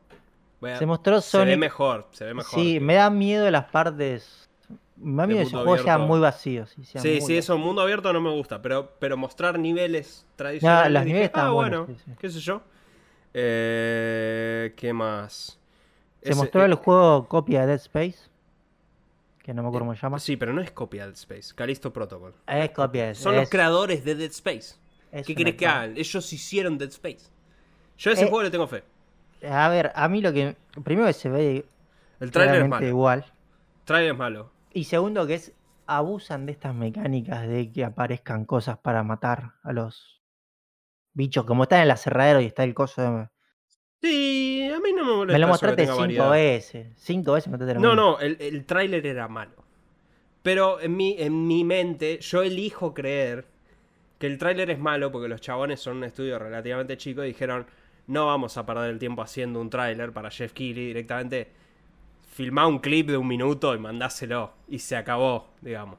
Se 0.78 0.86
mostró 0.86 1.20
Se 1.20 1.38
ve 1.38 1.44
Sonic. 1.44 1.58
mejor, 1.58 2.08
se 2.10 2.24
ve 2.24 2.34
mejor. 2.34 2.60
Sí, 2.60 2.80
me 2.80 2.94
da 2.94 3.08
miedo 3.08 3.50
las 3.50 3.66
partes. 3.66 4.48
Me 4.96 5.22
da 5.22 5.26
miedo 5.26 5.40
que 5.40 5.46
esos 5.48 5.62
juegos 5.62 5.82
sean 5.82 6.02
muy 6.02 6.20
vacíos. 6.20 6.70
Sí, 6.70 6.84
Sí, 6.84 7.08
muy 7.08 7.20
sí, 7.20 7.36
eso, 7.36 7.56
mundo 7.58 7.82
abierto 7.82 8.12
no 8.12 8.20
me 8.20 8.30
gusta, 8.30 8.60
pero, 8.60 8.92
pero 8.98 9.16
mostrar 9.16 9.58
niveles 9.58 10.26
tradicionales. 10.36 10.92
los 10.92 11.04
dije, 11.04 11.14
niveles 11.14 11.30
ah, 11.34 11.50
buenos, 11.50 11.86
bueno, 11.86 11.98
sí, 11.98 12.10
sí. 12.10 12.16
qué 12.18 12.30
sé 12.30 12.40
yo. 12.40 12.62
Eh, 13.34 14.72
¿Qué 14.76 14.92
más? 14.92 15.58
Se 16.22 16.34
mostró 16.34 16.62
eh, 16.62 16.66
el 16.66 16.74
juego 16.74 17.28
copia 17.28 17.60
de 17.62 17.66
Dead 17.68 17.76
Space. 17.76 18.16
Que 19.42 19.54
no 19.54 19.62
me 19.62 19.68
acuerdo 19.68 19.86
cómo 19.86 19.94
se 19.94 20.00
llama. 20.02 20.18
Sí, 20.18 20.36
pero 20.36 20.52
no 20.52 20.60
es 20.60 20.72
copia 20.72 21.02
de 21.02 21.08
Dead 21.12 21.18
Space, 21.18 21.54
Callisto 21.54 21.92
Protocol. 21.92 22.34
Es 22.46 22.70
copia 22.70 23.06
de 23.08 23.14
Son 23.14 23.34
los 23.34 23.44
es- 23.44 23.50
creadores 23.50 24.04
de 24.04 24.14
Dead 24.16 24.30
Space. 24.30 24.74
¿Qué 25.24 25.34
querés 25.34 25.54
que 25.54 25.66
hagan? 25.66 25.96
Ellos 25.96 26.32
hicieron 26.32 26.76
Dead 26.78 26.88
Space. 26.90 27.30
Yo 27.96 28.10
a 28.10 28.14
ese 28.14 28.24
Eh, 28.24 28.28
juego 28.28 28.42
le 28.42 28.50
tengo 28.50 28.66
fe. 28.66 28.82
A 29.48 29.68
ver, 29.68 29.92
a 29.94 30.08
mí 30.08 30.20
lo 30.20 30.32
que. 30.32 30.56
Primero 30.84 31.06
que 31.06 31.12
se 31.12 31.28
ve 31.28 31.64
El 32.20 32.30
trailer 32.30 32.62
es 32.62 32.68
malo. 32.68 32.86
igual. 32.86 33.24
Trailer 33.84 34.12
es 34.12 34.18
malo. 34.18 34.50
Y 34.72 34.84
segundo 34.84 35.26
que 35.26 35.34
es. 35.34 35.52
Abusan 35.88 36.46
de 36.46 36.52
estas 36.52 36.74
mecánicas 36.74 37.46
de 37.46 37.70
que 37.70 37.84
aparezcan 37.84 38.44
cosas 38.44 38.76
para 38.78 39.04
matar 39.04 39.52
a 39.62 39.72
los 39.72 40.20
bichos. 41.12 41.44
Como 41.44 41.62
están 41.62 41.78
en 41.78 41.84
el 41.84 41.90
aserradero 41.92 42.40
y 42.40 42.46
está 42.46 42.64
el 42.64 42.74
coso 42.74 43.00
de. 43.02 43.28
Sí, 44.02 44.68
a 44.72 44.78
mí 44.80 44.92
no 44.92 45.04
me 45.04 45.12
molesta. 45.12 45.32
Me 45.32 45.38
lo 45.38 45.48
mostraste 45.48 45.86
cinco 45.86 45.98
variedad. 45.98 46.30
veces. 46.30 46.86
Cinco 46.96 47.32
veces 47.32 47.50
me 47.50 47.58
No, 47.58 47.64
mismo. 47.74 47.94
no, 47.94 48.18
el, 48.20 48.36
el 48.40 48.64
tráiler 48.64 49.06
era 49.06 49.26
malo. 49.28 49.52
Pero 50.42 50.80
en 50.80 50.96
mi, 50.96 51.16
en 51.18 51.46
mi 51.46 51.64
mente, 51.64 52.18
yo 52.20 52.42
elijo 52.42 52.94
creer 52.94 53.46
que 54.18 54.26
el 54.26 54.38
tráiler 54.38 54.70
es 54.70 54.78
malo 54.78 55.10
porque 55.10 55.28
los 55.28 55.40
chabones 55.40 55.80
son 55.80 55.96
un 55.98 56.04
estudio 56.04 56.38
relativamente 56.38 56.96
chico 56.96 57.24
y 57.24 57.28
dijeron, 57.28 57.66
no 58.06 58.26
vamos 58.26 58.56
a 58.56 58.64
perder 58.64 58.90
el 58.90 58.98
tiempo 58.98 59.22
haciendo 59.22 59.60
un 59.60 59.70
tráiler 59.70 60.12
para 60.12 60.30
Jeff 60.30 60.52
Keighley 60.52 60.86
directamente. 60.86 61.48
Filmá 62.32 62.66
un 62.66 62.78
clip 62.78 63.08
de 63.08 63.16
un 63.16 63.26
minuto 63.26 63.74
y 63.74 63.78
mandáselo. 63.78 64.52
Y 64.68 64.78
se 64.78 64.94
acabó, 64.96 65.48
digamos. 65.62 65.98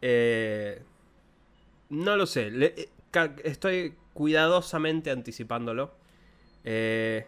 Eh, 0.00 0.80
no 1.90 2.16
lo 2.16 2.26
sé. 2.26 2.50
le- 2.50 2.74
eh, 2.76 2.88
estoy 3.44 3.94
cuidadosamente 4.14 5.10
anticipándolo. 5.10 5.92
Eh, 6.64 7.26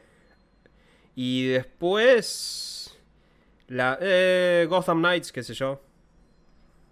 y 1.14 1.48
después... 1.48 2.98
La, 3.68 3.98
eh, 4.00 4.66
Gotham 4.68 4.98
Knights, 4.98 5.32
qué 5.32 5.42
sé 5.42 5.54
yo. 5.54 5.80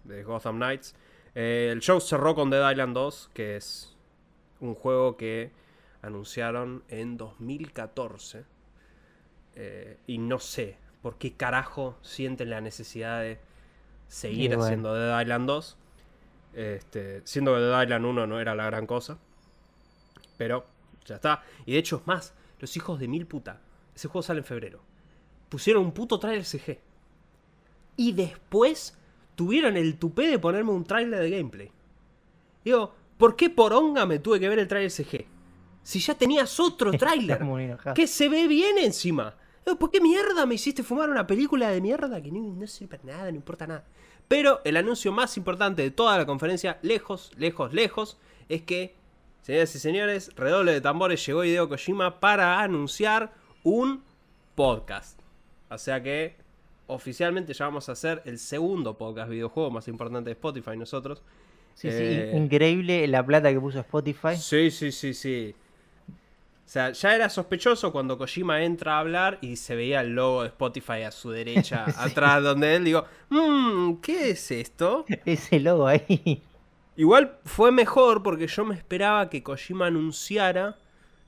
De 0.05 0.25
Gotham 0.25 0.57
Knights. 0.57 0.95
Eh, 1.35 1.69
el 1.73 1.81
show 1.81 2.01
cerró 2.01 2.35
con 2.35 2.51
Dead 2.51 2.71
Island 2.71 2.95
2, 2.95 3.31
que 3.33 3.57
es 3.57 3.97
un 4.61 4.75
juego 4.75 5.17
que 5.17 5.53
anunciaron 6.03 6.85
en 6.89 7.17
2014. 7.17 8.45
Eh, 9.57 9.99
y 10.07 10.19
no 10.19 10.39
sé 10.39 10.79
por 11.01 11.17
qué 11.19 11.35
carajo 11.35 11.97
sienten 12.03 12.51
la 12.51 12.61
necesidad 12.61 13.21
de 13.21 13.39
seguir 14.09 14.51
bueno. 14.51 14.65
haciendo 14.65 14.95
Dead 14.95 15.21
Island 15.21 15.47
2. 15.47 15.77
Este, 16.55 17.23
siendo 17.25 17.55
que 17.55 17.61
Dead 17.61 17.83
Island 17.83 18.05
1 18.05 18.27
no 18.27 18.41
era 18.41 18.55
la 18.55 18.67
gran 18.67 18.87
cosa. 18.87 19.19
Pero 20.37 20.67
ya 21.05 21.17
está. 21.17 21.43
Y 21.67 21.73
de 21.73 21.79
hecho 21.79 21.97
es 21.97 22.07
más, 22.07 22.35
los 22.59 22.77
hijos 22.77 22.99
de 22.99 23.09
mil 23.09 23.27
puta. 23.27 23.61
Ese 23.95 24.09
juego 24.09 24.23
sale 24.23 24.41
en 24.41 24.45
febrero. 24.45 24.81
Pusieron 25.49 25.85
un 25.85 25.93
puto 25.93 26.19
trailer 26.19 26.45
CG. 26.45 26.81
Y 27.97 28.13
después 28.13 28.97
tuvieron 29.35 29.77
el 29.77 29.99
tupé 29.99 30.27
de 30.27 30.39
ponerme 30.39 30.73
un 30.73 30.85
trailer 30.85 31.21
de 31.21 31.31
gameplay. 31.31 31.71
Digo, 32.65 32.95
¿por 33.17 33.37
qué 33.37 33.51
poronga 33.51 34.07
me 34.07 34.19
tuve 34.19 34.41
que 34.41 34.49
ver 34.49 34.59
el 34.59 34.69
trailer 34.69 34.91
CG? 34.91 35.27
Si 35.83 36.01
ya 36.01 36.15
tenías 36.15 36.59
otro 36.59 36.91
enojado. 37.61 37.95
que 37.95 38.07
se 38.07 38.29
ve 38.29 38.49
bien 38.49 38.79
encima. 38.79 39.35
Digo, 39.65 39.79
¿Por 39.79 39.91
qué 39.91 40.01
mierda 40.01 40.47
me 40.47 40.57
hiciste 40.57 40.83
fumar 40.83 41.11
una 41.11 41.27
película 41.27 41.71
de 41.71 41.81
mierda 41.81 42.23
que 42.23 42.33
no, 42.33 42.41
no 42.41 42.67
sirve 42.67 42.97
para 42.99 43.17
nada, 43.17 43.31
no 43.31 43.37
importa 43.37 43.67
nada? 43.67 43.85
Pero 44.29 44.61
el 44.65 44.77
anuncio 44.77 45.13
más 45.13 45.37
importante 45.37 45.83
de 45.83 45.91
toda 45.91 46.17
la 46.17 46.27
conferencia, 46.27 46.79
lejos, 46.83 47.31
lejos, 47.37 47.73
lejos, 47.73 48.19
es 48.49 48.63
que, 48.63 48.95
señoras 49.45 49.75
y 49.75 49.79
señores, 49.79 50.31
redoble 50.37 50.73
de 50.73 50.81
tambores, 50.81 51.25
llegó 51.27 51.45
Hideo 51.45 51.69
Kojima 51.69 52.19
para 52.19 52.61
anunciar 52.63 53.33
un 53.63 54.03
podcast. 54.55 55.21
O 55.69 55.77
sea 55.77 56.03
que 56.03 56.37
oficialmente 56.87 57.53
ya 57.53 57.67
vamos 57.67 57.89
a 57.89 57.93
hacer 57.93 58.23
el 58.25 58.39
segundo 58.39 58.97
podcast 58.97 59.29
videojuego 59.31 59.71
más 59.71 59.87
importante 59.89 60.31
de 60.31 60.33
Spotify 60.33 60.77
nosotros. 60.79 61.23
Sí, 61.75 61.91
sí, 61.91 61.97
Eh, 61.99 62.33
increíble 62.37 63.07
la 63.07 63.25
plata 63.25 63.53
que 63.53 63.61
puso 63.61 63.81
Spotify. 63.81 64.37
Sí, 64.39 64.71
sí, 64.71 64.91
sí, 64.93 65.13
sí. 65.13 65.55
O 66.09 66.67
sea, 66.75 66.93
ya 66.93 67.15
era 67.15 67.29
sospechoso 67.29 67.93
cuando 67.93 68.17
Kojima 68.17 68.63
entra 68.65 68.97
a 68.97 69.01
hablar 69.01 69.37
y 69.43 69.57
se 69.57 69.77
veía 69.77 70.01
el 70.01 70.15
logo 70.15 70.41
de 70.43 70.49
Spotify 70.49 71.03
a 71.03 71.11
su 71.11 71.31
derecha, 71.31 71.85
atrás 71.99 72.43
donde 72.43 72.77
él 72.77 72.85
digo, 72.85 73.05
mmm, 73.29 73.97
¿qué 73.97 74.31
es 74.31 74.51
esto? 74.51 75.05
Ese 75.27 75.61
logo 75.61 75.87
ahí. 75.87 76.41
Igual 76.97 77.39
fue 77.45 77.73
mejor 77.73 78.23
porque 78.23 78.47
yo 78.47 78.65
me 78.65 78.75
esperaba 78.75 79.29
que 79.29 79.43
Kojima 79.43 79.87
anunciara, 79.87 80.79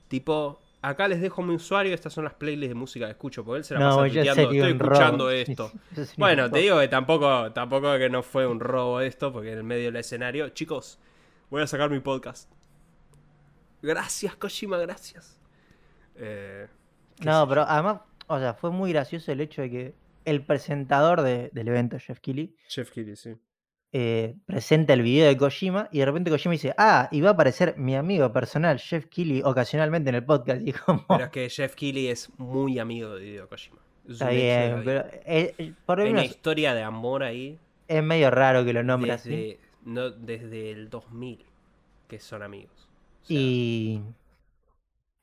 tipo, 0.07 0.61
acá 0.81 1.07
les 1.09 1.19
dejo 1.19 1.41
mi 1.43 1.53
usuario, 1.55 1.93
estas 1.93 2.13
son 2.13 2.23
las 2.23 2.33
playlists 2.35 2.69
de 2.69 2.75
música 2.75 3.05
que 3.05 3.11
escucho, 3.11 3.43
porque 3.43 3.57
él 3.59 3.63
se 3.65 3.73
la 3.73 3.81
No, 3.81 3.85
pasa 3.97 4.01
tuiteando, 4.07 4.41
estoy 4.43 4.59
escuchando 4.71 5.23
robo. 5.25 5.29
esto. 5.31 5.71
Bueno, 6.17 6.49
te 6.49 6.59
digo 6.59 6.79
que 6.79 6.87
tampoco, 6.87 7.51
tampoco 7.51 7.97
que 7.97 8.09
no 8.09 8.23
fue 8.23 8.47
un 8.47 8.59
robo 8.61 9.01
esto, 9.01 9.33
porque 9.33 9.51
en 9.51 9.57
el 9.57 9.63
medio 9.65 9.85
del 9.85 9.97
escenario, 9.97 10.47
chicos, 10.49 10.99
voy 11.49 11.61
a 11.63 11.67
sacar 11.67 11.89
mi 11.89 11.99
podcast. 11.99 12.49
Gracias, 13.81 14.35
Kojima, 14.35 14.77
gracias. 14.77 15.37
Eh, 16.15 16.67
No, 17.23 17.47
pero 17.47 17.63
además, 17.67 18.01
o 18.27 18.39
sea, 18.39 18.53
fue 18.53 18.71
muy 18.71 18.91
gracioso 18.93 19.31
el 19.31 19.41
hecho 19.41 19.61
de 19.61 19.69
que 19.69 19.95
el 20.25 20.43
presentador 20.45 21.21
de- 21.21 21.49
del 21.53 21.67
evento, 21.67 21.97
Jeff 21.99 22.19
Keighley, 22.19 22.55
Jeff 22.67 22.91
Keighley, 22.91 23.15
sí. 23.15 23.35
Eh, 23.93 24.35
presenta 24.45 24.93
el 24.93 25.01
video 25.01 25.27
de 25.27 25.37
Kojima 25.37 25.89
y 25.91 25.99
de 25.99 26.05
repente 26.05 26.29
Kojima 26.29 26.53
dice, 26.53 26.73
ah, 26.77 27.07
y 27.11 27.21
va 27.21 27.29
a 27.29 27.33
aparecer 27.33 27.77
mi 27.77 27.95
amigo 27.95 28.31
personal, 28.33 28.79
Jeff 28.79 29.05
Keighley, 29.05 29.41
ocasionalmente 29.43 30.09
en 30.09 30.15
el 30.15 30.25
podcast. 30.25 30.61
Y 30.65 30.73
como, 30.73 31.05
Pero 31.07 31.25
es 31.25 31.29
que 31.31 31.49
Jeff 31.49 31.75
Keighley 31.75 32.07
es 32.07 32.29
muy 32.37 32.79
amigo 32.79 33.15
de 33.15 33.27
Hideo 33.27 33.47
Kojima. 33.49 33.79
Es 34.05 34.13
está 34.13 34.29
bien, 34.29 34.81
pero 34.85 35.05
eh, 35.25 35.53
eh, 35.57 35.73
por 35.85 35.99
Hay 35.99 36.11
una 36.11 36.23
historia 36.23 36.73
de 36.73 36.83
amor 36.83 37.23
ahí 37.23 37.59
es 37.87 38.03
medio 38.03 38.29
raro 38.31 38.65
que 38.65 38.73
lo 38.73 38.83
nombre 38.83 39.11
así. 39.11 39.29
desde, 39.29 39.59
no, 39.85 40.09
desde 40.09 40.71
el 40.71 40.89
2000 40.89 41.45
que 42.07 42.19
son 42.19 42.43
amigos. 42.43 42.87
O 43.23 43.25
sea, 43.25 43.37
Y 43.37 44.01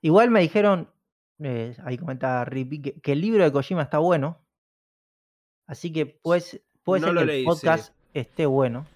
igual 0.02 0.30
me 0.30 0.40
dijeron, 0.40 0.90
eh, 1.42 1.76
ahí 1.84 1.96
comentaba 1.98 2.44
Rippy, 2.44 2.82
que, 2.82 3.00
que 3.00 3.12
el 3.12 3.20
libro 3.20 3.44
de 3.44 3.52
Kojima 3.52 3.82
está 3.82 3.98
bueno. 3.98 4.40
Así 5.66 5.92
que 5.92 6.06
pues, 6.06 6.60
puede 6.82 7.00
No 7.00 7.06
ser 7.08 7.26
leí, 7.26 7.46
el 7.46 7.56
sí. 7.56 7.66
Esté 8.14 8.46
bueno. 8.46 8.86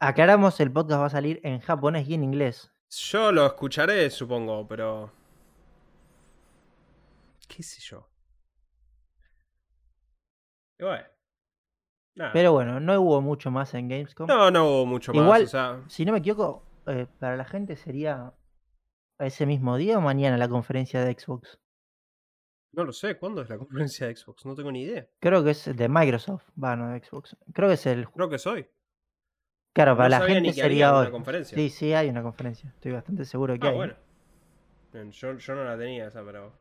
Aclaramos, 0.00 0.58
el 0.60 0.70
podcast 0.72 1.00
va 1.00 1.06
a 1.06 1.10
salir 1.10 1.40
en 1.42 1.60
japonés 1.60 2.08
y 2.08 2.14
en 2.14 2.24
inglés. 2.24 2.70
Yo 2.90 3.32
lo 3.32 3.46
escucharé, 3.46 4.10
supongo, 4.10 4.66
pero. 4.66 5.10
¿Qué 7.48 7.62
sé 7.62 7.80
yo? 7.80 8.06
Y 10.78 10.84
bueno. 10.84 11.04
Nada. 12.14 12.32
Pero 12.32 12.52
bueno, 12.52 12.80
no 12.80 13.00
hubo 13.00 13.20
mucho 13.20 13.50
más 13.50 13.74
en 13.74 13.88
Gamescom. 13.88 14.26
No, 14.26 14.50
no 14.50 14.66
hubo 14.68 14.86
mucho 14.86 15.12
más. 15.12 15.22
Igual- 15.22 15.44
o 15.44 15.46
sea, 15.46 15.82
Si 15.88 16.04
no 16.04 16.12
me 16.12 16.18
equivoco, 16.18 16.62
eh, 16.86 17.06
para 17.18 17.36
la 17.36 17.44
gente 17.44 17.76
sería 17.76 18.32
ese 19.18 19.46
mismo 19.46 19.76
día 19.76 19.98
o 19.98 20.00
mañana 20.00 20.36
la 20.38 20.48
conferencia 20.48 21.02
de 21.04 21.12
Xbox. 21.18 21.58
No 22.76 22.84
lo 22.84 22.92
sé. 22.92 23.16
¿Cuándo 23.18 23.42
es 23.42 23.48
la 23.48 23.58
conferencia 23.58 24.06
de 24.06 24.14
Xbox? 24.16 24.46
No 24.46 24.54
tengo 24.54 24.70
ni 24.70 24.82
idea. 24.82 25.06
Creo 25.18 25.42
que 25.42 25.50
es 25.50 25.64
de 25.76 25.88
Microsoft, 25.88 26.44
va, 26.62 26.76
no 26.76 26.90
de 26.92 27.00
Xbox. 27.00 27.36
Creo 27.52 27.68
que 27.68 27.74
es 27.74 27.86
el... 27.86 28.08
Creo 28.10 28.28
que 28.28 28.38
soy. 28.38 28.68
Claro, 29.74 29.92
no 29.92 29.96
para 29.98 30.08
la 30.08 30.20
gente 30.22 30.52
sería 30.52 30.90
una 30.92 31.00
hoy. 31.00 31.10
conferencia. 31.10 31.56
Sí, 31.56 31.68
sí, 31.70 31.92
hay 31.92 32.08
una 32.08 32.22
conferencia. 32.22 32.70
Estoy 32.70 32.92
bastante 32.92 33.24
seguro 33.24 33.58
que 33.58 33.66
Ah, 33.66 33.70
hay. 33.70 33.76
bueno. 33.76 33.94
Yo, 35.10 35.36
yo 35.36 35.54
no 35.54 35.64
la 35.64 35.76
tenía 35.76 36.06
esa, 36.08 36.24
pero. 36.24 36.52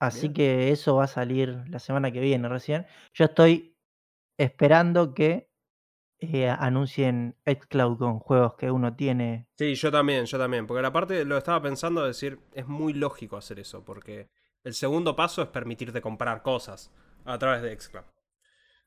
Así 0.00 0.28
Bien. 0.28 0.34
que 0.34 0.70
eso 0.72 0.96
va 0.96 1.04
a 1.04 1.08
salir 1.08 1.62
la 1.68 1.78
semana 1.78 2.10
que 2.10 2.20
viene 2.20 2.48
recién. 2.48 2.86
Yo 3.14 3.26
estoy 3.26 3.76
esperando 4.38 5.12
que 5.14 5.50
eh, 6.18 6.48
anuncien 6.48 7.36
xCloud 7.46 7.98
con 7.98 8.18
juegos 8.20 8.54
que 8.54 8.70
uno 8.70 8.94
tiene. 8.96 9.46
Sí, 9.58 9.74
yo 9.74 9.90
también, 9.90 10.24
yo 10.26 10.38
también. 10.38 10.66
Porque 10.66 10.86
aparte 10.86 11.24
lo 11.26 11.36
estaba 11.36 11.60
pensando 11.60 12.06
decir, 12.06 12.40
es 12.54 12.66
muy 12.66 12.94
lógico 12.94 13.36
hacer 13.36 13.58
eso, 13.58 13.84
porque 13.84 14.30
el 14.66 14.74
segundo 14.74 15.14
paso 15.14 15.42
es 15.42 15.48
permitirte 15.48 16.02
comprar 16.02 16.42
cosas 16.42 16.92
a 17.24 17.38
través 17.38 17.62
de 17.62 17.78
Xcloud. 17.78 18.04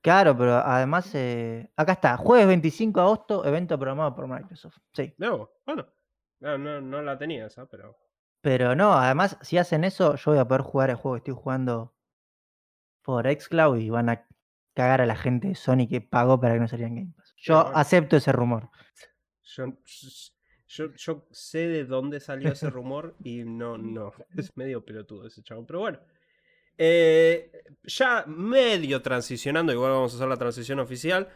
Claro, 0.01 0.38
pero 0.38 0.57
además, 0.57 1.09
eh, 1.15 1.71
acá 1.77 1.93
está, 1.93 2.17
jueves 2.17 2.47
25 2.47 2.99
de 2.99 3.05
agosto, 3.05 3.45
evento 3.45 3.80
programado 3.80 4.13
por 4.13 4.27
Microsoft. 4.27 4.77
Sí, 4.91 5.13
Luego, 5.17 5.61
bueno, 5.65 5.88
no, 6.41 6.57
no, 6.57 6.82
no 6.82 7.01
la 7.01 7.17
tenía 7.17 7.45
esa, 7.45 7.65
pero. 7.65 7.97
pero 8.41 8.75
no, 8.75 8.93
además, 8.93 9.38
si 9.41 9.57
hacen 9.57 9.86
eso, 9.86 10.15
yo 10.15 10.32
voy 10.32 10.39
a 10.39 10.47
poder 10.47 10.63
jugar 10.63 10.89
el 10.89 10.97
juego 10.97 11.15
que 11.15 11.19
estoy 11.30 11.41
jugando 11.41 11.95
por 13.01 13.25
xCloud 13.25 13.77
y 13.77 13.89
van 13.89 14.09
a 14.09 14.27
cagar 14.73 14.99
a 14.99 15.05
la 15.05 15.15
gente 15.15 15.47
de 15.47 15.55
Sony 15.55 15.88
que 15.89 16.01
pagó 16.01 16.41
para 16.41 16.55
que 16.55 16.59
no 16.59 16.67
saliera 16.67 16.89
en 16.89 16.95
Game 16.95 17.13
Pass. 17.15 17.34
Yo 17.38 17.57
acepto 17.73 18.17
ese 18.17 18.34
rumor. 18.34 18.69
Yo, 19.43 19.65
yo, 20.70 20.93
yo 20.95 21.26
sé 21.32 21.67
de 21.67 21.86
dónde 21.86 22.20
salió 22.20 22.51
ese 22.51 22.70
rumor 22.70 23.15
y 23.24 23.43
no, 23.43 23.78
no. 23.78 24.13
Es 24.38 24.55
medio 24.55 24.86
pelotudo 24.86 25.28
ese 25.28 25.41
chavo. 25.43 25.65
Pero 25.65 25.80
bueno. 25.80 25.99
Eh, 26.82 27.51
ya 27.84 28.24
medio 28.26 29.01
transicionando, 29.01 29.74
igual 29.74 29.91
vamos 29.91 30.13
a 30.13 30.15
hacer 30.15 30.30
la 30.30 30.38
transición 30.38 30.80
oficial. 30.80 31.28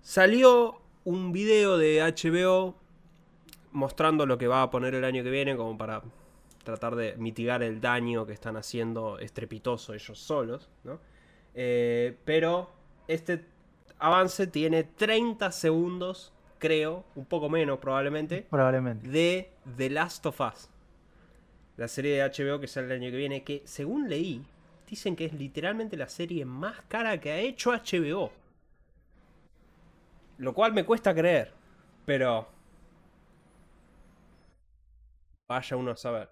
Salió 0.00 0.80
un 1.04 1.32
video 1.32 1.76
de 1.76 2.00
HBO 2.00 2.76
mostrando 3.72 4.26
lo 4.26 4.38
que 4.38 4.46
va 4.46 4.62
a 4.62 4.70
poner 4.70 4.94
el 4.94 5.04
año 5.04 5.24
que 5.24 5.30
viene, 5.30 5.56
como 5.56 5.76
para 5.76 6.02
tratar 6.62 6.94
de 6.94 7.16
mitigar 7.16 7.62
el 7.64 7.80
daño 7.80 8.26
que 8.26 8.32
están 8.32 8.56
haciendo 8.56 9.18
estrepitoso 9.18 9.94
ellos 9.94 10.18
solos, 10.18 10.70
¿no? 10.84 11.00
Eh, 11.54 12.16
pero 12.24 12.70
este 13.08 13.44
avance 13.98 14.46
tiene 14.46 14.84
30 14.84 15.50
segundos, 15.50 16.32
creo, 16.60 17.04
un 17.16 17.24
poco 17.24 17.48
menos 17.48 17.80
probablemente, 17.80 18.46
Probablemente. 18.48 19.08
de 19.08 19.50
The 19.76 19.90
Last 19.90 20.24
of 20.26 20.40
Us. 20.40 20.70
La 21.76 21.88
serie 21.88 22.22
de 22.22 22.22
HBO 22.28 22.60
que 22.60 22.68
sale 22.68 22.86
el 22.86 23.02
año 23.02 23.10
que 23.10 23.16
viene, 23.16 23.42
que 23.42 23.62
según 23.64 24.08
leí, 24.08 24.44
dicen 24.86 25.16
que 25.16 25.24
es 25.24 25.32
literalmente 25.32 25.96
la 25.96 26.08
serie 26.08 26.44
más 26.44 26.80
cara 26.82 27.18
que 27.18 27.32
ha 27.32 27.38
hecho 27.38 27.72
HBO. 27.72 28.30
Lo 30.38 30.54
cual 30.54 30.72
me 30.72 30.84
cuesta 30.84 31.12
creer, 31.14 31.52
pero... 32.06 32.48
Vaya 35.48 35.76
uno 35.76 35.90
a 35.90 35.96
saber. 35.96 36.30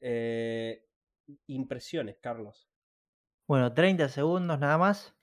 Eh, 0.00 0.86
impresiones, 1.48 2.16
Carlos. 2.20 2.68
Bueno, 3.48 3.72
30 3.72 4.08
segundos 4.08 4.58
nada 4.60 4.78
más. 4.78 5.14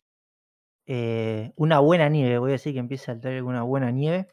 Eh, 0.90 1.52
una 1.58 1.80
buena 1.80 2.08
nieve, 2.10 2.38
voy 2.40 2.52
a 2.52 2.54
decir 2.54 2.72
que 2.74 2.80
empieza 2.80 3.12
el 3.12 3.20
trailer 3.20 3.44
con 3.44 3.52
una 3.54 3.64
buena 3.64 3.92
nieve. 3.92 4.30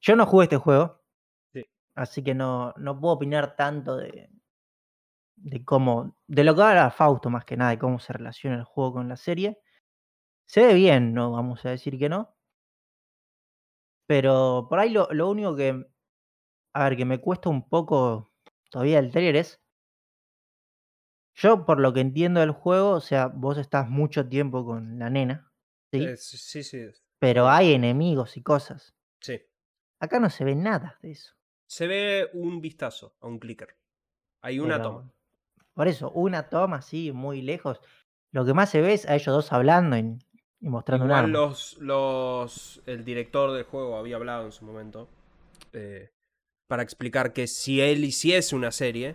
Yo 0.00 0.14
no 0.16 0.26
jugué 0.26 0.44
este 0.44 0.56
juego, 0.56 1.00
Sí. 1.52 1.64
así 1.94 2.22
que 2.22 2.34
no, 2.34 2.72
no 2.76 3.00
puedo 3.00 3.14
opinar 3.14 3.56
tanto 3.56 3.96
de, 3.96 4.28
de 5.36 5.64
cómo, 5.64 6.16
de 6.26 6.42
lo 6.44 6.54
que 6.54 6.62
habla 6.62 6.90
Fausto 6.90 7.30
más 7.30 7.44
que 7.44 7.56
nada, 7.56 7.70
de 7.70 7.78
cómo 7.78 7.98
se 7.98 8.12
relaciona 8.12 8.56
el 8.56 8.64
juego 8.64 8.94
con 8.94 9.08
la 9.08 9.16
serie. 9.16 9.58
Se 10.46 10.66
ve 10.66 10.74
bien, 10.74 11.14
no 11.14 11.32
vamos 11.32 11.64
a 11.66 11.70
decir 11.70 11.98
que 11.98 12.08
no. 12.10 12.34
Pero 14.08 14.66
por 14.68 14.78
ahí 14.78 14.90
lo, 14.90 15.08
lo 15.12 15.30
único 15.30 15.56
que, 15.56 15.84
a 16.74 16.84
ver, 16.90 16.98
que 16.98 17.06
me 17.06 17.20
cuesta 17.20 17.50
un 17.50 17.68
poco 17.68 18.32
todavía 18.70 19.00
el 19.00 19.12
trailer 19.12 19.36
es, 19.38 19.62
yo 21.34 21.64
por 21.64 21.80
lo 21.80 21.92
que 21.92 22.00
entiendo 22.00 22.40
del 22.40 22.50
juego, 22.52 22.90
o 22.90 23.00
sea, 23.00 23.26
vos 23.28 23.58
estás 23.58 23.88
mucho 23.88 24.28
tiempo 24.28 24.64
con 24.64 24.98
la 24.98 25.10
nena, 25.10 25.50
¿sí? 25.92 26.04
Eh, 26.04 26.16
sí, 26.16 26.36
sí, 26.38 26.62
sí. 26.62 26.86
Pero 27.18 27.48
hay 27.48 27.72
enemigos 27.74 28.36
y 28.36 28.42
cosas. 28.42 28.94
sí. 29.20 29.40
Acá 30.00 30.20
no 30.20 30.28
se 30.28 30.44
ve 30.44 30.54
nada 30.54 30.98
de 31.00 31.12
eso. 31.12 31.32
Se 31.66 31.86
ve 31.86 32.28
un 32.34 32.60
vistazo 32.60 33.16
a 33.20 33.26
un 33.26 33.38
clicker. 33.38 33.74
Hay 34.42 34.58
una 34.58 34.76
pero- 34.76 34.90
toma. 34.90 35.10
Por 35.72 35.88
eso, 35.88 36.10
una 36.10 36.48
toma 36.50 36.76
así, 36.76 37.10
muy 37.10 37.40
lejos. 37.40 37.80
Lo 38.32 38.44
que 38.44 38.52
más 38.52 38.68
se 38.70 38.80
ve 38.82 38.92
es 38.92 39.08
a 39.08 39.14
ellos 39.14 39.34
dos 39.34 39.52
hablando 39.52 39.96
y, 39.96 40.18
y 40.60 40.68
mostrando 40.68 41.06
un 41.06 41.12
arma. 41.12 41.28
los, 41.28 41.78
los. 41.78 42.82
El 42.86 43.04
director 43.04 43.52
del 43.52 43.64
juego 43.64 43.96
había 43.96 44.16
hablado 44.16 44.44
en 44.44 44.52
su 44.52 44.64
momento. 44.66 45.08
eh, 45.72 46.10
para 46.68 46.82
explicar 46.82 47.32
que 47.32 47.46
si 47.46 47.80
él 47.80 48.04
hiciese 48.04 48.54
una 48.56 48.72
serie, 48.72 49.14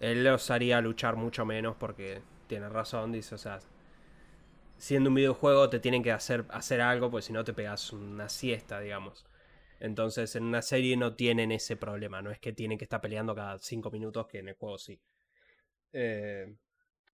él 0.00 0.24
los 0.24 0.50
haría 0.50 0.80
luchar 0.80 1.16
mucho 1.16 1.44
menos 1.44 1.76
porque 1.76 2.22
tiene 2.46 2.68
razón, 2.68 3.12
dice, 3.12 3.34
o 3.34 3.38
sea. 3.38 3.58
Siendo 4.78 5.08
un 5.08 5.14
videojuego 5.14 5.70
te 5.70 5.80
tienen 5.80 6.02
que 6.02 6.12
hacer, 6.12 6.44
hacer 6.50 6.82
algo, 6.82 7.10
pues 7.10 7.24
si 7.24 7.32
no 7.32 7.44
te 7.44 7.54
pegas 7.54 7.94
una 7.94 8.28
siesta, 8.28 8.78
digamos. 8.78 9.24
Entonces 9.80 10.36
en 10.36 10.44
una 10.44 10.60
serie 10.60 10.96
no 10.96 11.14
tienen 11.14 11.50
ese 11.50 11.76
problema, 11.76 12.20
no 12.20 12.30
es 12.30 12.38
que 12.38 12.52
tienen 12.52 12.76
que 12.76 12.84
estar 12.84 13.00
peleando 13.00 13.34
cada 13.34 13.58
cinco 13.58 13.90
minutos, 13.90 14.26
que 14.26 14.40
en 14.40 14.48
el 14.48 14.54
juego 14.54 14.76
sí. 14.76 15.00
Eh, 15.92 16.54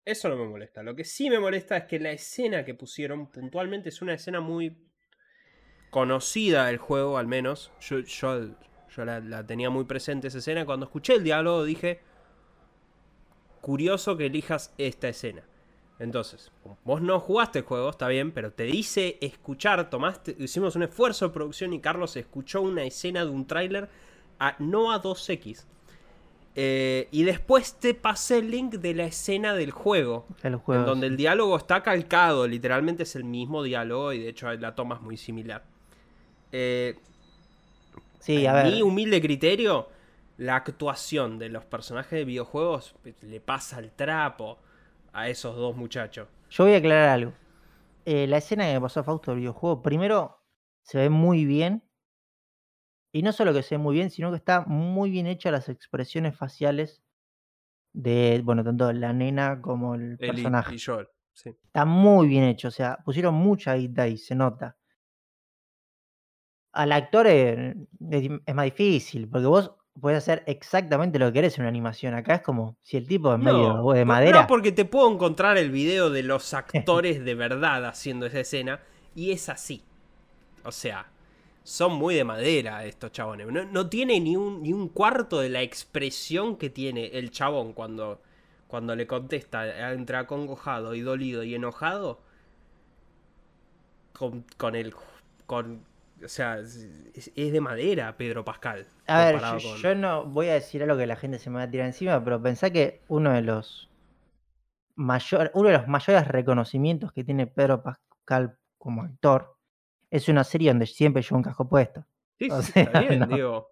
eso 0.05 0.29
no 0.29 0.37
me 0.37 0.47
molesta. 0.47 0.83
Lo 0.83 0.95
que 0.95 1.03
sí 1.03 1.29
me 1.29 1.39
molesta 1.39 1.77
es 1.77 1.85
que 1.85 1.99
la 1.99 2.11
escena 2.11 2.63
que 2.63 2.75
pusieron 2.75 3.31
puntualmente 3.31 3.89
es 3.89 4.01
una 4.03 4.13
escena 4.13 4.39
muy 4.39 4.77
conocida 5.89 6.67
del 6.67 6.77
juego, 6.77 7.17
al 7.17 7.27
menos. 7.27 7.71
Yo, 7.81 7.99
yo, 7.99 8.55
yo 8.95 9.05
la 9.05 9.45
tenía 9.45 9.69
muy 9.69 9.85
presente 9.85 10.27
esa 10.27 10.37
escena. 10.37 10.65
Cuando 10.65 10.85
escuché 10.85 11.15
el 11.15 11.23
diálogo 11.23 11.63
dije, 11.65 12.01
curioso 13.57 14.17
que 14.17 14.27
elijas 14.27 14.73
esta 14.77 15.09
escena. 15.09 15.43
Entonces, 15.99 16.51
vos 16.83 17.01
no 17.01 17.19
jugaste 17.19 17.59
el 17.59 17.65
juego, 17.65 17.89
está 17.89 18.07
bien, 18.07 18.31
pero 18.31 18.51
te 18.51 18.63
dice 18.63 19.17
escuchar, 19.19 19.89
tomaste, 19.89 20.35
hicimos 20.37 20.75
un 20.75 20.83
esfuerzo 20.83 21.27
de 21.27 21.33
producción 21.33 21.73
y 21.73 21.79
Carlos 21.79 22.15
escuchó 22.15 22.61
una 22.61 22.83
escena 22.83 23.25
de 23.25 23.31
un 23.31 23.47
tráiler 23.47 23.89
a, 24.39 24.55
no 24.59 24.91
a 24.91 25.01
2X. 25.01 25.65
Eh, 26.59 27.07
y 27.11 27.23
después 27.23 27.75
te 27.75 27.93
pasé 27.93 28.39
el 28.39 28.49
link 28.51 28.75
de 28.75 28.93
la 28.95 29.05
escena 29.05 29.53
del 29.53 29.71
juego, 29.71 30.25
en 30.43 30.59
donde 30.85 31.07
el 31.07 31.17
diálogo 31.17 31.55
está 31.57 31.83
calcado, 31.83 32.47
literalmente 32.47 33.03
es 33.03 33.15
el 33.15 33.23
mismo 33.23 33.61
diálogo 33.63 34.13
y 34.13 34.19
de 34.19 34.29
hecho 34.29 34.51
la 34.53 34.73
toma 34.75 34.95
es 34.95 35.01
muy 35.01 35.17
similar. 35.17 35.63
Eh, 36.51 36.95
Sí, 38.19 38.45
a 38.45 38.51
a 38.51 38.63
ver. 38.63 38.73
mi 38.73 38.81
humilde 38.81 39.21
criterio, 39.21 39.87
la 40.37 40.55
actuación 40.55 41.39
de 41.39 41.49
los 41.49 41.65
personajes 41.65 42.11
de 42.11 42.25
videojuegos 42.25 42.95
le 43.21 43.41
pasa 43.41 43.79
el 43.79 43.91
trapo 43.91 44.59
a 45.13 45.29
esos 45.29 45.55
dos 45.55 45.75
muchachos. 45.75 46.27
Yo 46.49 46.63
voy 46.65 46.73
a 46.73 46.77
aclarar 46.77 47.09
algo. 47.09 47.33
Eh, 48.05 48.27
la 48.27 48.37
escena 48.37 48.65
que 48.65 48.73
me 48.73 48.81
pasó 48.81 48.99
a 49.01 49.03
Fausto 49.03 49.31
del 49.31 49.39
videojuego, 49.41 49.81
primero, 49.81 50.43
se 50.83 50.97
ve 50.99 51.09
muy 51.09 51.45
bien. 51.45 51.83
Y 53.11 53.23
no 53.23 53.31
solo 53.31 53.53
que 53.53 53.63
se 53.63 53.75
ve 53.75 53.79
muy 53.83 53.95
bien, 53.95 54.11
sino 54.11 54.29
que 54.31 54.37
está 54.37 54.61
muy 54.67 55.09
bien 55.09 55.27
hecha 55.27 55.49
las 55.51 55.69
expresiones 55.69 56.37
faciales 56.37 57.01
de, 57.93 58.41
bueno, 58.43 58.63
tanto 58.63 58.91
la 58.93 59.11
nena 59.13 59.59
como 59.61 59.95
el 59.95 60.13
y- 60.13 60.27
personaje. 60.27 60.75
y 60.75 60.79
Joel, 60.79 61.07
sí. 61.33 61.49
Está 61.65 61.83
muy 61.85 62.27
bien 62.27 62.43
hecho, 62.43 62.67
o 62.67 62.71
sea, 62.71 62.97
pusieron 63.03 63.33
mucha 63.33 63.73
guita 63.73 64.03
ahí, 64.03 64.17
se 64.17 64.35
nota. 64.35 64.77
Al 66.73 66.91
actor 66.91 67.25
es, 67.27 67.75
es 68.11 68.55
más 68.55 68.65
difícil, 68.65 69.27
porque 69.29 69.47
vos 69.47 69.73
podés 69.99 70.19
hacer 70.19 70.43
exactamente 70.47 71.19
lo 71.19 71.27
que 71.27 71.33
querés 71.33 71.57
en 71.57 71.63
una 71.63 71.69
animación. 71.69 72.13
Acá 72.13 72.35
es 72.35 72.41
como 72.41 72.75
si 72.83 72.97
el 72.97 73.07
tipo 73.07 73.33
es 73.33 73.39
medio 73.39 73.73
No, 73.73 73.91
de 73.93 73.99
por- 74.01 74.05
madera. 74.05 74.41
no, 74.41 74.47
porque 74.47 74.71
te 74.71 74.85
puedo 74.85 75.11
encontrar 75.11 75.57
el 75.57 75.71
video 75.71 76.09
de 76.09 76.23
los 76.23 76.53
actores 76.53 77.23
de 77.23 77.35
verdad 77.35 77.85
haciendo 77.85 78.25
esa 78.25 78.39
escena 78.41 78.79
y 79.15 79.31
es 79.31 79.49
así. 79.49 79.81
O 80.63 80.71
sea, 80.71 81.07
son 81.63 81.93
muy 81.93 82.15
de 82.15 82.23
madera 82.23 82.85
estos 82.85 83.11
chabones. 83.11 83.47
No, 83.47 83.65
no 83.65 83.89
tiene 83.89 84.19
ni 84.19 84.35
un, 84.35 84.61
ni 84.63 84.73
un 84.73 84.89
cuarto 84.89 85.39
de 85.39 85.49
la 85.49 85.61
expresión 85.61 86.55
que 86.57 86.69
tiene 86.69 87.07
el 87.07 87.31
chabón 87.31 87.73
cuando, 87.73 88.21
cuando 88.67 88.95
le 88.95 89.07
contesta 89.07 89.91
entre 89.93 90.17
acongojado 90.17 90.93
y 90.95 91.01
dolido 91.01 91.43
y 91.43 91.55
enojado. 91.55 92.19
Con, 94.13 94.45
con 94.57 94.75
el. 94.75 94.93
Con, 95.45 95.81
o 96.23 96.27
sea, 96.27 96.59
es, 96.59 97.31
es 97.35 97.51
de 97.51 97.61
madera 97.61 98.15
Pedro 98.17 98.43
Pascal. 98.45 98.87
A 99.07 99.25
ver, 99.25 99.35
yo, 99.39 99.69
con- 99.69 99.77
yo 99.77 99.95
no 99.95 100.25
voy 100.25 100.47
a 100.49 100.53
decir 100.53 100.81
algo 100.83 100.97
que 100.97 101.07
la 101.07 101.15
gente 101.15 101.39
se 101.39 101.49
me 101.49 101.57
va 101.57 101.63
a 101.63 101.69
tirar 101.69 101.87
encima, 101.87 102.23
pero 102.23 102.41
pensá 102.41 102.69
que 102.69 103.01
uno 103.07 103.31
de 103.33 103.41
los 103.41 103.89
mayor, 104.95 105.51
uno 105.53 105.69
de 105.69 105.77
los 105.77 105.87
mayores 105.87 106.27
reconocimientos 106.27 107.11
que 107.11 107.23
tiene 107.23 107.47
Pedro 107.47 107.83
Pascal 107.83 108.57
como 108.77 109.03
actor 109.03 109.55
es 110.09 110.27
una 110.29 110.43
serie 110.43 110.69
donde 110.69 110.85
siempre 110.87 111.21
lleva 111.21 111.37
un 111.37 111.43
casco 111.43 111.67
puesto. 111.67 112.05
Sí, 112.39 112.49
o 112.51 112.61
sí, 112.61 112.71
está 112.75 112.99
bien, 113.01 113.19
no. 113.27 113.27
digo. 113.27 113.67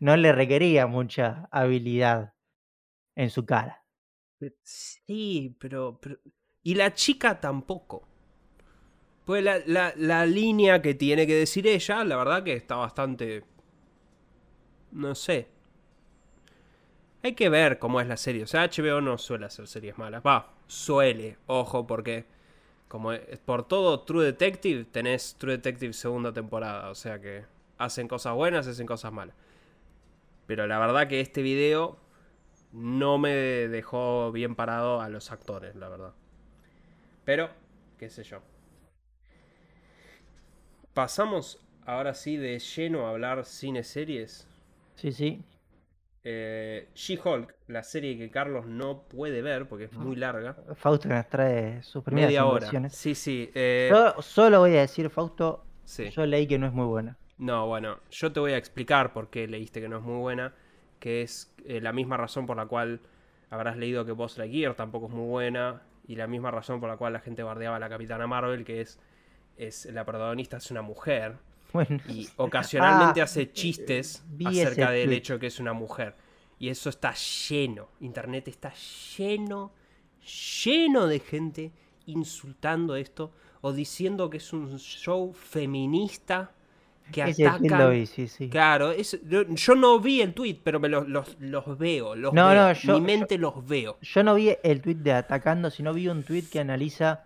No 0.00 0.16
le 0.16 0.32
requería 0.32 0.86
mucha 0.86 1.48
habilidad 1.50 2.34
en 3.16 3.30
su 3.30 3.44
cara. 3.44 3.82
Sí, 4.62 5.56
pero, 5.60 5.98
pero- 6.00 6.18
Y 6.62 6.74
la 6.74 6.92
chica 6.94 7.40
tampoco. 7.40 8.08
Pues 9.24 9.42
la, 9.44 9.58
la- 9.66 9.92
la 9.96 10.26
línea 10.26 10.82
que 10.82 10.94
tiene 10.94 11.26
que 11.26 11.34
decir 11.34 11.66
ella, 11.66 12.04
la 12.04 12.16
verdad 12.16 12.42
que 12.42 12.54
está 12.54 12.76
bastante... 12.76 13.44
No 14.92 15.14
sé. 15.14 15.48
Hay 17.22 17.34
que 17.34 17.48
ver 17.48 17.78
cómo 17.78 18.00
es 18.00 18.06
la 18.08 18.16
serie. 18.16 18.42
O 18.42 18.46
sea, 18.46 18.62
HBO 18.64 19.00
no 19.00 19.16
suele 19.18 19.46
hacer 19.46 19.66
series 19.68 19.96
malas. 19.96 20.22
Va, 20.26 20.52
suele, 20.66 21.38
ojo, 21.46 21.86
porque 21.86 22.24
como 22.88 23.12
por 23.44 23.66
todo 23.66 24.00
True 24.00 24.24
Detective, 24.24 24.84
tenés 24.86 25.36
True 25.38 25.52
Detective 25.52 25.92
segunda 25.92 26.32
temporada. 26.32 26.90
O 26.90 26.94
sea 26.94 27.20
que 27.20 27.44
hacen 27.78 28.08
cosas 28.08 28.34
buenas, 28.34 28.66
hacen 28.66 28.86
cosas 28.86 29.12
malas. 29.12 29.36
Pero 30.46 30.66
la 30.66 30.78
verdad 30.78 31.08
que 31.08 31.20
este 31.20 31.42
video 31.42 31.96
no 32.72 33.18
me 33.18 33.30
dejó 33.32 34.32
bien 34.32 34.54
parado 34.56 35.00
a 35.00 35.08
los 35.08 35.30
actores, 35.30 35.76
la 35.76 35.88
verdad. 35.88 36.12
Pero, 37.24 37.50
qué 37.98 38.10
sé 38.10 38.24
yo. 38.24 38.42
Pasamos 40.94 41.58
ahora 41.86 42.14
sí 42.14 42.36
de 42.36 42.58
lleno 42.58 43.06
a 43.06 43.10
hablar 43.10 43.44
cine 43.44 43.82
series. 43.82 44.46
Sí, 44.94 45.12
sí. 45.12 45.42
Eh, 46.24 46.88
She-Hulk, 46.94 47.54
la 47.66 47.82
serie 47.82 48.16
que 48.16 48.30
Carlos 48.30 48.66
no 48.66 49.02
puede 49.08 49.42
ver 49.42 49.66
porque 49.68 49.84
es 49.84 49.92
muy 49.92 50.14
larga. 50.16 50.56
Fausto 50.76 51.08
que 51.08 51.14
nos 51.14 51.28
trae 51.28 51.82
sus 51.82 52.04
primeras 52.04 52.28
Media 52.28 52.46
hora. 52.46 52.90
Sí, 52.90 53.14
sí. 53.14 53.50
eh, 53.54 53.88
Yo 53.90 54.20
solo 54.22 54.60
voy 54.60 54.76
a 54.76 54.80
decir, 54.82 55.10
Fausto, 55.10 55.64
sí. 55.84 56.10
yo 56.10 56.24
leí 56.26 56.46
que 56.46 56.58
no 56.58 56.66
es 56.66 56.72
muy 56.72 56.86
buena. 56.86 57.16
No, 57.38 57.66
bueno, 57.66 57.98
yo 58.10 58.30
te 58.32 58.38
voy 58.38 58.52
a 58.52 58.56
explicar 58.56 59.12
por 59.12 59.30
qué 59.30 59.48
leíste 59.48 59.80
que 59.80 59.88
no 59.88 59.96
es 59.98 60.02
muy 60.04 60.20
buena, 60.20 60.54
que 61.00 61.22
es 61.22 61.52
eh, 61.64 61.80
la 61.80 61.92
misma 61.92 62.16
razón 62.16 62.46
por 62.46 62.56
la 62.56 62.66
cual 62.66 63.00
habrás 63.50 63.76
leído 63.76 64.04
que 64.04 64.12
Buzz 64.12 64.38
Lightyear 64.38 64.74
tampoco 64.74 65.06
es 65.06 65.12
muy 65.12 65.26
buena, 65.26 65.82
y 66.06 66.14
la 66.14 66.28
misma 66.28 66.52
razón 66.52 66.78
por 66.78 66.88
la 66.88 66.96
cual 66.96 67.14
la 67.14 67.20
gente 67.20 67.42
bardeaba 67.42 67.76
a 67.76 67.80
la 67.80 67.88
Capitana 67.88 68.28
Marvel, 68.28 68.64
que 68.64 68.80
es, 68.80 69.00
es 69.56 69.86
la 69.86 70.04
protagonista 70.04 70.56
es 70.58 70.70
una 70.70 70.82
mujer, 70.82 71.36
Bueno, 71.72 71.98
y 72.08 72.28
ocasionalmente 72.36 73.20
Ah, 73.20 73.24
hace 73.24 73.50
chistes 73.52 74.22
vi 74.28 74.46
acerca 74.46 74.90
del 74.90 75.12
hecho 75.12 75.38
que 75.38 75.46
es 75.46 75.58
una 75.60 75.72
mujer. 75.72 76.14
Y 76.58 76.68
eso 76.68 76.90
está 76.90 77.12
lleno, 77.14 77.88
internet 78.00 78.48
está 78.48 78.72
lleno, 79.16 79.72
lleno 80.64 81.06
de 81.06 81.18
gente 81.20 81.72
insultando 82.06 82.96
esto 82.96 83.32
o 83.60 83.72
diciendo 83.72 84.28
que 84.30 84.36
es 84.38 84.52
un 84.52 84.78
show 84.78 85.32
feminista 85.32 86.52
que 87.10 87.24
vi, 87.90 88.06
sí, 88.06 88.28
sí. 88.28 88.48
Claro, 88.48 88.90
es- 88.92 89.18
yo, 89.24 89.74
no 89.74 89.98
vi 90.00 90.20
el 90.22 90.32
tweet, 90.34 90.60
pero 90.62 90.78
me 90.80 90.88
los, 90.88 91.08
los, 91.08 91.36
los 91.40 91.76
veo, 91.78 92.14
los 92.14 92.32
No, 92.32 92.48
veo. 92.48 92.54
no, 92.68 92.72
yo- 92.72 92.94
Mi 92.94 93.00
mente 93.00 93.38
los 93.38 93.66
veo. 93.66 93.98
Yo 94.00 94.22
no 94.22 94.34
vi 94.34 94.54
el 94.62 94.80
tweet 94.80 94.94
de 94.96 95.12
atacando, 95.12 95.70
sino 95.70 95.92
vi 95.92 96.08
un 96.08 96.22
tweet 96.22 96.44
que 96.50 96.60
analiza 96.60 97.24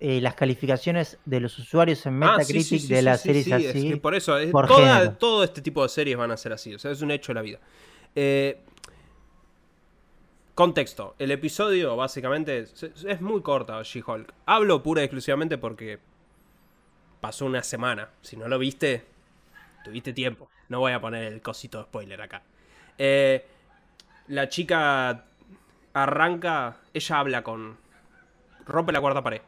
eh, 0.00 0.20
las 0.20 0.34
calificaciones 0.34 1.18
de 1.26 1.40
los 1.40 1.58
usuarios 1.58 2.04
en 2.06 2.22
Ah, 2.22 2.36
sí, 2.40 2.54
Metacritic 2.54 2.62
sí, 2.66 2.78
sí, 2.78 2.94
de 2.94 3.02
las 3.02 3.20
series 3.20 3.44
sí, 3.44 3.52
es 3.52 3.70
así. 3.70 3.88
que 3.90 3.96
por 3.98 4.14
eso, 4.14 4.38
es- 4.38 4.50
por 4.50 4.66
toda- 4.66 4.94
género. 4.96 5.12
todo 5.18 5.44
este 5.44 5.60
tipo 5.60 5.82
de 5.82 5.88
series 5.90 6.16
van 6.16 6.30
a 6.30 6.36
ser 6.36 6.52
así, 6.54 6.74
o 6.74 6.78
sea, 6.78 6.90
es 6.90 7.02
un 7.02 7.10
hecho 7.10 7.32
de 7.32 7.34
la 7.34 7.42
vida. 7.42 7.58
Eh, 8.14 8.60
contexto. 10.54 11.14
El 11.18 11.30
episodio 11.30 11.96
básicamente 11.96 12.58
es, 12.60 12.82
es 12.82 13.20
muy 13.20 13.42
corta, 13.42 13.80
She-Hulk. 13.82 14.32
Hablo 14.46 14.82
pura 14.82 15.02
y 15.02 15.04
exclusivamente 15.04 15.58
porque 15.58 15.98
pasó 17.20 17.46
una 17.46 17.62
semana. 17.62 18.10
Si 18.22 18.36
no 18.36 18.48
lo 18.48 18.58
viste, 18.58 19.04
tuviste 19.84 20.12
tiempo. 20.12 20.48
No 20.68 20.80
voy 20.80 20.92
a 20.92 21.00
poner 21.00 21.24
el 21.32 21.40
cosito 21.40 21.78
de 21.78 21.84
spoiler 21.84 22.20
acá. 22.20 22.42
Eh, 22.98 23.44
la 24.28 24.48
chica 24.48 25.24
arranca, 25.94 26.76
ella 26.92 27.18
habla 27.18 27.42
con... 27.42 27.76
Rompe 28.66 28.92
la 28.92 29.00
cuarta 29.00 29.22
pared. 29.22 29.40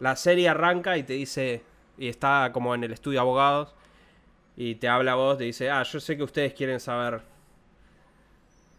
La 0.00 0.16
serie 0.16 0.48
arranca 0.48 0.96
y 0.96 1.02
te 1.02 1.14
dice, 1.14 1.62
y 1.96 2.08
está 2.08 2.50
como 2.52 2.74
en 2.74 2.84
el 2.84 2.92
estudio 2.92 3.16
de 3.16 3.22
abogados, 3.22 3.74
y 4.56 4.74
te 4.76 4.88
habla 4.88 5.12
a 5.12 5.14
vos, 5.14 5.38
te 5.38 5.44
dice, 5.44 5.70
ah, 5.70 5.82
yo 5.82 6.00
sé 6.00 6.16
que 6.16 6.22
ustedes 6.22 6.52
quieren 6.52 6.80
saber 6.80 7.22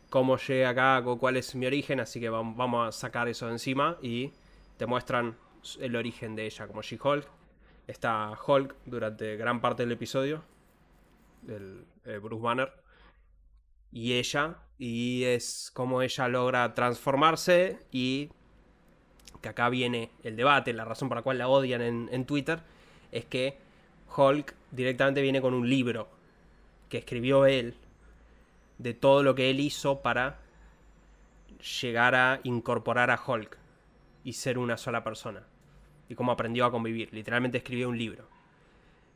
cómo 0.09 0.37
llegué 0.37 0.65
acá, 0.65 1.03
cuál 1.19 1.37
es 1.37 1.55
mi 1.55 1.65
origen, 1.65 1.99
así 1.99 2.19
que 2.19 2.29
vamos 2.29 2.87
a 2.87 2.91
sacar 2.91 3.27
eso 3.27 3.45
de 3.45 3.53
encima 3.53 3.97
y 4.01 4.33
te 4.77 4.85
muestran 4.85 5.37
el 5.79 5.95
origen 5.95 6.35
de 6.35 6.45
ella 6.45 6.67
como 6.67 6.81
She-Hulk. 6.81 7.27
Está 7.87 8.37
Hulk 8.45 8.75
durante 8.85 9.35
gran 9.35 9.61
parte 9.61 9.83
del 9.83 9.91
episodio, 9.91 10.43
el, 11.47 11.85
Bruce 12.19 12.41
Banner, 12.41 12.71
y 13.91 14.13
ella, 14.13 14.57
y 14.77 15.23
es 15.23 15.71
como 15.73 16.01
ella 16.01 16.27
logra 16.27 16.73
transformarse 16.73 17.79
y 17.91 18.29
que 19.41 19.49
acá 19.49 19.69
viene 19.69 20.11
el 20.23 20.35
debate, 20.35 20.73
la 20.73 20.85
razón 20.85 21.07
por 21.07 21.17
la 21.17 21.21
cual 21.21 21.37
la 21.37 21.47
odian 21.47 21.81
en, 21.81 22.25
Twitter, 22.25 22.59
es 23.11 23.25
que 23.25 23.57
Hulk 24.15 24.53
directamente 24.71 25.21
viene 25.21 25.41
con 25.41 25.53
un 25.53 25.69
libro 25.69 26.09
que 26.89 26.97
escribió 26.97 27.45
él 27.45 27.75
de 28.77 28.93
todo 28.93 29.23
lo 29.23 29.35
que 29.35 29.49
él 29.49 29.59
hizo 29.59 30.01
para 30.01 30.39
llegar 31.81 32.15
a 32.15 32.39
incorporar 32.43 33.11
a 33.11 33.21
Hulk 33.25 33.57
y 34.23 34.33
ser 34.33 34.57
una 34.57 34.77
sola 34.77 35.03
persona. 35.03 35.43
Y 36.07 36.15
cómo 36.15 36.31
aprendió 36.31 36.65
a 36.65 36.71
convivir. 36.71 37.09
Literalmente 37.13 37.59
escribió 37.59 37.87
un 37.87 37.97
libro. 37.97 38.27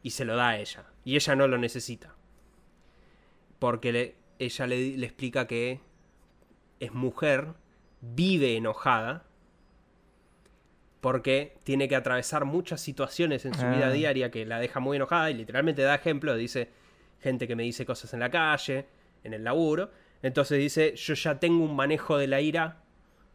Y 0.04 0.12
se 0.12 0.26
lo 0.26 0.36
da 0.36 0.50
a 0.50 0.60
ella. 0.60 0.86
Y 1.04 1.16
ella 1.16 1.36
no 1.36 1.48
lo 1.48 1.58
necesita. 1.58 2.14
Porque 3.58 3.92
le, 3.92 4.16
ella 4.38 4.68
le 4.68 5.06
explica 5.06 5.48
que 5.48 5.80
es 6.80 6.94
mujer, 6.94 7.54
vive 8.02 8.58
enojada 8.58 9.26
porque 11.04 11.58
tiene 11.66 11.90
que 11.90 11.98
atravesar 11.98 12.46
muchas 12.46 12.80
situaciones 12.80 13.44
en 13.44 13.54
su 13.54 13.66
vida 13.66 13.88
ah. 13.88 13.92
diaria 13.92 14.32
que 14.32 14.46
la 14.46 14.58
deja 14.58 14.80
muy 14.80 14.96
enojada 14.96 15.30
y 15.30 15.34
literalmente 15.34 15.82
da 15.82 15.96
ejemplo, 15.96 16.34
dice 16.34 16.70
gente 17.20 17.46
que 17.46 17.58
me 17.58 17.64
dice 17.64 17.86
cosas 17.86 18.14
en 18.14 18.22
la 18.22 18.32
calle, 18.32 18.86
en 19.26 19.34
el 19.34 19.44
laburo, 19.44 19.92
entonces 20.22 20.60
dice, 20.60 20.96
yo 20.96 21.14
ya 21.14 21.42
tengo 21.42 21.66
un 21.66 21.76
manejo 21.76 22.18
de 22.18 22.28
la 22.28 22.40
ira 22.40 22.78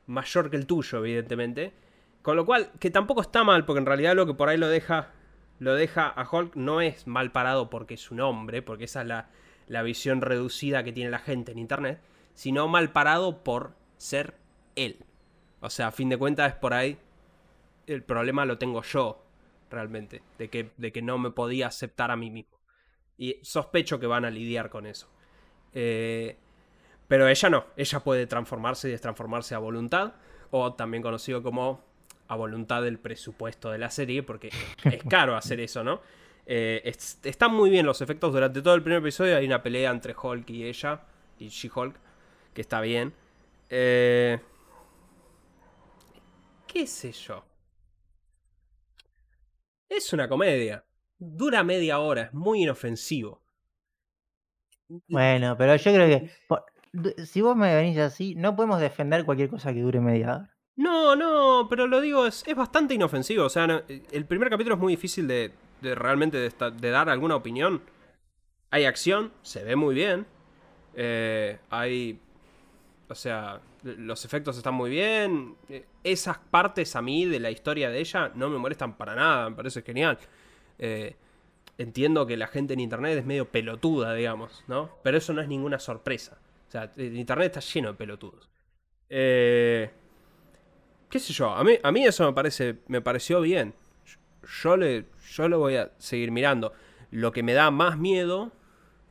mayor 0.07 0.49
que 0.49 0.57
el 0.57 0.65
tuyo, 0.65 1.01
evidentemente, 1.01 1.75
con 2.23 2.37
lo 2.37 2.47
cual, 2.47 2.71
que 2.81 2.91
tampoco 2.91 3.21
está 3.21 3.45
mal, 3.45 3.67
porque 3.67 3.81
en 3.81 3.87
realidad 3.87 4.17
lo 4.17 4.25
que 4.25 4.33
por 4.33 4.49
ahí 4.49 4.57
lo 4.57 4.69
deja, 4.69 5.11
lo 5.59 5.75
deja 5.75 6.09
a 6.09 6.27
Hulk 6.27 6.57
no 6.57 6.81
es 6.81 7.07
mal 7.07 7.33
parado 7.33 7.69
porque 7.69 7.95
es 7.95 8.11
un 8.11 8.21
hombre, 8.21 8.63
porque 8.63 8.85
esa 8.85 9.03
es 9.03 9.09
la, 9.09 9.29
la 9.67 9.83
visión 9.83 10.23
reducida 10.23 10.85
que 10.85 10.93
tiene 10.93 11.11
la 11.11 11.19
gente 11.19 11.53
en 11.53 11.59
Internet, 11.59 12.01
sino 12.33 12.67
mal 12.67 12.93
parado 12.93 13.45
por 13.45 13.75
ser 13.99 14.37
él. 14.75 15.05
O 15.61 15.69
sea, 15.69 15.89
a 15.89 15.93
fin 15.93 16.09
de 16.09 16.17
cuentas 16.17 16.55
es 16.55 16.59
por 16.59 16.73
ahí 16.73 16.97
el 17.89 18.03
problema 18.03 18.45
lo 18.45 18.59
tengo 18.59 18.83
yo, 18.83 19.25
realmente, 19.71 20.23
de 20.39 20.49
que, 20.49 20.71
de 20.77 20.93
que 20.93 21.03
no 21.03 21.19
me 21.19 21.31
podía 21.31 21.67
aceptar 21.67 22.11
a 22.11 22.17
mí 22.17 22.31
mismo. 22.31 22.59
Y 23.17 23.39
sospecho 23.43 23.99
que 23.99 24.07
van 24.07 24.25
a 24.25 24.31
lidiar 24.31 24.71
con 24.71 24.87
eso. 24.87 25.09
Eh, 25.73 26.37
pero 27.09 27.27
ella 27.27 27.51
no, 27.51 27.67
ella 27.77 28.01
puede 28.01 28.27
transformarse 28.27 28.89
y 28.89 28.93
destransformarse 28.93 29.55
a 29.55 29.59
voluntad, 29.59 30.15
o 30.51 30.75
también 30.75 31.03
conocido 31.03 31.43
como 31.43 31.83
a 32.29 32.37
voluntad 32.37 32.83
del 32.83 32.99
presupuesto 32.99 33.71
de 33.71 33.79
la 33.79 33.91
serie, 33.91 34.23
porque 34.23 34.51
es 34.85 35.03
caro 35.09 35.37
hacer 35.37 35.61
eso, 35.61 35.83
¿no? 35.83 36.01
Eh, 36.47 36.95
están 37.25 37.55
muy 37.55 37.69
bien 37.71 37.85
los 37.85 38.01
efectos 38.01 38.33
durante 38.33 38.63
todo 38.63 38.75
el 38.75 38.83
primer 38.83 39.01
episodio. 39.01 39.37
Hay 39.37 39.47
una 39.47 39.63
pelea 39.63 39.91
entre 39.91 40.15
Hulk 40.15 40.49
y 40.51 40.65
ella, 40.65 41.03
y 41.39 41.49
She-Hulk, 41.49 41.95
que 42.55 42.61
está 42.61 42.81
bien. 42.81 43.13
Eh, 43.69 44.39
¿Qué 46.67 46.87
sé 46.87 47.13
yo? 47.13 47.48
Es 49.89 50.13
una 50.13 50.29
comedia. 50.29 50.85
Dura 51.19 51.65
media 51.65 51.99
hora, 51.99 52.23
es 52.23 52.35
muy 52.35 52.63
inofensivo. 52.63 53.43
Bueno, 55.09 55.57
pero 55.59 55.77
yo 55.77 55.93
creo 55.93 56.09
que 56.09 56.31
si 57.27 57.41
vos 57.41 57.57
me 57.57 57.75
venís 57.75 57.99
así, 57.99 58.35
no 58.35 58.57
podemos 58.57 58.81
defender 58.81 59.25
cualquier 59.25 59.51
cosa 59.51 59.73
que 59.73 59.81
dure 59.81 60.01
media 60.01 60.27
hora. 60.27 60.57
No, 60.77 61.17
no, 61.17 61.67
pero 61.69 61.87
lo 61.87 62.01
digo, 62.01 62.27
es, 62.27 62.45
bastante 62.57 62.95
inofensivo. 62.95 63.45
O 63.45 63.49
sea, 63.49 63.85
el 63.89 64.25
primer 64.27 64.49
capítulo 64.49 64.77
es 64.77 64.81
muy 64.81 64.93
difícil 64.93 65.27
de, 65.27 65.53
realmente 65.83 66.39
de, 66.39 66.91
dar 66.91 67.09
alguna 67.09 67.37
opinión. 67.37 67.83
Hay 68.71 68.85
acción, 68.85 69.33
se 69.43 69.65
ve 69.65 69.77
muy 69.77 69.95
bien. 69.95 70.27
Eh, 70.95 71.59
hay. 71.71 72.21
O 73.09 73.15
sea, 73.15 73.61
los 73.83 74.25
efectos 74.25 74.57
están 74.57 74.75
muy 74.75 74.91
bien. 74.91 75.57
Eh, 75.69 75.87
esas 76.05 76.39
partes 76.39 76.97
a 76.97 77.03
mí 77.03 77.27
de 77.27 77.41
la 77.41 77.51
historia 77.51 77.91
de 77.91 78.01
ella 78.01 78.33
no 78.35 78.49
me 78.49 78.59
molestan 78.59 78.97
para 78.97 79.15
nada, 79.15 79.51
me 79.51 79.57
parece 79.57 79.83
genial. 79.83 80.19
Eh, 80.79 81.17
entiendo 81.79 82.27
que 82.27 82.37
la 82.37 82.49
gente 82.49 82.75
en 82.75 82.81
internet 82.81 83.19
es 83.19 83.25
medio 83.25 83.49
pelotuda, 83.51 84.15
digamos, 84.15 84.65
¿no? 84.67 84.91
Pero 85.03 85.19
eso 85.19 85.33
no 85.33 85.41
es 85.41 85.49
ninguna 85.49 85.79
sorpresa. 85.79 86.39
O 86.69 86.71
sea, 86.71 86.93
internet 86.97 87.57
está 87.57 87.61
lleno 87.61 87.89
de 87.89 87.95
pelotudos. 87.95 88.49
Eh, 89.09 89.91
¿Qué 91.09 91.19
sé 91.19 91.33
yo? 91.33 91.51
A 91.51 91.65
mí, 91.65 92.05
eso 92.05 92.27
me, 92.27 92.33
parece, 92.35 92.77
me 92.89 93.01
pareció 93.01 93.41
bien. 93.41 93.75
Yo 94.63 94.77
le, 94.77 95.07
yo 95.31 95.49
lo 95.49 95.59
voy 95.59 95.77
a 95.77 95.91
seguir 95.99 96.31
mirando. 96.31 96.73
Lo 97.11 97.33
que 97.33 97.43
me 97.43 97.55
da 97.55 97.71
más 97.71 97.97
miedo 97.97 98.53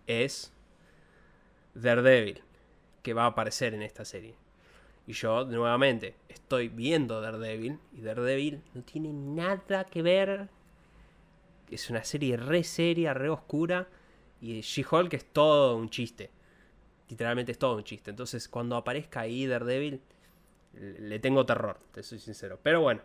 es 0.05 0.53
Daredevil, 1.73 2.43
que 3.01 3.13
va 3.13 3.23
a 3.23 3.27
aparecer 3.27 3.73
en 3.73 3.81
esta 3.81 4.05
serie. 4.05 4.35
Y 5.07 5.13
yo, 5.13 5.45
nuevamente, 5.45 6.15
estoy 6.27 6.67
viendo 6.67 7.21
Daredevil 7.21 7.79
y 7.93 8.01
Daredevil 8.01 8.61
no 8.73 8.83
tiene 8.83 9.13
nada 9.13 9.85
que 9.85 10.01
ver. 10.01 10.49
Es 11.71 11.89
una 11.89 12.03
serie 12.03 12.35
re 12.35 12.63
seria, 12.65 13.13
re 13.13 13.29
oscura. 13.29 13.87
Y 14.41 14.59
She-Hulk 14.59 15.13
es 15.13 15.31
todo 15.31 15.77
un 15.77 15.89
chiste. 15.89 16.29
Literalmente 17.07 17.53
es 17.53 17.57
todo 17.57 17.77
un 17.77 17.85
chiste. 17.85 18.09
Entonces, 18.09 18.49
cuando 18.49 18.75
aparezca 18.75 19.21
ahí 19.21 19.47
Daredevil, 19.47 20.01
le 20.73 21.19
tengo 21.19 21.45
terror, 21.45 21.79
te 21.93 22.03
soy 22.03 22.19
sincero. 22.19 22.59
Pero 22.61 22.81
bueno, 22.81 23.01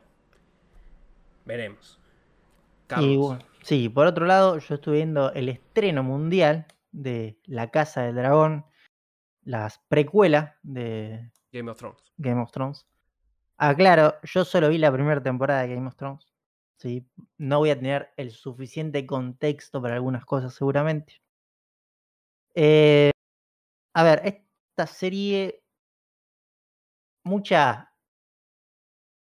veremos. 1.44 2.00
sí, 3.62 3.88
por 3.88 4.06
otro 4.06 4.26
lado, 4.26 4.58
yo 4.58 4.74
estuve 4.74 4.96
viendo 4.96 5.32
el 5.32 5.48
estreno 5.48 6.02
mundial 6.02 6.66
de 6.90 7.38
La 7.44 7.70
Casa 7.70 8.02
del 8.02 8.16
Dragón, 8.16 8.66
las 9.44 9.78
precuelas 9.88 10.56
de 10.62 11.31
Game 11.52 11.70
of 11.70 11.78
Thrones. 11.78 12.02
Game 12.16 12.40
of 12.40 12.50
Thrones. 12.50 12.86
Ah, 13.58 13.74
claro, 13.74 14.14
yo 14.24 14.44
solo 14.44 14.68
vi 14.68 14.78
la 14.78 14.92
primera 14.92 15.22
temporada 15.22 15.62
de 15.62 15.74
Game 15.74 15.86
of 15.86 15.96
Thrones. 15.96 16.32
¿sí? 16.82 17.06
No 17.38 17.58
voy 17.58 17.70
a 17.70 17.76
tener 17.76 18.12
el 18.16 18.32
suficiente 18.32 19.06
contexto 19.06 19.80
para 19.80 19.94
algunas 19.94 20.24
cosas 20.24 20.54
seguramente. 20.54 21.22
Eh, 22.54 23.12
a 23.94 24.02
ver, 24.04 24.22
esta 24.24 24.86
serie, 24.86 25.62
mucha 27.24 27.92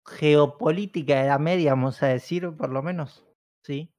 geopolítica 0.06 1.20
de 1.22 1.28
la 1.28 1.38
media, 1.38 1.72
vamos 1.72 2.02
a 2.02 2.08
decir, 2.08 2.50
por 2.56 2.70
lo 2.70 2.82
menos, 2.82 3.26
¿sí? 3.62 3.92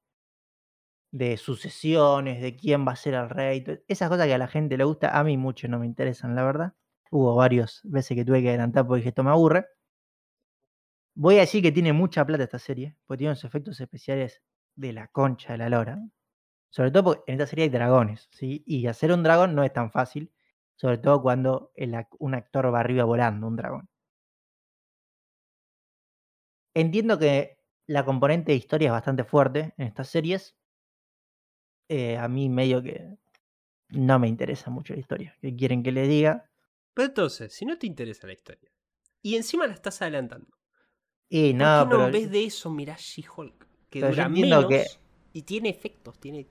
De 1.11 1.37
sucesiones, 1.37 2.41
de 2.41 2.55
quién 2.55 2.87
va 2.87 2.93
a 2.93 2.95
ser 2.95 3.13
el 3.15 3.29
rey, 3.29 3.63
esas 3.87 4.09
cosas 4.09 4.27
que 4.27 4.33
a 4.33 4.37
la 4.37 4.47
gente 4.47 4.77
le 4.77 4.83
gusta, 4.83 5.17
a 5.17 5.23
mí 5.23 5.37
mucho 5.37 5.67
no 5.67 5.79
me 5.79 5.85
interesan, 5.85 6.35
la 6.35 6.43
verdad. 6.43 6.73
Hubo 7.11 7.35
varias 7.35 7.81
veces 7.83 8.15
que 8.15 8.25
tuve 8.25 8.41
que 8.41 8.49
adelantar 8.49 8.85
porque 8.87 8.99
dije, 8.99 9.09
esto 9.09 9.23
me 9.23 9.31
aburre. 9.31 9.67
Voy 11.15 11.35
a 11.37 11.41
decir 11.41 11.61
que 11.61 11.71
tiene 11.71 11.93
mucha 11.93 12.25
plata 12.25 12.43
esta 12.45 12.57
serie, 12.59 12.95
porque 13.05 13.19
tiene 13.19 13.31
unos 13.31 13.43
efectos 13.43 13.79
especiales 13.79 14.41
de 14.75 14.93
la 14.93 15.07
concha 15.07 15.51
de 15.51 15.59
la 15.59 15.69
lora. 15.69 15.99
Sobre 16.71 16.91
todo 16.91 17.03
porque 17.05 17.23
en 17.27 17.35
esta 17.35 17.47
serie 17.47 17.65
hay 17.65 17.69
dragones, 17.69 18.29
¿sí? 18.31 18.63
Y 18.67 18.87
hacer 18.87 19.11
un 19.13 19.23
dragón 19.23 19.55
no 19.55 19.63
es 19.63 19.73
tan 19.73 19.91
fácil, 19.91 20.31
sobre 20.75 20.97
todo 20.99 21.21
cuando 21.21 21.71
un 22.19 22.35
actor 22.35 22.73
va 22.73 22.81
arriba 22.81 23.05
volando, 23.05 23.47
un 23.47 23.55
dragón. 23.57 23.89
Entiendo 26.73 27.19
que 27.19 27.59
la 27.85 28.03
componente 28.05 28.51
de 28.53 28.57
historia 28.57 28.87
es 28.87 28.91
bastante 28.93 29.23
fuerte 29.23 29.75
en 29.77 29.85
estas 29.85 30.09
series. 30.09 30.55
Eh, 31.89 32.17
a 32.17 32.27
mí 32.27 32.49
medio 32.49 32.81
que 32.83 33.17
no 33.89 34.19
me 34.19 34.27
interesa 34.29 34.69
mucho 34.71 34.93
la 34.93 34.99
historia. 35.01 35.35
¿Qué 35.41 35.55
quieren 35.55 35.83
que 35.83 35.91
le 35.93 36.07
diga? 36.07 36.48
Pero 36.99 37.07
entonces, 37.07 37.53
si 37.53 37.65
no 37.65 37.77
te 37.77 37.87
interesa 37.87 38.27
la 38.27 38.33
historia, 38.33 38.69
y 39.21 39.37
encima 39.37 39.65
la 39.65 39.71
estás 39.71 40.01
adelantando, 40.01 40.49
y 41.29 41.53
no, 41.53 41.87
¿por 41.87 41.91
qué 41.91 41.97
no 41.97 42.05
en 42.07 42.11
vez 42.11 42.29
de 42.29 42.43
eso 42.43 42.69
mirás 42.69 42.99
She-Hulk? 42.99 43.67
Que 43.89 44.01
dura 44.01 44.27
menos 44.27 44.65
y 45.31 45.43
tiene 45.43 45.69
efectos, 45.69 46.19
tiene... 46.19 46.45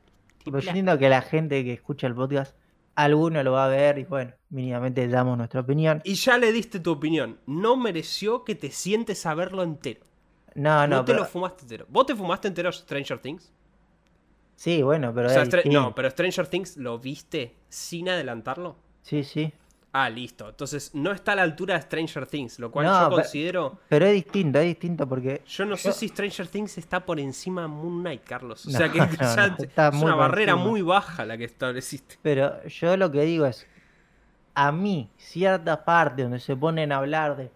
pero 0.47 0.61
yo 0.61 0.69
entiendo 0.69 0.97
que 0.97 1.11
la 1.11 1.21
gente 1.21 1.63
que 1.65 1.75
escucha 1.75 2.07
el 2.07 2.15
podcast 2.15 2.57
alguno 2.95 3.43
lo 3.43 3.53
va 3.53 3.67
a 3.67 3.69
ver 3.69 3.99
y 3.99 4.05
bueno, 4.05 4.33
mínimamente 4.49 5.07
damos 5.07 5.37
nuestra 5.37 5.61
opinión. 5.61 6.01
Y 6.03 6.15
ya 6.15 6.39
le 6.39 6.51
diste 6.51 6.81
tu 6.81 6.93
opinión. 6.93 7.39
No 7.45 7.77
mereció 7.77 8.43
que 8.45 8.55
te 8.55 8.71
sientes 8.71 9.27
a 9.27 9.35
verlo 9.35 9.63
entero. 9.63 10.01
No, 10.55 10.87
no, 10.87 10.97
No, 10.97 11.05
te 11.05 11.13
pero, 11.13 11.25
lo 11.25 11.29
fumaste 11.29 11.65
entero. 11.65 11.85
¿Vos 11.91 12.07
te 12.07 12.17
fumaste 12.17 12.49
entero 12.49 12.73
Stranger 12.73 13.19
Things? 13.19 13.53
sí, 14.57 14.81
bueno, 14.81 15.13
pero 15.15 15.27
O 15.27 15.31
sea, 15.31 15.45
no, 15.67 15.95
pero 15.95 16.09
Stranger 16.09 16.47
Things 16.47 16.79
lo 16.79 16.99
viste 16.99 17.55
sin 17.69 18.09
adelantarlo. 18.09 18.79
Sí, 19.03 19.23
sí. 19.25 19.53
Ah, 19.93 20.11
listo. 20.11 20.49
Entonces 20.51 20.95
no 20.95 21.13
está 21.13 21.33
a 21.33 21.37
la 21.37 21.43
altura 21.43 21.75
de 21.75 21.81
Stranger 21.83 22.27
Things, 22.27 22.59
lo 22.59 22.71
cual 22.71 22.87
No, 22.87 22.93
yo 22.93 23.09
pero- 23.09 23.23
considero. 23.23 23.79
Pero 23.89 24.07
es 24.07 24.13
distinto, 24.13 24.59
es 24.59 24.67
distinto 24.67 25.09
porque 25.09 25.43
Yo 25.47 25.65
no 25.65 25.77
sé 25.77 25.93
si 25.93 26.09
Stranger 26.09 26.47
Things 26.47 26.77
está 26.79 27.05
por 27.05 27.19
encima 27.19 27.63
de 27.63 27.69
Moon 27.69 28.01
Knight, 28.03 28.23
Carlos. 28.25 28.67
O 28.67 28.71
No, 28.71 28.79
sea 28.79 28.93
que 28.93 28.99
no, 29.01 29.07
ya 29.11 29.57
está 29.59 29.89
es 29.89 29.95
una 30.03 30.15
barrera 30.15 30.53
encima. 30.53 30.71
muy 30.71 30.83
baja 30.83 31.25
la 31.25 31.39
que 31.39 31.45
estableciste. 31.45 32.17
Pero 32.23 32.63
yo 32.67 32.97
lo 32.99 33.11
que 33.11 33.23
digo 33.23 33.47
es, 33.47 33.67
a 34.55 34.73
mí, 34.73 35.11
cierta 35.17 35.85
parte 35.85 36.23
donde 36.23 36.41
se 36.41 36.55
ponen 36.55 36.93
a 36.93 36.99
hablar 36.99 37.37
de, 37.37 37.51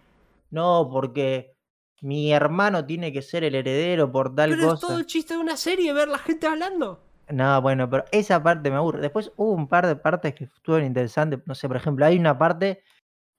no, 0.51 0.89
porque 0.91 1.53
mi 2.01 2.33
hermano 2.33 2.85
tiene 2.87 3.13
que 3.13 3.23
ser 3.23 3.45
el 3.45 3.55
heredero 3.55 4.11
por 4.11 4.35
tal 4.35 4.51
Pero 4.51 4.63
es 4.63 4.69
cosa. 4.71 4.87
todo 4.89 4.99
el 4.99 5.07
chiste 5.07 5.35
de 5.35 5.41
una 5.41 5.57
serie 5.57 5.93
ver 5.93 6.09
la 6.09 6.19
gente 6.19 6.47
hablando. 6.47 7.05
No, 7.33 7.61
bueno, 7.63 7.89
pero 7.89 8.05
esa 8.13 8.43
parte 8.43 8.71
me 8.71 8.77
aburre. 8.77 9.01
Después 9.01 9.33
hubo 9.37 9.53
un 9.53 9.69
par 9.69 9.87
de 9.87 9.97
partes 9.97 10.35
que 10.35 10.45
estuvieron 10.45 10.87
interesantes. 10.87 11.41
No 11.47 11.55
sé, 11.55 11.67
por 11.69 11.77
ejemplo, 11.77 12.05
hay 12.05 12.19
una 12.19 12.37
parte 12.39 12.83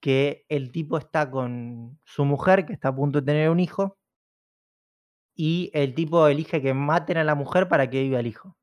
que 0.02 0.46
el 0.50 0.72
tipo 0.72 0.98
está 1.00 1.32
con 1.32 2.00
su 2.06 2.26
mujer, 2.26 2.66
que 2.66 2.74
está 2.74 2.90
a 2.90 2.96
punto 2.96 3.22
de 3.22 3.26
tener 3.28 3.50
un 3.52 3.60
hijo, 3.62 3.98
y 5.36 5.70
el 5.76 5.94
tipo 5.94 6.28
elige 6.28 6.60
que 6.60 6.74
maten 6.74 7.18
a 7.18 7.24
la 7.24 7.36
mujer 7.36 7.68
para 7.70 7.88
que 7.88 8.02
viva 8.02 8.20
el 8.20 8.26
hijo. 8.28 8.58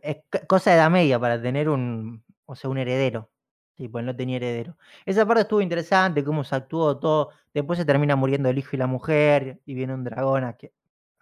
Es 0.00 0.16
c- 0.32 0.46
cosa 0.46 0.70
de 0.72 0.76
la 0.78 0.90
media 0.90 1.18
para 1.20 1.40
tener 1.40 1.68
un, 1.68 2.24
o 2.46 2.54
sea, 2.56 2.70
un 2.70 2.78
heredero. 2.78 3.30
Sí, 3.76 3.88
pues 3.88 4.04
no 4.04 4.14
tenía 4.14 4.36
heredero. 4.36 4.76
Esa 5.06 5.26
parte 5.26 5.42
estuvo 5.42 5.60
interesante, 5.60 6.24
cómo 6.24 6.44
se 6.44 6.54
actuó 6.56 6.98
todo. 6.98 7.30
Después 7.54 7.78
se 7.78 7.84
termina 7.84 8.16
muriendo 8.16 8.48
el 8.50 8.58
hijo 8.58 8.70
y 8.76 8.78
la 8.78 8.86
mujer, 8.86 9.60
y 9.64 9.74
viene 9.74 9.94
un 9.94 10.04
dragón 10.04 10.44
a, 10.44 10.56
que, 10.56 10.72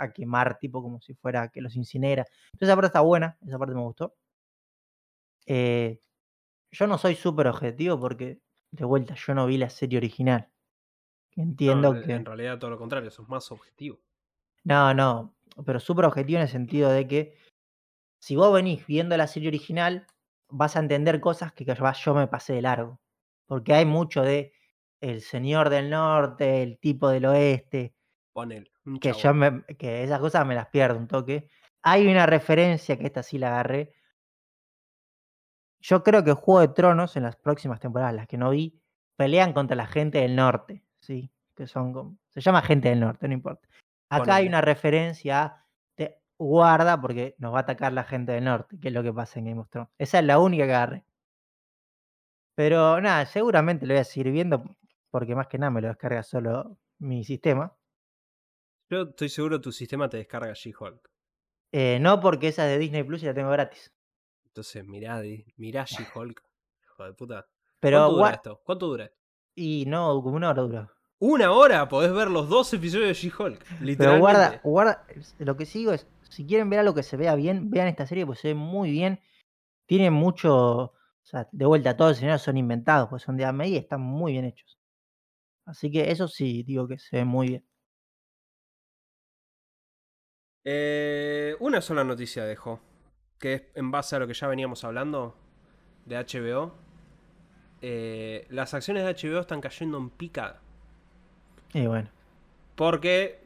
a 0.00 0.12
quemar, 0.12 0.58
tipo 0.58 0.82
como 0.82 1.00
si 1.00 1.14
fuera 1.14 1.48
que 1.48 1.60
los 1.60 1.76
incinera. 1.76 2.24
Entonces 2.52 2.68
esa 2.68 2.76
parte 2.76 2.86
está 2.86 3.00
buena, 3.00 3.36
esa 3.46 3.58
parte 3.58 3.74
me 3.74 3.82
gustó. 3.82 4.14
Eh, 5.46 6.00
yo 6.70 6.86
no 6.86 6.98
soy 6.98 7.14
súper 7.16 7.48
objetivo 7.48 7.98
porque, 7.98 8.40
de 8.70 8.84
vuelta, 8.84 9.14
yo 9.14 9.34
no 9.34 9.46
vi 9.46 9.58
la 9.58 9.70
serie 9.70 9.98
original. 9.98 10.48
Entiendo 11.36 11.92
No, 11.92 11.98
en- 11.98 12.06
que... 12.06 12.12
En 12.12 12.24
realidad 12.24 12.58
todo 12.58 12.70
lo 12.70 12.78
contrario, 12.78 13.10
sos 13.10 13.28
más 13.28 13.50
objetivo. 13.50 13.98
No, 14.64 14.92
no, 14.94 15.34
pero 15.64 15.80
súper 15.80 16.04
objetivo 16.04 16.38
en 16.38 16.42
el 16.42 16.48
sentido 16.48 16.90
de 16.90 17.08
que 17.08 17.34
si 18.20 18.36
vos 18.36 18.52
venís 18.52 18.86
viendo 18.86 19.16
la 19.16 19.26
serie 19.26 19.48
original, 19.48 20.06
vas 20.48 20.76
a 20.76 20.80
entender 20.80 21.20
cosas 21.20 21.52
que 21.52 21.64
yo 21.64 22.14
me 22.14 22.26
pasé 22.26 22.52
de 22.52 22.62
largo. 22.62 23.00
Porque 23.46 23.72
hay 23.72 23.84
mucho 23.86 24.22
de 24.22 24.52
el 25.00 25.22
señor 25.22 25.70
del 25.70 25.90
norte, 25.90 26.62
el 26.62 26.78
tipo 26.78 27.08
del 27.08 27.24
oeste, 27.24 27.94
Ponele. 28.32 28.69
Un 28.86 28.98
que 28.98 29.12
yo 29.12 29.18
chabón. 29.18 29.64
me, 29.66 29.76
que 29.76 30.02
esas 30.04 30.18
cosas 30.20 30.46
me 30.46 30.54
las 30.54 30.66
pierdo 30.68 30.98
un 30.98 31.06
toque. 31.08 31.48
Hay 31.82 32.06
una 32.08 32.26
referencia 32.26 32.98
que 32.98 33.06
esta 33.06 33.22
sí 33.22 33.38
la 33.38 33.48
agarré. 33.48 33.92
Yo 35.80 36.02
creo 36.02 36.22
que 36.24 36.32
Juego 36.32 36.60
de 36.60 36.68
Tronos 36.74 37.16
en 37.16 37.22
las 37.22 37.36
próximas 37.36 37.80
temporadas, 37.80 38.14
las 38.14 38.26
que 38.26 38.36
no 38.36 38.50
vi, 38.50 38.78
pelean 39.16 39.52
contra 39.52 39.76
la 39.76 39.86
gente 39.86 40.18
del 40.18 40.36
norte, 40.36 40.82
¿sí? 40.98 41.30
Que 41.54 41.66
son 41.66 42.18
se 42.28 42.40
llama 42.40 42.62
gente 42.62 42.88
del 42.90 43.00
norte, 43.00 43.28
no 43.28 43.34
importa. 43.34 43.68
Acá 44.10 44.36
hay 44.36 44.46
una 44.46 44.60
referencia 44.60 45.42
a 45.42 45.66
te- 45.94 46.18
guarda 46.38 47.00
porque 47.00 47.34
nos 47.38 47.54
va 47.54 47.58
a 47.58 47.62
atacar 47.62 47.92
la 47.92 48.04
gente 48.04 48.32
del 48.32 48.44
norte, 48.44 48.78
que 48.78 48.88
es 48.88 48.94
lo 48.94 49.02
que 49.02 49.12
pasa 49.12 49.38
en 49.38 49.46
Game 49.46 49.60
of 49.60 49.68
Thrones. 49.70 49.90
Esa 49.98 50.18
es 50.18 50.24
la 50.24 50.38
única 50.38 50.66
que 50.66 50.74
agarré. 50.74 51.04
Pero 52.54 53.00
nada, 53.00 53.24
seguramente 53.26 53.86
lo 53.86 53.94
voy 53.94 54.00
a 54.00 54.04
seguir 54.04 54.32
viendo 54.32 54.76
porque 55.10 55.34
más 55.34 55.46
que 55.46 55.58
nada 55.58 55.70
me 55.70 55.80
lo 55.80 55.88
descarga 55.88 56.22
solo 56.22 56.76
mi 56.98 57.24
sistema. 57.24 57.72
Yo 58.90 59.02
estoy 59.02 59.28
seguro 59.28 59.60
tu 59.60 59.70
sistema 59.70 60.08
te 60.08 60.16
descarga 60.16 60.52
She-Hulk. 60.52 61.08
Eh, 61.72 61.98
no 62.00 62.20
porque 62.20 62.48
esa 62.48 62.66
es 62.66 62.72
de 62.72 62.78
Disney 62.78 63.04
Plus 63.04 63.22
y 63.22 63.26
la 63.26 63.34
tengo 63.34 63.50
gratis. 63.50 63.92
Entonces, 64.46 64.84
mirá, 64.84 65.22
mirá 65.56 65.84
She-Hulk. 65.84 66.42
Hijo 66.84 67.04
de 67.04 67.12
puta. 67.14 67.46
Pero 67.78 67.98
¿Cuánto 67.98 68.16
dura 68.16 68.30
esto? 68.34 68.60
¿Cuánto 68.64 68.86
dura? 68.88 69.10
Y 69.54 69.84
no, 69.86 70.20
como 70.22 70.34
una 70.36 70.50
hora 70.50 70.62
dura. 70.62 70.92
Una 71.20 71.52
hora 71.52 71.88
podés 71.88 72.12
ver 72.12 72.28
los 72.30 72.48
dos 72.48 72.72
episodios 72.74 73.08
de 73.08 73.14
She-Hulk. 73.14 73.64
Pero 73.78 73.84
Literalmente. 73.84 74.20
guarda, 74.20 74.60
guarda, 74.64 75.06
es- 75.08 75.36
lo 75.38 75.56
que 75.56 75.66
sigo 75.66 75.92
es, 75.92 76.08
si 76.28 76.44
quieren 76.44 76.68
ver 76.68 76.80
algo 76.80 76.94
que 76.94 77.04
se 77.04 77.16
vea 77.16 77.36
bien, 77.36 77.70
vean 77.70 77.86
esta 77.86 78.06
serie, 78.06 78.26
pues 78.26 78.40
se 78.40 78.48
ve 78.48 78.54
muy 78.54 78.90
bien. 78.90 79.20
Tiene 79.86 80.10
mucho, 80.10 80.54
o 80.56 80.94
sea, 81.22 81.48
de 81.52 81.64
vuelta, 81.66 81.96
todos 81.96 82.10
los 82.12 82.16
escenarios 82.18 82.42
son 82.42 82.56
inventados, 82.56 83.08
pues 83.08 83.22
son 83.22 83.36
de 83.36 83.44
a 83.44 83.52
media 83.52 83.76
y 83.76 83.78
están 83.80 84.00
muy 84.00 84.32
bien 84.32 84.46
hechos. 84.46 84.78
Así 85.64 85.90
que 85.92 86.10
eso 86.10 86.26
sí, 86.26 86.64
digo 86.64 86.88
que 86.88 86.98
se 86.98 87.18
ve 87.18 87.24
muy 87.24 87.48
bien. 87.48 87.66
Eh, 90.64 91.56
una 91.60 91.80
sola 91.80 92.04
noticia 92.04 92.44
dejo. 92.44 92.80
Que 93.38 93.54
es 93.54 93.62
en 93.74 93.90
base 93.90 94.16
a 94.16 94.18
lo 94.18 94.26
que 94.26 94.34
ya 94.34 94.46
veníamos 94.48 94.84
hablando 94.84 95.34
de 96.04 96.16
HBO. 96.16 96.74
Eh, 97.80 98.46
las 98.50 98.74
acciones 98.74 99.04
de 99.04 99.14
HBO 99.14 99.40
están 99.40 99.60
cayendo 99.60 99.96
en 99.98 100.10
picada. 100.10 100.60
Y 101.72 101.86
bueno, 101.86 102.08
Porque, 102.74 103.40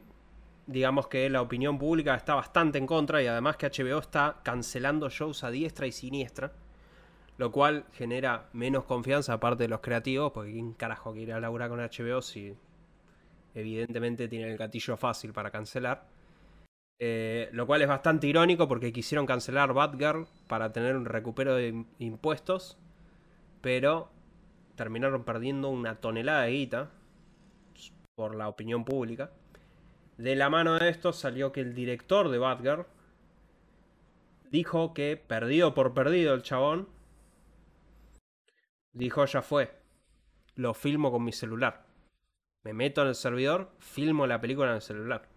digamos 0.67 1.07
que 1.07 1.29
la 1.29 1.41
opinión 1.41 1.77
pública 1.77 2.15
está 2.15 2.35
bastante 2.35 2.77
en 2.77 2.87
contra 2.87 3.21
y 3.21 3.27
además 3.27 3.55
que 3.55 3.67
HBO 3.67 3.99
está 3.99 4.41
cancelando 4.43 5.09
shows 5.09 5.43
a 5.43 5.51
diestra 5.51 5.87
y 5.87 5.91
siniestra. 5.91 6.51
Lo 7.37 7.51
cual 7.51 7.85
genera 7.93 8.49
menos 8.53 8.85
confianza 8.85 9.33
aparte 9.33 9.63
de 9.63 9.69
los 9.69 9.81
creativos, 9.81 10.31
porque 10.31 10.53
¿quién 10.53 10.73
carajo 10.73 11.11
quiere 11.11 11.31
ir 11.31 11.33
a 11.33 11.39
laburar 11.39 11.69
con 11.69 11.79
HBO 11.79 12.21
si 12.21 12.55
evidentemente 13.53 14.27
tiene 14.27 14.51
el 14.51 14.57
gatillo 14.57 14.97
fácil 14.97 15.33
para 15.33 15.51
cancelar? 15.51 16.05
Eh, 16.99 17.49
lo 17.51 17.67
cual 17.67 17.81
es 17.81 17.89
bastante 17.89 18.27
irónico 18.27 18.67
porque 18.69 18.93
quisieron 18.93 19.25
cancelar 19.25 19.73
Batgirl 19.73 20.27
para 20.47 20.71
tener 20.71 20.95
un 20.95 21.05
recupero 21.05 21.55
de 21.55 21.73
im- 21.73 21.87
impuestos, 21.99 22.77
pero 23.61 24.09
terminaron 24.75 25.25
perdiendo 25.25 25.69
una 25.69 25.95
tonelada 25.99 26.43
de 26.43 26.51
guita 26.51 26.91
por 28.15 28.35
la 28.35 28.47
opinión 28.47 28.85
pública. 28.85 29.31
De 30.17 30.35
la 30.37 30.49
mano 30.49 30.75
de 30.79 30.87
esto 30.89 31.11
salió 31.11 31.51
que 31.51 31.59
el 31.61 31.75
director 31.75 32.29
de 32.29 32.37
Batgirl 32.37 32.85
dijo 34.49 34.93
que 34.93 35.17
perdido 35.17 35.73
por 35.73 35.93
perdido 35.93 36.33
el 36.33 36.43
chabón 36.43 36.87
dijo 38.93 39.25
ya 39.25 39.41
fue. 39.41 39.75
Lo 40.55 40.73
filmo 40.73 41.11
con 41.11 41.25
mi 41.25 41.33
celular. 41.33 41.85
Me 42.63 42.71
meto 42.73 43.01
en 43.01 43.09
el 43.09 43.15
servidor, 43.15 43.71
filmo 43.79 44.25
la 44.27 44.39
película 44.39 44.69
en 44.69 44.75
el 44.75 44.81
celular. 44.81 45.27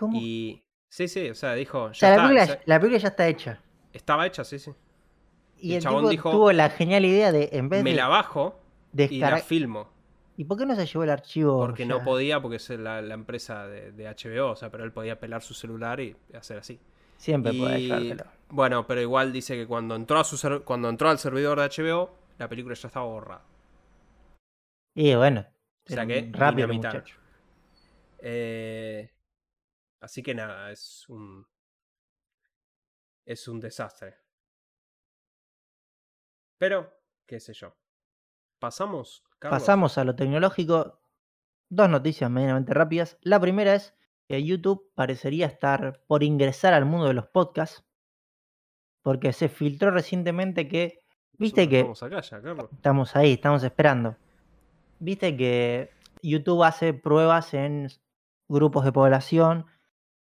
¿Cómo? 0.00 0.18
Y 0.18 0.64
sí, 0.88 1.08
sí, 1.08 1.30
o 1.30 1.34
sea, 1.34 1.54
dijo, 1.54 1.84
o 1.84 1.92
ya 1.92 1.94
sea, 1.94 2.10
la 2.10 2.16
está, 2.16 2.22
película, 2.28 2.44
o 2.44 2.46
sea, 2.46 2.62
la 2.66 2.80
película 2.80 2.98
ya 2.98 3.08
está 3.08 3.28
hecha. 3.28 3.60
estaba 3.92 4.26
hecha, 4.26 4.44
sí, 4.44 4.58
sí. 4.58 4.72
Y 5.58 5.74
el 5.74 5.76
el, 5.76 5.82
chabón 5.82 6.08
dijo, 6.08 6.30
tuvo 6.30 6.52
la 6.52 6.70
genial 6.70 7.04
idea 7.04 7.32
de, 7.32 7.50
en 7.52 7.68
vez 7.68 7.84
Me 7.84 7.90
de 7.90 7.96
la 7.96 8.08
bajo 8.08 8.60
y 9.08 9.18
la 9.18 9.38
filmo. 9.38 9.88
¿Y 10.36 10.44
por 10.44 10.58
qué 10.58 10.66
no 10.66 10.74
se 10.74 10.86
llevó 10.86 11.04
el 11.04 11.10
archivo? 11.10 11.58
Porque 11.58 11.84
no 11.84 12.02
podía, 12.02 12.40
porque 12.40 12.56
es 12.56 12.70
la, 12.70 13.02
la 13.02 13.14
empresa 13.14 13.66
de, 13.66 13.92
de 13.92 14.08
HBO, 14.08 14.52
o 14.52 14.56
sea, 14.56 14.70
pero 14.70 14.84
él 14.84 14.92
podía 14.92 15.20
pelar 15.20 15.42
su 15.42 15.54
celular 15.54 16.00
y 16.00 16.16
hacer 16.34 16.58
así. 16.58 16.80
Siempre 17.18 17.52
puede 17.52 17.78
Y, 17.78 17.86
llevártelo. 17.88 18.24
bueno, 18.48 18.86
pero 18.86 19.00
igual 19.02 19.32
dice 19.32 19.54
que 19.54 19.66
cuando 19.66 19.94
entró, 19.96 20.18
a 20.18 20.24
su 20.24 20.36
ser- 20.38 20.62
cuando 20.62 20.88
entró 20.88 21.10
al 21.10 21.18
servidor 21.18 21.60
de 21.60 21.66
HBO, 21.66 22.10
la 22.38 22.48
película 22.48 22.74
ya 22.74 22.88
estaba 22.88 23.06
borrada. 23.06 23.42
Y 24.94 25.14
bueno, 25.14 25.46
O 25.86 25.90
sea 25.92 26.06
que 26.06 26.28
rápido. 26.32 26.68
Eh, 28.22 29.10
así 30.00 30.22
que 30.22 30.34
nada, 30.34 30.70
es 30.70 31.08
un. 31.08 31.46
Es 33.24 33.46
un 33.46 33.60
desastre. 33.60 34.16
Pero, 36.58 36.92
qué 37.26 37.40
sé 37.40 37.54
yo. 37.54 37.74
Pasamos, 38.58 39.22
Carlos. 39.38 39.60
Pasamos 39.60 39.98
a 39.98 40.04
lo 40.04 40.14
tecnológico. 40.16 41.00
Dos 41.68 41.88
noticias 41.88 42.30
medianamente 42.30 42.74
rápidas. 42.74 43.16
La 43.22 43.40
primera 43.40 43.74
es 43.74 43.94
que 44.26 44.44
YouTube 44.44 44.90
parecería 44.94 45.46
estar 45.46 46.02
por 46.06 46.22
ingresar 46.22 46.74
al 46.74 46.84
mundo 46.84 47.06
de 47.06 47.14
los 47.14 47.28
podcasts. 47.28 47.84
Porque 49.02 49.32
se 49.32 49.48
filtró 49.48 49.90
recientemente 49.90 50.68
que. 50.68 51.02
Viste 51.38 51.62
Nosotros 51.62 51.70
que. 51.70 51.78
Estamos 51.78 52.02
acá 52.02 52.20
ya, 52.20 52.42
Carlos. 52.42 52.68
Estamos 52.72 53.16
ahí, 53.16 53.32
estamos 53.32 53.62
esperando. 53.62 54.16
Viste 54.98 55.36
que 55.36 55.90
YouTube 56.22 56.64
hace 56.64 56.92
pruebas 56.92 57.54
en 57.54 57.88
grupos 58.48 58.84
de 58.84 58.92
población 58.92 59.66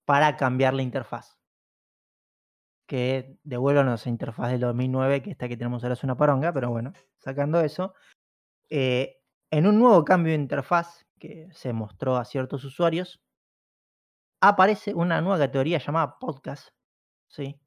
para 0.05 0.37
cambiar 0.37 0.73
la 0.73 0.83
interfaz. 0.83 1.37
Que 2.87 3.39
devuelvan 3.43 3.89
esa 3.89 4.09
interfaz 4.09 4.51
del 4.51 4.61
2009, 4.61 5.21
que 5.23 5.31
esta 5.31 5.47
que 5.47 5.57
tenemos 5.57 5.83
ahora 5.83 5.93
es 5.93 6.03
una 6.03 6.17
paronga, 6.17 6.53
pero 6.53 6.69
bueno, 6.69 6.93
sacando 7.17 7.59
eso. 7.61 7.93
eh, 8.69 9.17
en 9.51 9.67
un 9.67 9.79
nuevo 9.79 10.05
cambio 10.05 10.33
de 10.33 10.39
interfaz 10.39 11.05
que 11.19 11.47
se 11.53 11.73
mostró 11.73 12.17
a 12.17 12.25
ciertos 12.25 12.63
usuarios, 12.65 13.21
aparece 14.41 14.93
una 14.93 15.21
nueva 15.21 15.39
categoría 15.39 15.79
llamada 15.79 16.17
podcast. 16.19 16.69
¿sí? 17.27 17.59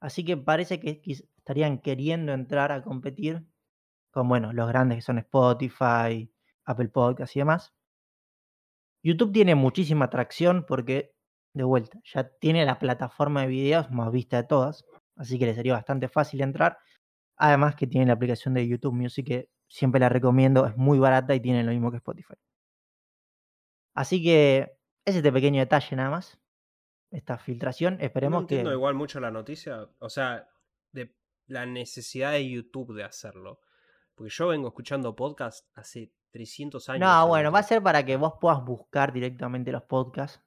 Así 0.00 0.24
que 0.24 0.36
parece 0.36 0.80
que 0.80 1.02
estarían 1.38 1.78
queriendo 1.80 2.32
entrar 2.32 2.72
a 2.72 2.82
competir 2.82 3.46
con, 4.10 4.28
bueno, 4.28 4.52
los 4.52 4.68
grandes 4.68 4.98
que 4.98 5.02
son 5.02 5.18
Spotify, 5.18 6.32
Apple 6.64 6.88
Podcasts 6.88 7.36
y 7.36 7.40
demás. 7.40 7.74
YouTube 9.02 9.32
tiene 9.32 9.54
muchísima 9.54 10.06
atracción 10.06 10.64
porque, 10.66 11.14
de 11.52 11.64
vuelta, 11.64 11.98
ya 12.04 12.28
tiene 12.38 12.64
la 12.64 12.78
plataforma 12.78 13.42
de 13.42 13.48
videos 13.48 13.90
más 13.90 14.12
vista 14.12 14.36
de 14.36 14.44
todas, 14.44 14.84
así 15.16 15.38
que 15.38 15.46
le 15.46 15.54
sería 15.54 15.72
bastante 15.74 16.08
fácil 16.08 16.40
entrar. 16.40 16.78
Además 17.36 17.76
que 17.76 17.86
tiene 17.86 18.06
la 18.06 18.14
aplicación 18.14 18.54
de 18.54 18.66
YouTube 18.66 18.94
Music 18.94 19.26
que 19.26 19.50
siempre 19.68 20.00
la 20.00 20.08
recomiendo, 20.08 20.66
es 20.66 20.76
muy 20.76 20.98
barata 20.98 21.34
y 21.34 21.40
tiene 21.40 21.62
lo 21.62 21.70
mismo 21.70 21.90
que 21.90 21.98
Spotify. 21.98 22.34
Así 23.94 24.22
que 24.22 24.76
es 25.04 25.16
este 25.16 25.32
pequeño 25.32 25.60
detalle 25.60 25.96
nada 25.96 26.10
más, 26.10 26.38
esta 27.10 27.38
filtración. 27.38 27.96
No 27.98 28.04
Esperemos 28.04 28.42
entiendo 28.42 28.70
que... 28.70 28.76
igual 28.76 28.94
mucho 28.94 29.20
la 29.20 29.30
noticia. 29.30 29.88
O 29.98 30.08
sea, 30.08 30.48
de 30.92 31.14
la 31.46 31.66
necesidad 31.66 32.32
de 32.32 32.48
YouTube 32.48 32.94
de 32.94 33.04
hacerlo. 33.04 33.60
Porque 34.14 34.30
yo 34.30 34.48
vengo 34.48 34.68
escuchando 34.68 35.14
podcast 35.14 35.66
hace 35.74 36.12
300 36.30 36.88
años. 36.88 37.00
No, 37.00 37.22
en 37.22 37.28
bueno, 37.28 37.52
va 37.52 37.60
a 37.60 37.62
ser 37.62 37.82
para 37.82 38.04
que 38.04 38.16
vos 38.16 38.34
puedas 38.40 38.64
buscar 38.64 39.12
directamente 39.12 39.72
los 39.72 39.82
podcasts. 39.82 40.42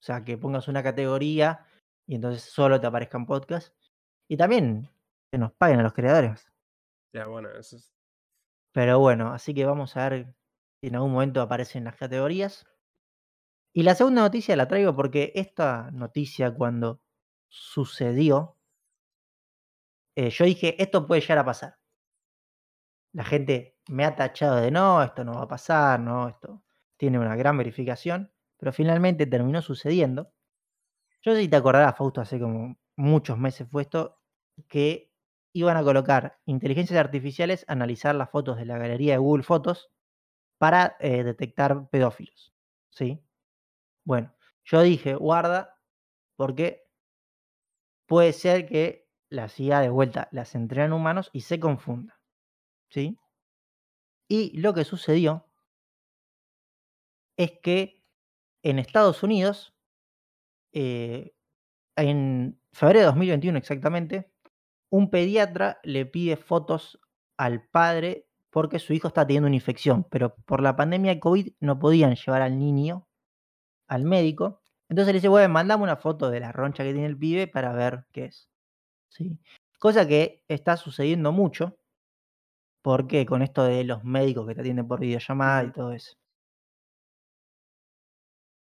O 0.00 0.02
sea, 0.02 0.24
que 0.24 0.38
pongas 0.38 0.68
una 0.68 0.82
categoría 0.82 1.66
y 2.06 2.14
entonces 2.14 2.42
solo 2.42 2.80
te 2.80 2.86
aparezcan 2.86 3.26
podcasts. 3.26 3.92
Y 4.28 4.36
también 4.36 4.88
que 5.30 5.38
nos 5.38 5.52
paguen 5.52 5.80
a 5.80 5.82
los 5.82 5.92
creadores. 5.92 6.46
Ya, 7.12 7.26
bueno, 7.26 7.50
eso 7.50 7.76
es. 7.76 7.92
Pero 8.72 8.98
bueno, 8.98 9.32
así 9.32 9.54
que 9.54 9.64
vamos 9.64 9.96
a 9.96 10.08
ver 10.08 10.34
si 10.80 10.88
en 10.88 10.96
algún 10.96 11.12
momento 11.12 11.40
aparecen 11.40 11.84
las 11.84 11.96
categorías. 11.96 12.66
Y 13.72 13.82
la 13.82 13.94
segunda 13.94 14.22
noticia 14.22 14.56
la 14.56 14.68
traigo 14.68 14.94
porque 14.94 15.32
esta 15.34 15.90
noticia 15.92 16.54
cuando 16.54 17.00
sucedió, 17.48 18.58
eh, 20.14 20.30
yo 20.30 20.44
dije, 20.44 20.80
esto 20.82 21.06
puede 21.06 21.20
llegar 21.22 21.38
a 21.38 21.44
pasar. 21.44 21.78
La 23.12 23.24
gente 23.24 23.78
me 23.88 24.04
ha 24.04 24.14
tachado 24.14 24.56
de 24.56 24.70
no, 24.70 25.02
esto 25.02 25.24
no 25.24 25.34
va 25.34 25.42
a 25.42 25.48
pasar, 25.48 26.00
no, 26.00 26.28
esto 26.28 26.62
tiene 26.96 27.18
una 27.18 27.36
gran 27.36 27.56
verificación, 27.56 28.32
pero 28.58 28.72
finalmente 28.72 29.26
terminó 29.26 29.62
sucediendo. 29.62 30.32
Yo 31.22 31.34
si 31.34 31.48
te 31.48 31.56
acordarás, 31.56 31.96
Fausto, 31.96 32.20
hace 32.20 32.38
como 32.38 32.78
muchos 32.96 33.38
meses 33.38 33.68
fue 33.70 33.82
esto, 33.82 34.20
que 34.68 35.12
iban 35.52 35.76
a 35.76 35.82
colocar 35.82 36.38
inteligencias 36.44 36.98
artificiales 36.98 37.64
a 37.68 37.72
analizar 37.72 38.14
las 38.14 38.30
fotos 38.30 38.56
de 38.58 38.66
la 38.66 38.78
galería 38.78 39.14
de 39.14 39.18
Google 39.18 39.42
Fotos 39.42 39.90
para 40.58 40.96
eh, 41.00 41.24
detectar 41.24 41.88
pedófilos. 41.88 42.54
¿Sí? 42.90 43.22
Bueno, 44.04 44.34
yo 44.64 44.82
dije, 44.82 45.14
guarda, 45.14 45.78
porque 46.36 46.88
puede 48.06 48.32
ser 48.32 48.66
que 48.66 49.08
la 49.28 49.48
CIA 49.48 49.80
de 49.80 49.90
vuelta 49.90 50.28
las 50.30 50.54
entrenen 50.54 50.92
humanos 50.92 51.30
y 51.32 51.42
se 51.42 51.60
confunda. 51.60 52.20
¿Sí? 52.90 53.18
Y 54.28 54.58
lo 54.58 54.74
que 54.74 54.84
sucedió 54.84 55.46
es 57.36 57.52
que 57.62 57.95
en 58.70 58.80
Estados 58.80 59.22
Unidos, 59.22 59.74
eh, 60.72 61.32
en 61.96 62.60
febrero 62.72 63.00
de 63.00 63.06
2021 63.06 63.58
exactamente, 63.58 64.32
un 64.90 65.08
pediatra 65.08 65.78
le 65.84 66.04
pide 66.04 66.36
fotos 66.36 67.00
al 67.36 67.62
padre 67.68 68.26
porque 68.50 68.80
su 68.80 68.92
hijo 68.92 69.06
está 69.08 69.24
teniendo 69.24 69.46
una 69.46 69.56
infección, 69.56 70.04
pero 70.10 70.34
por 70.46 70.62
la 70.62 70.74
pandemia 70.74 71.14
de 71.14 71.20
COVID 71.20 71.52
no 71.60 71.78
podían 71.78 72.16
llevar 72.16 72.42
al 72.42 72.58
niño 72.58 73.06
al 73.88 74.04
médico. 74.04 74.62
Entonces 74.88 75.12
le 75.14 75.18
dice, 75.18 75.28
bueno, 75.28 75.48
mandame 75.52 75.84
una 75.84 75.96
foto 75.96 76.30
de 76.30 76.40
la 76.40 76.50
roncha 76.50 76.82
que 76.82 76.92
tiene 76.92 77.06
el 77.06 77.18
pibe 77.18 77.46
para 77.46 77.72
ver 77.72 78.06
qué 78.12 78.26
es. 78.26 78.48
¿Sí? 79.10 79.38
Cosa 79.78 80.08
que 80.08 80.42
está 80.48 80.76
sucediendo 80.76 81.32
mucho, 81.32 81.78
porque 82.82 83.26
con 83.26 83.42
esto 83.42 83.64
de 83.64 83.84
los 83.84 84.02
médicos 84.04 84.46
que 84.48 84.54
te 84.54 84.62
atienden 84.62 84.88
por 84.88 85.00
videollamada 85.00 85.64
y 85.64 85.72
todo 85.72 85.92
eso. 85.92 86.16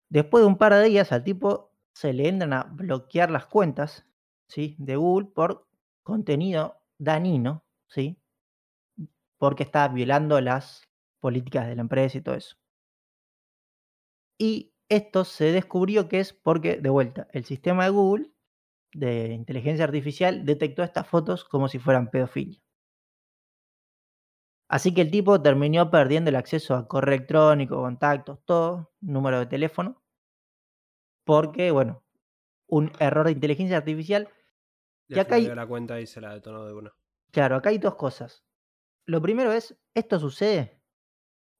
Después 0.09 0.43
de 0.43 0.47
un 0.47 0.57
par 0.57 0.73
de 0.73 0.83
días 0.83 1.11
al 1.11 1.23
tipo 1.23 1.71
se 1.93 2.13
le 2.13 2.27
entran 2.27 2.53
a 2.53 2.63
bloquear 2.63 3.31
las 3.31 3.45
cuentas. 3.47 4.05
De 4.77 4.95
Google 4.95 5.27
por 5.33 5.67
contenido 6.03 6.79
dañino, 6.99 7.65
¿sí? 7.87 8.21
Porque 9.37 9.63
está 9.63 9.87
violando 9.87 10.39
las 10.39 10.87
políticas 11.19 11.67
de 11.67 11.75
la 11.75 11.81
empresa 11.81 12.17
y 12.17 12.21
todo 12.21 12.35
eso. 12.35 12.55
Y 14.37 14.73
esto 14.89 15.25
se 15.25 15.51
descubrió 15.51 16.07
que 16.07 16.19
es 16.19 16.33
porque, 16.33 16.77
de 16.77 16.89
vuelta, 16.89 17.27
el 17.31 17.45
sistema 17.45 17.85
de 17.85 17.89
Google 17.89 18.31
de 18.93 19.33
inteligencia 19.33 19.85
artificial 19.85 20.45
detectó 20.45 20.83
estas 20.83 21.07
fotos 21.07 21.45
como 21.45 21.67
si 21.69 21.79
fueran 21.79 22.11
pedofilia. 22.11 22.61
Así 24.67 24.93
que 24.93 25.01
el 25.01 25.11
tipo 25.11 25.41
terminó 25.41 25.89
perdiendo 25.91 26.29
el 26.29 26.35
acceso 26.35 26.75
a 26.75 26.87
correo 26.87 27.15
electrónico, 27.15 27.77
contactos, 27.77 28.39
todo, 28.45 28.91
número 29.01 29.39
de 29.39 29.45
teléfono, 29.47 30.03
porque, 31.23 31.71
bueno, 31.71 32.03
un 32.67 32.91
error 32.99 33.25
de 33.27 33.33
inteligencia 33.33 33.77
artificial. 33.77 34.29
Le 35.07 35.17
Y 35.17 35.19
acá 35.19 35.35
hay, 35.35 35.47
la 35.47 35.67
cuenta 35.67 35.99
y 35.99 36.07
se 36.07 36.21
la 36.21 36.33
detonó 36.33 36.65
de 36.65 36.73
una. 36.73 36.93
claro, 37.31 37.55
acá 37.55 37.69
hay 37.69 37.77
dos 37.77 37.95
cosas. 37.95 38.43
Lo 39.05 39.21
primero 39.21 39.51
es, 39.53 39.77
esto 39.93 40.19
sucede 40.19 40.81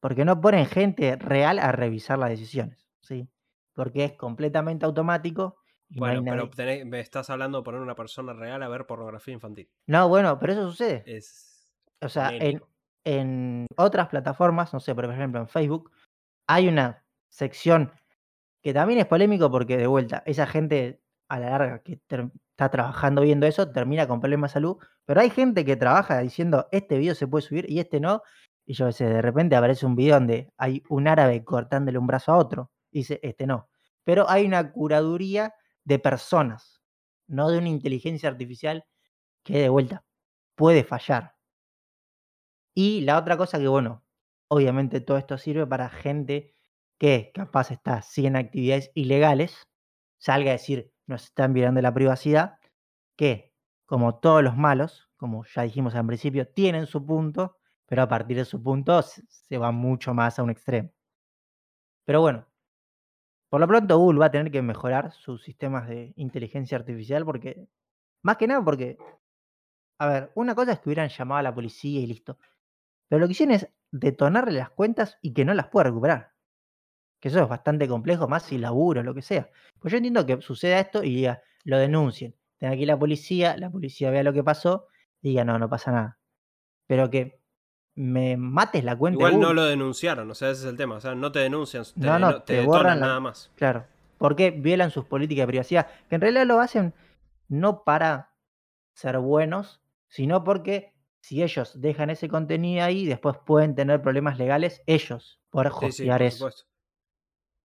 porque 0.01 0.25
no 0.25 0.41
ponen 0.41 0.65
gente 0.67 1.15
real 1.17 1.59
a 1.59 1.71
revisar 1.71 2.19
las 2.19 2.29
decisiones, 2.29 2.87
¿sí? 3.01 3.29
Porque 3.73 4.05
es 4.05 4.13
completamente 4.13 4.85
automático 4.85 5.57
y 5.89 6.01
no 6.01 6.11
hay 6.11 6.19
Bueno, 6.19 6.23
pero 6.29 6.49
tenés- 6.51 6.85
me 6.85 6.99
estás 6.99 7.29
hablando 7.29 7.59
de 7.59 7.63
poner 7.63 7.81
una 7.81 7.95
persona 7.95 8.33
real 8.33 8.61
a 8.63 8.67
ver 8.67 8.85
pornografía 8.85 9.33
infantil. 9.33 9.69
No, 9.87 10.07
bueno, 10.09 10.39
pero 10.39 10.53
eso 10.53 10.69
sucede. 10.69 11.03
Es 11.05 11.67
O 12.01 12.09
sea, 12.09 12.35
en. 12.39 12.61
En 13.05 13.67
otras 13.77 14.09
plataformas, 14.09 14.73
no 14.73 14.79
sé, 14.79 14.93
por 14.95 15.05
ejemplo 15.05 15.39
en 15.39 15.47
Facebook, 15.47 15.91
hay 16.47 16.67
una 16.67 17.03
sección 17.29 17.91
que 18.63 18.73
también 18.73 18.99
es 18.99 19.05
polémico 19.05 19.51
porque 19.51 19.77
de 19.77 19.87
vuelta, 19.87 20.23
esa 20.25 20.47
gente 20.47 21.01
a 21.29 21.39
la 21.39 21.51
larga 21.51 21.79
que 21.83 21.93
está 21.93 22.69
trabajando 22.69 23.21
viendo 23.21 23.45
eso 23.47 23.71
termina 23.71 24.07
con 24.07 24.19
problemas 24.19 24.51
de 24.51 24.53
salud, 24.53 24.77
pero 25.05 25.21
hay 25.21 25.29
gente 25.29 25.65
que 25.65 25.75
trabaja 25.75 26.19
diciendo 26.19 26.67
este 26.71 26.97
video 26.97 27.15
se 27.15 27.27
puede 27.27 27.43
subir 27.43 27.69
y 27.69 27.79
este 27.79 27.99
no, 27.99 28.21
y 28.65 28.73
yo 28.73 28.91
sé, 28.91 29.05
de 29.05 29.21
repente 29.21 29.55
aparece 29.55 29.85
un 29.85 29.95
video 29.95 30.15
donde 30.15 30.51
hay 30.57 30.83
un 30.89 31.07
árabe 31.07 31.43
cortándole 31.43 31.97
un 31.99 32.07
brazo 32.07 32.31
a 32.31 32.37
otro, 32.37 32.71
y 32.91 32.99
dice 32.99 33.19
este 33.23 33.47
no, 33.47 33.69
pero 34.03 34.29
hay 34.29 34.45
una 34.45 34.71
curaduría 34.71 35.53
de 35.83 35.99
personas, 35.99 36.81
no 37.27 37.49
de 37.49 37.59
una 37.59 37.69
inteligencia 37.69 38.29
artificial 38.29 38.85
que 39.43 39.59
de 39.59 39.69
vuelta 39.69 40.03
puede 40.55 40.83
fallar. 40.83 41.34
Y 42.75 43.01
la 43.01 43.17
otra 43.17 43.37
cosa 43.37 43.57
que, 43.59 43.67
bueno, 43.67 44.03
obviamente 44.49 44.99
todo 45.01 45.17
esto 45.17 45.37
sirve 45.37 45.65
para 45.65 45.89
gente 45.89 46.53
que 46.99 47.31
capaz 47.33 47.71
está 47.71 47.95
así 47.95 48.25
en 48.25 48.35
actividades 48.35 48.91
ilegales, 48.95 49.67
salga 50.17 50.51
a 50.51 50.53
decir, 50.53 50.93
nos 51.07 51.23
están 51.25 51.53
violando 51.53 51.81
la 51.81 51.93
privacidad, 51.93 52.57
que 53.17 53.53
como 53.85 54.19
todos 54.19 54.43
los 54.43 54.57
malos, 54.57 55.09
como 55.17 55.45
ya 55.45 55.63
dijimos 55.63 55.95
al 55.95 56.07
principio, 56.07 56.47
tienen 56.49 56.85
su 56.87 57.05
punto, 57.05 57.57
pero 57.85 58.03
a 58.03 58.07
partir 58.09 58.37
de 58.37 58.45
su 58.45 58.61
punto 58.61 59.01
se 59.03 59.57
va 59.57 59.71
mucho 59.71 60.13
más 60.13 60.39
a 60.39 60.43
un 60.43 60.49
extremo. 60.49 60.91
Pero 62.05 62.21
bueno, 62.21 62.47
por 63.49 63.59
lo 63.61 63.67
pronto 63.67 63.97
Google 63.97 64.19
va 64.19 64.25
a 64.27 64.31
tener 64.31 64.51
que 64.51 64.61
mejorar 64.61 65.11
sus 65.11 65.43
sistemas 65.43 65.87
de 65.87 66.13
inteligencia 66.17 66.77
artificial 66.77 67.25
porque, 67.25 67.67
más 68.23 68.37
que 68.37 68.47
nada 68.47 68.63
porque, 68.63 68.97
a 69.99 70.07
ver, 70.07 70.31
una 70.35 70.55
cosa 70.55 70.73
es 70.73 70.79
que 70.79 70.89
hubieran 70.89 71.09
llamado 71.09 71.39
a 71.39 71.43
la 71.43 71.55
policía 71.55 71.99
y 72.01 72.07
listo. 72.07 72.37
Pero 73.07 73.19
lo 73.19 73.27
que 73.27 73.31
hicieron 73.33 73.55
es 73.55 73.67
detonarle 73.91 74.59
las 74.59 74.69
cuentas 74.71 75.17
y 75.21 75.33
que 75.33 75.45
no 75.45 75.53
las 75.53 75.67
pueda 75.67 75.85
recuperar. 75.85 76.31
Que 77.19 77.29
eso 77.29 77.41
es 77.41 77.47
bastante 77.49 77.87
complejo, 77.87 78.27
más 78.27 78.43
si 78.43 78.57
laburo 78.57 79.03
lo 79.03 79.13
que 79.13 79.21
sea. 79.21 79.49
Pues 79.79 79.91
yo 79.91 79.97
entiendo 79.97 80.25
que 80.25 80.41
suceda 80.41 80.79
esto 80.79 81.03
y 81.03 81.15
diga, 81.15 81.41
lo 81.63 81.77
denuncien. 81.77 82.35
Tenga 82.57 82.73
aquí 82.73 82.85
la 82.85 82.97
policía, 82.97 83.55
la 83.57 83.69
policía 83.69 84.09
vea 84.11 84.23
lo 84.23 84.33
que 84.33 84.43
pasó 84.43 84.87
y 85.21 85.29
diga, 85.29 85.43
no, 85.45 85.57
no 85.59 85.69
pasa 85.69 85.91
nada. 85.91 86.19
Pero 86.87 87.09
que 87.09 87.39
me 87.95 88.35
mates 88.37 88.83
la 88.83 88.95
cuenta 88.95 89.17
Igual 89.19 89.39
no 89.39 89.53
lo 89.53 89.63
denunciaron, 89.63 90.29
o 90.29 90.35
sea, 90.35 90.49
ese 90.49 90.61
es 90.63 90.67
el 90.67 90.75
tema. 90.77 90.95
O 90.95 91.01
sea, 91.01 91.15
no 91.15 91.31
te 91.31 91.39
denuncian, 91.39 91.83
te, 91.83 91.91
No, 92.05 92.19
no, 92.19 92.27
deno- 92.27 92.39
te 92.39 92.45
te 92.45 92.53
detonan 92.53 92.67
borran 92.67 92.99
la- 92.99 93.05
nada 93.07 93.19
más. 93.21 93.51
Claro. 93.55 93.85
Porque 94.17 94.51
violan 94.51 94.91
sus 94.91 95.05
políticas 95.05 95.43
de 95.43 95.47
privacidad. 95.47 95.87
Que 96.09 96.15
en 96.15 96.21
realidad 96.21 96.45
lo 96.45 96.59
hacen 96.59 96.93
no 97.47 97.83
para 97.83 98.31
ser 98.93 99.17
buenos, 99.19 99.81
sino 100.07 100.43
porque 100.43 100.93
si 101.25 101.41
ellos 101.41 101.81
dejan 101.81 102.11
ese 102.11 102.29
contenido 102.29 102.85
ahí, 102.85 103.07
después 103.07 103.35
pueden 103.47 103.73
tener 103.73 103.99
problemas 103.99 104.37
legales 104.37 104.83
ellos 104.85 105.41
por 105.49 105.65
Sí, 105.65 105.71
sí, 105.79 105.87
hostear 105.87 106.19
por 106.19 106.27
eso. 106.27 106.67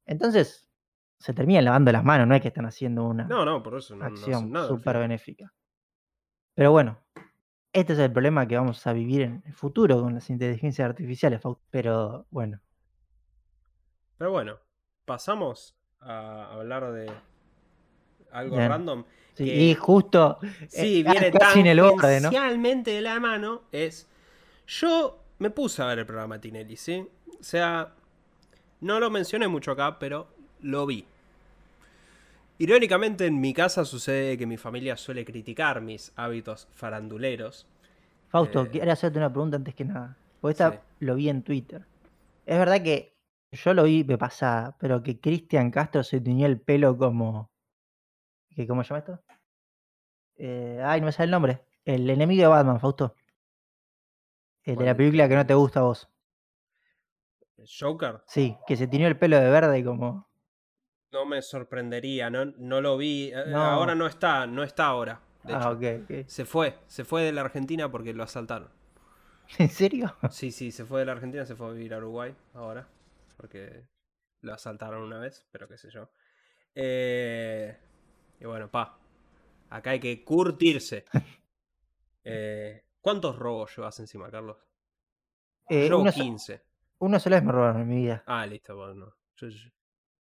Entonces, 0.06 0.70
se 1.18 1.34
terminan 1.34 1.66
lavando 1.66 1.92
las 1.92 2.02
manos, 2.02 2.26
no 2.26 2.34
es 2.34 2.40
que 2.40 2.48
están 2.48 2.64
haciendo 2.64 3.04
una 3.04 3.24
No, 3.24 3.44
no, 3.44 3.62
por 3.62 3.76
eso 3.76 3.94
no, 3.94 4.08
no 4.08 4.14
hacen 4.16 4.34
acción 4.34 4.66
súper 4.66 4.96
benéfica. 4.96 5.52
Pero 6.54 6.70
bueno, 6.70 7.04
este 7.74 7.92
es 7.92 7.98
el 7.98 8.10
problema 8.10 8.48
que 8.48 8.56
vamos 8.56 8.86
a 8.86 8.94
vivir 8.94 9.20
en 9.20 9.42
el 9.44 9.52
futuro 9.52 10.00
con 10.00 10.14
las 10.14 10.30
inteligencias 10.30 10.88
artificiales. 10.88 11.42
Pero 11.68 12.26
bueno, 12.30 12.62
Pero 14.16 14.30
bueno, 14.30 14.58
pasamos 15.04 15.76
a 16.00 16.50
hablar 16.54 16.92
de 16.92 17.12
algo 18.32 18.56
Bien. 18.56 18.70
random. 18.70 19.04
Sí, 19.44 19.50
que- 19.50 19.56
y 19.70 19.74
justo. 19.74 20.38
Sí, 20.68 21.00
eh, 21.00 21.10
viene 21.10 21.30
casi 21.32 21.60
en 21.60 21.66
el 21.66 21.80
borde, 21.80 22.20
¿no? 22.20 22.30
de 22.92 23.00
la 23.00 23.18
mano. 23.20 23.62
Es. 23.72 24.06
Yo 24.66 25.18
me 25.38 25.50
puse 25.50 25.82
a 25.82 25.86
ver 25.86 26.00
el 26.00 26.06
programa 26.06 26.40
Tinelli, 26.40 26.76
¿sí? 26.76 27.06
O 27.40 27.42
sea, 27.42 27.92
no 28.80 29.00
lo 29.00 29.10
mencioné 29.10 29.48
mucho 29.48 29.72
acá, 29.72 29.98
pero 29.98 30.28
lo 30.60 30.86
vi. 30.86 31.04
Irónicamente, 32.58 33.26
en 33.26 33.40
mi 33.40 33.54
casa 33.54 33.84
sucede 33.84 34.36
que 34.36 34.46
mi 34.46 34.58
familia 34.58 34.96
suele 34.96 35.24
criticar 35.24 35.80
mis 35.80 36.12
hábitos 36.16 36.68
faranduleros. 36.74 37.66
Fausto, 38.28 38.64
Eh, 38.64 38.68
quiero 38.70 38.92
hacerte 38.92 39.18
una 39.18 39.30
pregunta 39.32 39.56
antes 39.56 39.74
que 39.74 39.84
nada. 39.84 40.16
Porque 40.40 40.52
esta 40.52 40.72
Sí. 40.72 40.78
lo 41.00 41.14
vi 41.14 41.30
en 41.30 41.42
Twitter. 41.42 41.84
Es 42.44 42.58
verdad 42.58 42.82
que 42.82 43.14
yo 43.52 43.72
lo 43.74 43.84
vi 43.84 44.02
de 44.02 44.18
pasada, 44.18 44.76
pero 44.78 45.02
que 45.02 45.18
Cristian 45.18 45.70
Castro 45.70 46.02
se 46.04 46.20
tenía 46.20 46.46
el 46.46 46.60
pelo 46.60 46.96
como. 46.96 47.48
¿Cómo 48.68 48.84
se 48.84 48.88
llama 48.90 48.98
esto? 48.98 49.20
Eh, 50.42 50.80
ay, 50.84 51.00
no 51.00 51.06
me 51.06 51.12
sale 51.12 51.26
el 51.26 51.30
nombre. 51.32 51.60
El 51.84 52.08
enemigo 52.10 52.42
de 52.42 52.48
Batman, 52.48 52.80
Fausto. 52.80 53.14
El 54.64 54.78
de 54.78 54.84
¿Cuál 54.84 54.86
la 54.86 54.96
película 54.96 55.28
que 55.28 55.34
no 55.36 55.44
te 55.46 55.52
gusta 55.52 55.80
a 55.80 55.82
vos. 55.82 56.08
Joker 57.78 58.22
Sí, 58.26 58.56
que 58.66 58.76
se 58.76 58.86
tiñó 58.88 59.06
el 59.06 59.18
pelo 59.18 59.38
de 59.38 59.50
verde 59.50 59.84
como. 59.84 60.26
no 61.12 61.24
me 61.26 61.42
sorprendería, 61.42 62.30
no, 62.30 62.44
no 62.46 62.80
lo 62.80 62.96
vi. 62.96 63.30
eh, 63.34 63.44
No. 63.46 63.62
Ahora 63.64 63.94
no 63.94 64.06
está, 64.06 64.46
no 64.46 64.62
está 64.62 64.86
ahora. 64.86 65.20
De 65.42 65.54
ah, 65.54 65.58
hecho. 65.58 65.70
ok, 65.72 65.82
ok. 66.04 66.28
Se 66.28 66.44
fue, 66.44 66.78
se 66.86 67.04
fue 67.04 67.22
de 67.22 67.32
la 67.32 67.42
Argentina 67.42 67.90
porque 67.90 68.14
lo 68.14 68.22
asaltaron. 68.22 68.70
¿En 69.58 69.68
serio? 69.70 70.16
Sí, 70.28 70.52
sí, 70.52 70.70
se 70.72 70.84
fue 70.84 71.00
de 71.00 71.06
la 71.06 71.12
Argentina, 71.12 71.44
se 71.46 71.56
fue 71.56 71.68
a 71.68 71.70
vivir 71.72 71.94
a 71.94 71.98
Uruguay 71.98 72.34
ahora. 72.54 72.88
Porque 73.36 73.86
lo 74.42 74.54
asaltaron 74.54 75.02
una 75.02 75.18
vez, 75.18 75.46
pero 75.50 75.68
qué 75.68 75.78
sé 75.78 75.90
yo. 75.90 76.10
Eh, 76.74 77.76
y 78.40 78.46
bueno, 78.46 78.70
pa. 78.70 78.99
Acá 79.70 79.90
hay 79.90 80.00
que 80.00 80.24
curtirse. 80.24 81.04
Eh, 82.22 82.84
¿Cuántos 83.00 83.38
robos 83.38 83.74
llevas 83.74 83.98
encima, 83.98 84.30
Carlos? 84.30 84.58
Eh, 85.70 85.88
Yo 85.88 85.98
uno, 86.00 86.12
so- 86.12 86.20
15. 86.20 86.62
uno 86.98 87.18
sola 87.18 87.36
vez 87.36 87.44
me 87.46 87.50
robaron 87.52 87.80
en 87.80 87.88
mi 87.88 87.96
vida. 88.02 88.22
Ah, 88.26 88.44
listo, 88.44 88.76
bueno. 88.76 89.14
Yo- 89.36 89.48
yo- 89.48 89.70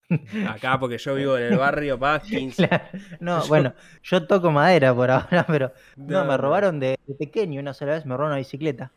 Acá, 0.50 0.80
porque 0.80 0.98
yo 0.98 1.14
vivo 1.14 1.38
en 1.38 1.54
el 1.54 1.58
barrio, 1.60 2.00
pa, 2.00 2.20
15. 2.24 2.68
Claro. 2.68 2.86
No, 3.20 3.41
Yo- 3.44 3.48
bueno, 3.48 3.76
yo 4.02 4.26
toco 4.26 4.50
madera 4.50 4.94
por 4.96 5.12
ahora, 5.12 5.46
pero 5.48 5.72
no, 5.96 6.24
No, 6.24 6.26
me 6.26 6.36
robaron 6.36 6.80
de, 6.80 6.98
de 7.06 7.14
pequeño, 7.16 7.60
una 7.62 7.76
sola 7.76 7.94
vez 7.94 8.06
me 8.08 8.14
robaron 8.16 8.32
una 8.32 8.38
bicicleta. 8.39 8.91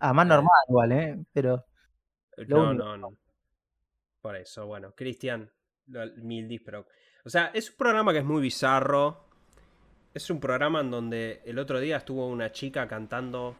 Ah, 0.00 0.12
más 0.12 0.26
Eh. 0.26 0.28
normal 0.30 0.52
igual, 0.68 0.92
¿eh? 0.92 1.24
Pero 1.32 1.64
lo 2.36 2.56
No, 2.64 2.70
único. 2.70 2.84
no, 2.84 2.96
no. 2.96 3.16
Por 4.20 4.34
eso, 4.34 4.66
bueno, 4.66 4.92
Cristian, 4.96 5.48
mil 6.16 6.62
pero. 6.64 6.84
O 7.24 7.30
sea, 7.30 7.52
es 7.54 7.70
un 7.70 7.76
programa 7.76 8.12
que 8.12 8.18
es 8.18 8.24
muy 8.24 8.42
bizarro. 8.42 9.29
Es 10.12 10.28
un 10.28 10.40
programa 10.40 10.80
en 10.80 10.90
donde 10.90 11.40
el 11.44 11.58
otro 11.60 11.78
día 11.78 11.98
estuvo 11.98 12.26
una 12.26 12.50
chica 12.50 12.88
cantando 12.88 13.56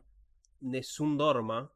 Nessun 0.61 1.17
Dorma, 1.17 1.73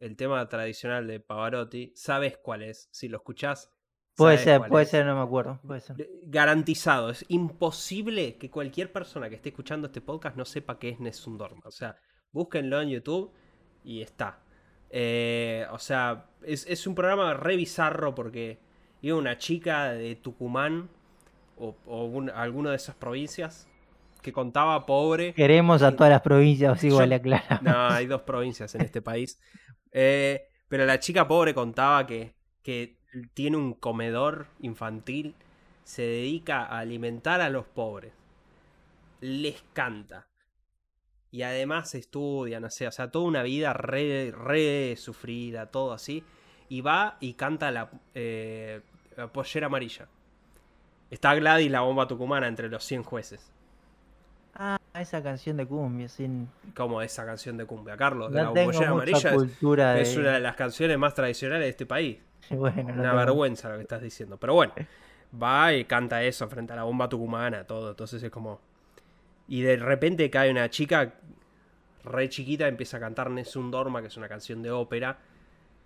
el 0.00 0.16
tema 0.16 0.48
tradicional 0.48 1.06
de 1.06 1.20
Pavarotti. 1.20 1.92
¿Sabes 1.94 2.36
cuál 2.38 2.64
es? 2.64 2.88
Si 2.90 3.08
lo 3.08 3.18
escuchás. 3.18 3.72
puede 4.16 4.38
ser, 4.38 4.62
puede 4.68 4.84
es. 4.84 4.90
ser, 4.90 5.06
no 5.06 5.14
me 5.14 5.22
acuerdo. 5.22 5.60
Puede 5.64 5.80
ser. 5.80 5.96
Garantizado, 6.24 7.10
es 7.10 7.24
imposible 7.28 8.38
que 8.38 8.50
cualquier 8.50 8.92
persona 8.92 9.28
que 9.28 9.36
esté 9.36 9.50
escuchando 9.50 9.86
este 9.86 10.00
podcast 10.00 10.36
no 10.36 10.44
sepa 10.44 10.80
qué 10.80 10.88
es 10.88 10.98
Nessun 10.98 11.38
Dorma. 11.38 11.62
O 11.64 11.70
sea, 11.70 11.96
búsquenlo 12.32 12.80
en 12.80 12.88
YouTube 12.88 13.32
y 13.84 14.02
está. 14.02 14.42
Eh, 14.90 15.64
o 15.70 15.78
sea, 15.78 16.28
es, 16.42 16.66
es 16.66 16.88
un 16.88 16.96
programa 16.96 17.34
re 17.34 17.54
bizarro 17.54 18.16
porque 18.16 18.58
iba 19.00 19.16
una 19.16 19.38
chica 19.38 19.92
de 19.92 20.16
Tucumán 20.16 20.90
o, 21.60 21.76
o 21.86 22.04
un- 22.04 22.30
alguna 22.30 22.70
de 22.70 22.76
esas 22.76 22.94
provincias 22.94 23.66
que 24.22 24.32
contaba 24.32 24.84
pobre. 24.86 25.32
Queremos 25.34 25.82
a 25.82 25.94
todas 25.94 26.10
las 26.10 26.22
provincias, 26.22 26.82
igual 26.84 27.12
aclaramos. 27.12 27.62
No, 27.62 27.88
hay 27.88 28.06
dos 28.06 28.22
provincias 28.22 28.74
en 28.74 28.82
este 28.82 29.00
país. 29.02 29.40
Eh, 29.92 30.42
pero 30.68 30.84
la 30.86 30.98
chica 30.98 31.26
pobre 31.26 31.54
contaba 31.54 32.06
que, 32.06 32.34
que 32.62 32.98
tiene 33.34 33.56
un 33.56 33.74
comedor 33.74 34.46
infantil, 34.60 35.34
se 35.84 36.02
dedica 36.02 36.64
a 36.64 36.80
alimentar 36.80 37.40
a 37.40 37.48
los 37.48 37.66
pobres, 37.66 38.12
les 39.20 39.62
canta. 39.72 40.26
Y 41.30 41.42
además 41.42 41.94
estudia, 41.94 42.58
no 42.58 42.70
sé, 42.70 42.86
o 42.86 42.92
sea, 42.92 43.10
toda 43.10 43.26
una 43.26 43.42
vida 43.42 43.72
re, 43.74 44.32
re 44.32 44.96
sufrida, 44.96 45.66
todo 45.66 45.92
así. 45.92 46.24
Y 46.70 46.80
va 46.80 47.16
y 47.20 47.34
canta 47.34 47.70
la, 47.70 47.90
eh, 48.14 48.80
la 49.16 49.32
pollera 49.32 49.66
amarilla. 49.66 50.08
Está 51.10 51.34
Gladys, 51.34 51.70
la 51.70 51.80
bomba 51.80 52.06
tucumana, 52.06 52.46
entre 52.48 52.68
los 52.68 52.84
100 52.84 53.02
jueces. 53.02 53.50
Ah, 54.54 54.76
esa 54.94 55.22
canción 55.22 55.56
de 55.56 55.66
cumbia, 55.66 56.08
sin. 56.08 56.48
Como 56.76 57.00
esa 57.00 57.24
canción 57.24 57.56
de 57.56 57.64
cumbia, 57.64 57.96
Carlos. 57.96 58.32
de 58.32 58.42
No 58.42 58.54
la 58.54 58.64
mucha 58.64 58.88
amarilla 58.88 59.30
es- 59.30 59.34
cultura 59.34 59.94
de. 59.94 60.02
es 60.02 60.16
una 60.16 60.32
de 60.32 60.40
las 60.40 60.56
canciones 60.56 60.98
más 60.98 61.14
tradicionales 61.14 61.64
de 61.64 61.70
este 61.70 61.86
país. 61.86 62.18
Bueno, 62.50 62.82
no 62.82 62.94
Una 62.94 63.02
tengo- 63.10 63.16
vergüenza 63.16 63.68
lo 63.68 63.76
que 63.76 63.82
estás 63.82 64.00
diciendo. 64.02 64.36
Pero 64.38 64.54
bueno, 64.54 64.72
va 65.40 65.72
y 65.74 65.84
canta 65.84 66.22
eso 66.22 66.48
frente 66.48 66.72
a 66.72 66.76
la 66.76 66.84
bomba 66.84 67.08
tucumana, 67.08 67.64
todo. 67.64 67.90
Entonces 67.90 68.22
es 68.22 68.30
como. 68.30 68.60
Y 69.48 69.62
de 69.62 69.76
repente 69.76 70.28
cae 70.30 70.50
una 70.50 70.68
chica 70.70 71.14
re 72.04 72.28
chiquita, 72.28 72.66
empieza 72.68 72.96
a 72.96 73.00
cantar 73.00 73.30
Nessun 73.30 73.70
Dorma, 73.70 74.00
que 74.00 74.08
es 74.08 74.16
una 74.16 74.28
canción 74.28 74.62
de 74.62 74.70
ópera. 74.70 75.18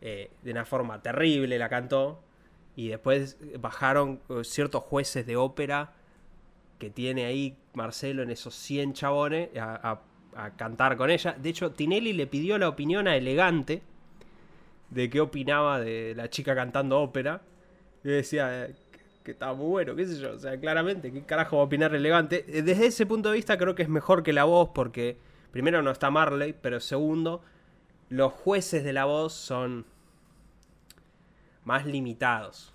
eh, 0.05 0.31
de 0.43 0.51
una 0.51 0.65
forma 0.65 1.01
terrible 1.01 1.57
la 1.59 1.69
cantó. 1.69 2.21
Y 2.75 2.89
después 2.89 3.37
bajaron 3.61 4.21
eh, 4.29 4.45
ciertos 4.45 4.83
jueces 4.85 5.27
de 5.27 5.37
ópera 5.37 5.93
que 6.79 6.91
tiene 6.91 7.27
ahí 7.27 7.57
Marcelo 7.75 8.23
en 8.23 8.31
esos 8.31 8.55
100 8.55 8.95
chabones 8.95 9.51
a, 9.57 10.01
cantar 10.57 10.97
con 10.97 11.11
ella. 11.11 11.37
De 11.39 11.51
hecho, 11.51 11.73
Tinelli 11.73 12.15
le 12.15 12.27
pidió 12.27 12.57
la 12.57 12.69
opinión 12.69 13.07
a 13.07 13.17
Elegante 13.17 13.83
de 14.89 15.11
qué 15.11 15.21
opinaba 15.21 15.79
de 15.79 16.15
la 16.17 16.31
chica 16.31 16.55
cantando 16.55 16.99
ópera. 17.01 17.43
Y 18.03 18.09
decía 18.09 18.65
eh, 18.65 18.75
que, 18.91 18.99
que 19.23 19.31
estaba 19.33 19.53
muy 19.55 19.67
bueno, 19.67 19.95
qué 19.95 20.07
sé 20.07 20.19
yo. 20.19 20.33
O 20.33 20.39
sea, 20.39 20.59
claramente, 20.59 21.13
¿qué 21.13 21.23
carajo 21.23 21.57
va 21.57 21.63
a 21.63 21.67
opinar 21.67 21.95
Elegante? 21.95 22.47
Eh, 22.49 22.63
Desde 22.63 22.87
ese 22.87 23.05
punto 23.05 23.29
de 23.31 23.37
vista 23.37 23.59
creo 23.59 23.75
que 23.75 23.83
es 23.83 23.91
mejor 23.91 24.23
que 24.23 24.33
la 24.33 24.45
voz 24.45 24.71
porque, 24.75 25.19
primero, 25.51 25.83
no 25.83 25.91
está 25.91 26.11
Marley, 26.11 26.55
pero 26.59 26.81
segundo, 26.81 27.43
los 28.09 28.33
jueces 28.33 28.85
de 28.85 28.93
la 28.93 29.05
voz 29.05 29.35
son 29.35 29.85
más 31.65 31.87
limitados. 31.87 32.73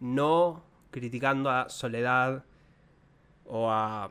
No 0.00 0.62
criticando 0.90 1.50
a 1.50 1.68
Soledad 1.68 2.44
o 3.44 3.70
a 3.70 4.10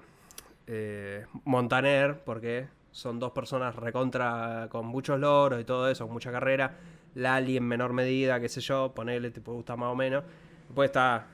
eh, 0.67 1.25
Montaner, 1.43 2.23
porque 2.23 2.67
son 2.91 3.19
dos 3.19 3.31
personas 3.31 3.75
recontra 3.75 4.67
con 4.69 4.85
muchos 4.85 5.19
logros 5.19 5.61
y 5.61 5.63
todo 5.63 5.89
eso, 5.89 6.05
con 6.05 6.13
mucha 6.13 6.31
carrera. 6.31 6.77
Lali 7.15 7.57
en 7.57 7.63
menor 7.63 7.93
medida, 7.93 8.39
qué 8.39 8.49
sé 8.49 8.61
yo, 8.61 8.93
ponele, 8.93 9.31
te 9.31 9.41
puede 9.41 9.57
gustar 9.57 9.77
más 9.77 9.91
o 9.91 9.95
menos. 9.95 10.23
Después 10.67 10.89
está 10.89 11.27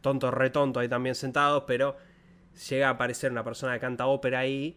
tonto, 0.00 0.30
retonto 0.30 0.80
ahí 0.80 0.88
también 0.88 1.14
sentados, 1.14 1.64
pero 1.66 1.96
llega 2.68 2.88
a 2.88 2.90
aparecer 2.92 3.30
una 3.30 3.44
persona 3.44 3.74
que 3.74 3.80
canta 3.80 4.06
ópera 4.06 4.40
ahí 4.40 4.76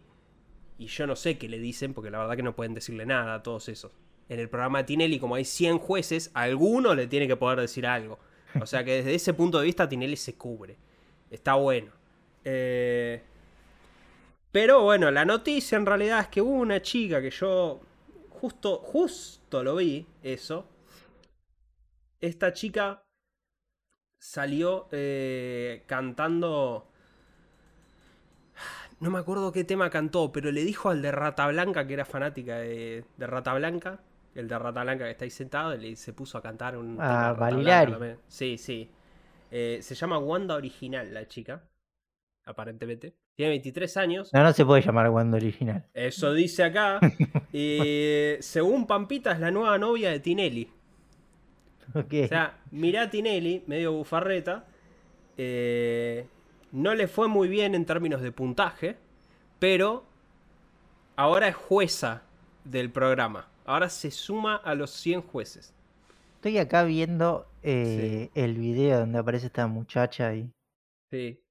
y 0.78 0.86
yo 0.86 1.06
no 1.06 1.16
sé 1.16 1.38
qué 1.38 1.48
le 1.48 1.58
dicen, 1.58 1.94
porque 1.94 2.10
la 2.10 2.18
verdad 2.18 2.36
que 2.36 2.42
no 2.42 2.54
pueden 2.54 2.74
decirle 2.74 3.06
nada 3.06 3.34
a 3.34 3.42
todos 3.42 3.68
esos. 3.68 3.92
En 4.28 4.40
el 4.40 4.48
programa 4.48 4.78
de 4.78 4.84
Tinelli, 4.84 5.18
como 5.18 5.34
hay 5.36 5.44
100 5.44 5.78
jueces, 5.78 6.30
alguno 6.34 6.94
le 6.94 7.06
tiene 7.06 7.28
que 7.28 7.36
poder 7.36 7.60
decir 7.60 7.86
algo. 7.86 8.18
O 8.58 8.66
sea 8.66 8.84
que 8.84 8.96
desde 8.96 9.14
ese 9.14 9.34
punto 9.34 9.58
de 9.58 9.66
vista 9.66 9.88
Tinelli 9.88 10.16
se 10.16 10.34
cubre. 10.36 10.76
Está 11.30 11.54
bueno. 11.54 11.92
Eh, 12.44 13.22
Pero 14.52 14.82
bueno, 14.82 15.10
la 15.10 15.24
noticia 15.24 15.76
en 15.76 15.86
realidad 15.86 16.20
es 16.20 16.28
que 16.28 16.40
hubo 16.40 16.52
una 16.54 16.80
chica 16.80 17.20
que 17.20 17.30
yo 17.30 17.80
justo, 18.30 18.78
justo 18.78 19.62
lo 19.64 19.76
vi, 19.76 20.06
eso. 20.22 20.66
Esta 22.20 22.52
chica 22.52 23.04
salió 24.18 24.88
eh, 24.90 25.84
cantando... 25.86 26.88
No 29.00 29.10
me 29.10 29.18
acuerdo 29.18 29.52
qué 29.52 29.64
tema 29.64 29.90
cantó, 29.90 30.32
pero 30.32 30.50
le 30.52 30.64
dijo 30.64 30.88
al 30.90 31.02
de 31.02 31.12
Rata 31.12 31.46
Blanca, 31.48 31.86
que 31.86 31.94
era 31.94 32.04
fanática 32.04 32.58
de, 32.58 33.04
de 33.16 33.26
Rata 33.26 33.54
Blanca, 33.54 34.00
el 34.34 34.48
de 34.48 34.58
Rata 34.58 34.82
Blanca 34.82 35.04
que 35.04 35.10
está 35.10 35.24
ahí 35.24 35.30
sentado, 35.30 35.74
y 35.74 35.96
se 35.96 36.12
puso 36.12 36.38
a 36.38 36.42
cantar 36.42 36.76
un... 36.76 36.96
Ah, 37.00 37.34
Valilari. 37.38 37.94
Sí, 38.26 38.58
sí. 38.58 38.90
Eh, 39.50 39.78
se 39.82 39.94
llama 39.94 40.18
Wanda 40.18 40.56
Original, 40.56 41.12
la 41.12 41.26
chica, 41.28 41.62
aparentemente. 42.44 43.14
Tiene 43.36 43.50
23 43.50 43.96
años. 43.96 44.32
No, 44.32 44.42
no 44.42 44.52
se 44.52 44.64
puede 44.64 44.82
llamar 44.82 45.10
Wanda 45.10 45.36
original. 45.36 45.84
Eso 45.92 46.32
dice 46.32 46.62
acá. 46.64 47.00
Y 47.52 48.34
según 48.40 48.86
Pampita 48.86 49.32
es 49.32 49.40
la 49.40 49.50
nueva 49.50 49.78
novia 49.78 50.10
de 50.10 50.20
Tinelli. 50.20 50.70
Ok. 51.94 52.14
O 52.24 52.28
sea, 52.28 52.58
mirá 52.70 53.02
a 53.02 53.10
Tinelli, 53.10 53.62
medio 53.66 53.92
bufarreta. 53.92 54.64
eh, 55.36 56.26
no 56.72 56.94
le 56.94 57.06
fue 57.06 57.28
muy 57.28 57.48
bien 57.48 57.76
en 57.76 57.84
términos 57.86 58.20
de 58.20 58.32
puntaje, 58.32 58.96
pero 59.60 60.04
ahora 61.14 61.46
es 61.46 61.54
jueza 61.54 62.22
del 62.64 62.90
programa. 62.90 63.46
Ahora 63.64 63.88
se 63.88 64.10
suma 64.10 64.56
a 64.56 64.74
los 64.74 64.90
100 64.90 65.22
jueces. 65.22 65.74
Estoy 66.36 66.58
acá 66.58 66.84
viendo 66.84 67.46
eh, 67.62 68.30
el 68.34 68.58
video 68.58 69.00
donde 69.00 69.18
aparece 69.18 69.46
esta 69.46 69.66
muchacha 69.66 70.34
y 70.34 70.52
Sí. 71.10 71.42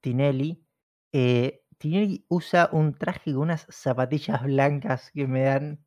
Tinelli. 0.00 0.64
Eh, 1.12 1.64
Tinelli 1.78 2.24
usa 2.28 2.68
un 2.72 2.94
traje 2.94 3.32
con 3.32 3.42
unas 3.42 3.66
zapatillas 3.70 4.42
blancas 4.46 5.10
que 5.12 5.26
me 5.26 5.42
dan. 5.42 5.84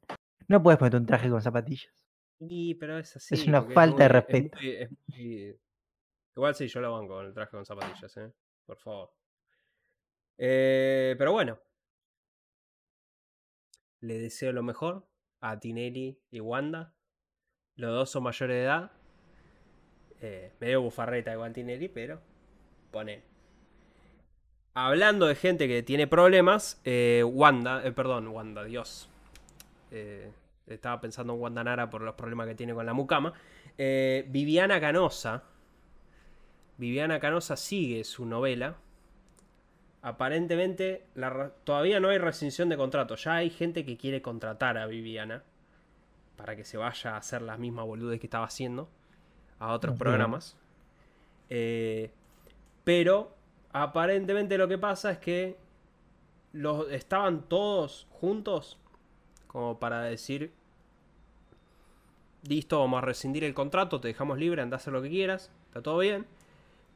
No 0.47 0.61
puedes 0.61 0.77
poner 0.77 0.95
un 0.97 1.05
traje 1.05 1.29
con 1.29 1.41
zapatillas. 1.41 1.93
Y, 2.39 2.75
pero 2.75 2.99
es 2.99 3.15
así. 3.15 3.47
una 3.47 3.61
porque 3.61 3.73
falta 3.73 4.03
de 4.03 4.09
muy- 4.09 4.13
respeto. 4.13 4.57
muy- 4.59 4.69
es 4.75 4.89
muy- 5.07 5.59
Igual 6.35 6.53
sí, 6.55 6.67
yo 6.67 6.81
lo 6.81 6.91
banco 6.91 7.13
con 7.15 7.25
el 7.27 7.33
traje 7.33 7.51
con 7.51 7.65
zapatillas, 7.65 8.17
¿eh? 8.17 8.33
Por 8.65 8.77
favor. 8.77 9.13
Eh, 10.37 11.15
pero 11.17 11.31
bueno. 11.31 11.57
Le 14.01 14.19
deseo 14.19 14.51
lo 14.51 14.61
mejor 14.61 15.07
a 15.41 15.59
Tinelli 15.59 16.19
y 16.31 16.39
Wanda. 16.39 16.93
Los 17.75 17.91
dos 17.91 18.09
son 18.09 18.23
mayores 18.23 18.55
de 18.55 18.63
edad. 18.63 18.91
Eh, 20.21 20.53
medio 20.59 20.81
bufarreta 20.81 21.33
igual 21.33 21.53
Tinelli, 21.53 21.89
pero 21.89 22.21
pone. 22.91 23.35
Hablando 24.77 25.27
de 25.27 25.35
gente 25.35 25.69
que 25.69 25.83
tiene 25.83 26.05
problemas, 26.05 26.81
eh, 26.83 27.23
Wanda, 27.25 27.81
eh, 27.85 27.93
perdón, 27.93 28.27
Wanda, 28.27 28.65
Dios. 28.65 29.09
Eh, 29.91 30.33
estaba 30.67 30.99
pensando 30.99 31.33
en 31.33 31.39
Wanda 31.39 31.63
Nara 31.63 31.89
por 31.89 32.01
los 32.01 32.15
problemas 32.15 32.47
que 32.47 32.55
tiene 32.55 32.73
con 32.73 32.85
la 32.85 32.93
mucama. 32.93 33.33
Viviana 33.77 34.81
Canosa. 34.81 35.43
Viviana 36.77 37.21
Canosa 37.21 37.55
sigue 37.55 38.03
su 38.03 38.25
novela. 38.25 38.75
Aparentemente 40.05 41.03
la 41.15 41.49
todavía 41.63 41.99
no 41.99 42.09
hay 42.09 42.19
rescisión 42.19 42.69
de 42.69 42.77
contrato. 42.77 43.15
Ya 43.15 43.37
hay 43.37 43.49
gente 43.49 43.83
que 43.83 43.97
quiere 43.97 44.21
contratar 44.21 44.77
a 44.77 44.85
Viviana 44.85 45.41
para 46.37 46.55
que 46.55 46.63
se 46.63 46.77
vaya 46.77 47.15
a 47.15 47.17
hacer 47.17 47.41
las 47.41 47.57
mismas 47.57 47.87
boludes 47.87 48.19
que 48.19 48.27
estaba 48.27 48.45
haciendo 48.45 48.87
a 49.57 49.73
otros 49.73 49.97
programas. 49.97 50.55
Eh, 51.49 52.11
pero 52.83 53.33
aparentemente 53.71 54.59
lo 54.59 54.67
que 54.67 54.77
pasa 54.77 55.09
es 55.09 55.17
que 55.17 55.57
los, 56.53 56.87
estaban 56.91 57.41
todos 57.49 58.05
juntos 58.11 58.77
como 59.47 59.79
para 59.79 60.03
decir 60.03 60.51
listo, 62.43 62.79
vamos 62.79 62.99
a 62.99 63.01
rescindir 63.01 63.43
el 63.43 63.55
contrato, 63.55 63.99
te 63.99 64.09
dejamos 64.09 64.37
libre, 64.37 64.61
anda 64.61 64.75
a 64.75 64.79
hacer 64.79 64.93
lo 64.93 65.01
que 65.01 65.09
quieras, 65.09 65.49
está 65.65 65.81
todo 65.81 65.97
bien. 65.97 66.27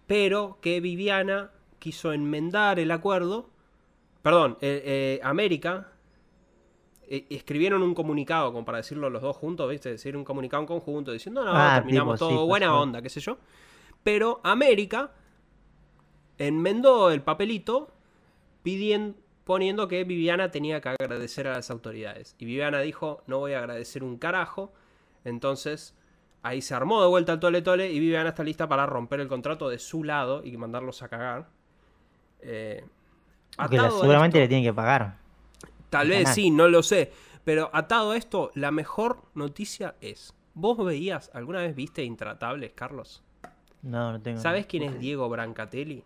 Pero 0.05 0.60
que 0.62 0.80
Viviana 0.80 1.49
quiso 1.80 2.13
enmendar 2.13 2.80
el 2.80 2.91
acuerdo. 2.91 3.49
Perdón, 4.21 4.57
eh, 4.61 4.82
eh, 4.86 5.19
América 5.23 5.91
eh, 7.07 7.25
escribieron 7.30 7.82
un 7.82 7.95
comunicado, 7.95 8.51
como 8.51 8.65
para 8.65 8.77
decirlo 8.80 9.09
los 9.09 9.21
dos 9.21 9.36
juntos, 9.36 9.69
¿viste? 9.69 9.89
Decir 9.89 10.15
un 10.15 10.23
comunicado 10.23 10.61
en 10.61 10.67
conjunto, 10.67 11.11
diciendo, 11.11 11.43
no, 11.43 11.51
Ah, 11.55 11.75
terminamos 11.75 12.19
tipo, 12.19 12.30
sí, 12.30 12.36
todo, 12.36 12.45
buena 12.45 12.67
pasó. 12.67 12.82
onda, 12.82 13.01
qué 13.01 13.09
sé 13.09 13.19
yo. 13.21 13.38
Pero 14.03 14.39
América 14.43 15.11
enmendó 16.38 17.11
el 17.11 17.21
papelito 17.21 17.91
pidiendo, 18.63 19.17
poniendo 19.43 19.88
que 19.88 20.03
Viviana 20.03 20.51
tenía 20.51 20.82
que 20.82 20.89
agradecer 20.89 21.47
a 21.47 21.53
las 21.53 21.71
autoridades. 21.71 22.36
Y 22.38 22.45
Viviana 22.45 22.82
dijo, 22.82 23.23
no 23.27 23.39
voy 23.39 23.53
a 23.53 23.59
agradecer 23.59 24.03
un 24.03 24.17
carajo. 24.17 24.71
Entonces, 25.23 25.95
ahí 26.43 26.61
se 26.61 26.73
armó 26.75 27.01
de 27.01 27.07
vuelta 27.07 27.34
el 27.34 27.39
tole 27.39 27.61
tole 27.61 27.91
y 27.91 27.99
Viviana 27.99 28.30
está 28.30 28.43
lista 28.43 28.67
para 28.69 28.86
romper 28.86 29.19
el 29.19 29.27
contrato 29.27 29.69
de 29.69 29.80
su 29.80 30.03
lado 30.03 30.43
y 30.45 30.55
mandarlos 30.57 31.01
a 31.01 31.09
cagar. 31.09 31.49
Eh, 32.42 32.84
atado 33.58 34.00
seguramente 34.00 34.38
esto- 34.38 34.44
le 34.44 34.48
tienen 34.48 34.64
que 34.64 34.74
pagar. 34.74 35.18
Tal 35.90 36.10
vez 36.10 36.30
sí, 36.30 36.52
no 36.52 36.68
lo 36.68 36.84
sé. 36.84 37.12
Pero 37.44 37.70
atado 37.74 38.12
a 38.12 38.18
esto, 38.18 38.52
la 38.54 38.70
mejor 38.72 39.24
noticia 39.34 39.96
es. 40.02 40.34
¿Vos 40.54 40.78
veías, 40.86 41.32
alguna 41.34 41.60
vez 41.62 41.76
viste 41.76 42.04
Intratables, 42.04 42.72
Carlos? 42.76 43.24
No, 43.82 44.12
no 44.12 44.22
tengo. 44.22 44.40
¿Sabés 44.40 44.66
quién 44.66 44.84
es. 44.84 45.00
Diego 45.00 45.28
Brancatelli? 45.30 46.04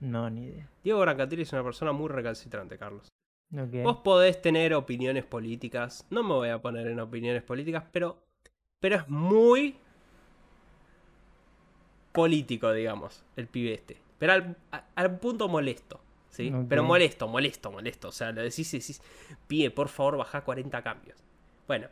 No, 0.00 0.30
ni 0.30 0.44
idea. 0.46 0.68
Diego 0.84 1.00
Brancatelli 1.00 1.42
es 1.42 1.52
una 1.52 1.64
persona 1.64 1.92
muy 1.92 2.08
recalcitrante, 2.08 2.78
Carlos. 2.78 3.08
Vos 3.50 3.98
podés 3.98 4.40
tener 4.40 4.72
opiniones 4.74 5.24
políticas. 5.24 6.06
No 6.10 6.22
me 6.22 6.34
voy 6.34 6.48
a 6.50 6.60
poner 6.62 6.86
en 6.86 7.00
opiniones 7.00 7.42
políticas, 7.42 7.84
pero. 7.92 8.18
Pero 8.80 8.96
es 8.96 9.08
muy. 9.08 9.76
político, 12.12 12.72
digamos, 12.72 13.22
el 13.36 13.46
pibe 13.46 13.74
este. 13.74 13.96
Pero 14.18 14.32
al, 14.32 14.56
al 14.94 15.18
punto 15.18 15.48
molesto. 15.48 16.00
¿Sí? 16.30 16.52
Pero 16.68 16.84
molesto, 16.84 17.26
molesto, 17.28 17.70
molesto. 17.72 18.08
O 18.08 18.12
sea, 18.12 18.32
lo 18.32 18.42
decís 18.42 18.72
y 18.74 18.78
decís. 18.78 19.02
Pibe, 19.46 19.70
por 19.70 19.88
favor, 19.88 20.16
bajá 20.18 20.42
40 20.42 20.82
cambios. 20.82 21.18
Bueno. 21.66 21.88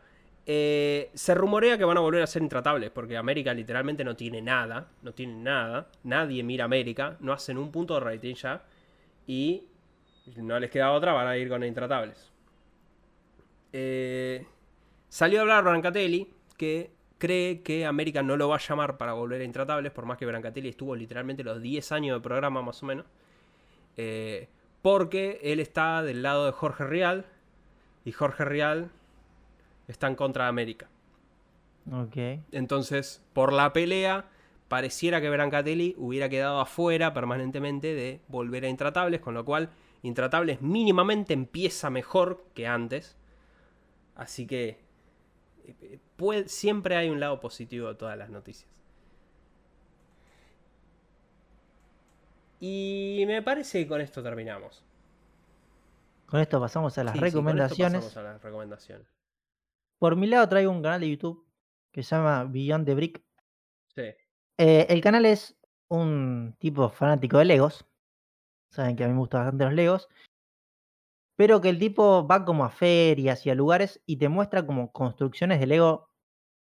eh, 0.46 1.10
se 1.14 1.34
rumorea 1.34 1.76
que 1.78 1.84
van 1.84 1.96
a 1.96 2.00
volver 2.00 2.22
a 2.22 2.26
ser 2.26 2.42
intratables. 2.42 2.90
Porque 2.90 3.16
América 3.16 3.52
literalmente 3.54 4.04
no 4.04 4.14
tiene 4.16 4.42
nada. 4.42 4.88
No 5.02 5.12
tiene 5.14 5.34
nada. 5.34 5.88
Nadie 6.04 6.42
mira 6.42 6.64
América. 6.64 7.16
No 7.20 7.32
hacen 7.32 7.58
un 7.58 7.72
punto 7.72 7.94
de 7.94 8.00
rating 8.00 8.34
ya. 8.34 8.62
Y 9.26 9.64
no 10.36 10.58
les 10.60 10.70
queda 10.70 10.92
otra, 10.92 11.12
van 11.12 11.26
a 11.28 11.36
ir 11.36 11.48
con 11.48 11.64
Intratables. 11.64 12.32
Eh, 13.72 14.46
salió 15.08 15.38
a 15.40 15.42
hablar 15.42 15.64
Brancatelli 15.64 16.30
que 16.56 16.90
cree 17.18 17.62
que 17.62 17.86
América 17.86 18.22
no 18.22 18.36
lo 18.36 18.48
va 18.48 18.56
a 18.56 18.60
llamar 18.60 18.96
para 18.96 19.12
volver 19.12 19.40
a 19.40 19.44
Intratables, 19.44 19.92
por 19.92 20.06
más 20.06 20.18
que 20.18 20.26
Brancatelli 20.26 20.68
estuvo 20.68 20.94
literalmente 20.94 21.44
los 21.44 21.60
10 21.62 21.92
años 21.92 22.16
de 22.16 22.22
programa 22.22 22.62
más 22.62 22.82
o 22.82 22.86
menos. 22.86 23.06
Eh, 23.96 24.48
porque 24.82 25.40
él 25.42 25.60
está 25.60 26.02
del 26.02 26.22
lado 26.22 26.46
de 26.46 26.52
Jorge 26.52 26.84
Rial 26.84 27.26
y 28.04 28.12
Jorge 28.12 28.44
Rial 28.44 28.90
está 29.88 30.06
en 30.06 30.14
contra 30.14 30.44
de 30.44 30.50
América. 30.50 30.88
Ok. 31.92 32.16
Entonces, 32.52 33.22
por 33.32 33.52
la 33.52 33.72
pelea, 33.72 34.26
pareciera 34.68 35.20
que 35.20 35.30
Brancatelli 35.30 35.94
hubiera 35.98 36.28
quedado 36.28 36.60
afuera 36.60 37.14
permanentemente 37.14 37.94
de 37.94 38.20
volver 38.28 38.64
a 38.64 38.68
Intratables, 38.68 39.20
con 39.20 39.34
lo 39.34 39.44
cual 39.44 39.70
Intratables 40.02 40.60
mínimamente 40.60 41.32
empieza 41.32 41.90
mejor 41.90 42.44
que 42.54 42.66
antes. 42.66 43.16
Así 44.14 44.46
que 44.46 44.78
eh, 45.66 45.98
puede- 46.16 46.48
siempre 46.48 46.96
hay 46.96 47.08
un 47.10 47.20
lado 47.20 47.40
positivo 47.40 47.88
de 47.88 47.94
todas 47.94 48.16
las 48.18 48.30
noticias. 48.30 48.70
Y 52.60 53.24
me 53.26 53.42
parece 53.42 53.82
que 53.82 53.88
con 53.88 54.00
esto 54.00 54.22
terminamos. 54.22 54.82
Con 56.26 56.40
esto 56.40 56.58
pasamos 56.60 56.96
a 56.98 57.04
las 57.04 57.12
Sí, 57.12 57.18
sí, 57.18 57.20
con 57.20 57.26
esto 57.28 57.38
recomendaciones. 57.38 58.04
pasamos 58.04 58.16
a 58.16 58.22
las 58.32 58.42
recomendaciones. 58.42 59.06
Por 59.98 60.16
mi 60.16 60.26
lado 60.26 60.48
traigo 60.48 60.70
un 60.72 60.82
canal 60.82 61.00
de 61.00 61.10
YouTube 61.10 61.46
que 61.92 62.02
se 62.02 62.16
llama 62.16 62.44
Beyond 62.44 62.86
the 62.86 62.94
Brick. 62.94 63.22
Sí. 63.94 64.02
Eh, 64.58 64.86
el 64.88 65.00
canal 65.00 65.24
es 65.26 65.56
un 65.88 66.54
tipo 66.58 66.88
fanático 66.88 67.38
de 67.38 67.44
Legos. 67.44 67.84
Saben 68.70 68.96
que 68.96 69.04
a 69.04 69.06
mí 69.06 69.12
me 69.12 69.20
gustan 69.20 69.42
bastante 69.42 69.64
los 69.64 69.74
Legos. 69.74 70.08
Pero 71.36 71.60
que 71.60 71.68
el 71.68 71.78
tipo 71.78 72.26
va 72.26 72.44
como 72.44 72.64
a 72.64 72.70
ferias 72.70 73.44
y 73.46 73.50
a 73.50 73.54
lugares 73.54 74.02
y 74.06 74.16
te 74.16 74.28
muestra 74.28 74.66
como 74.66 74.92
construcciones 74.92 75.60
de 75.60 75.66
Lego 75.66 76.10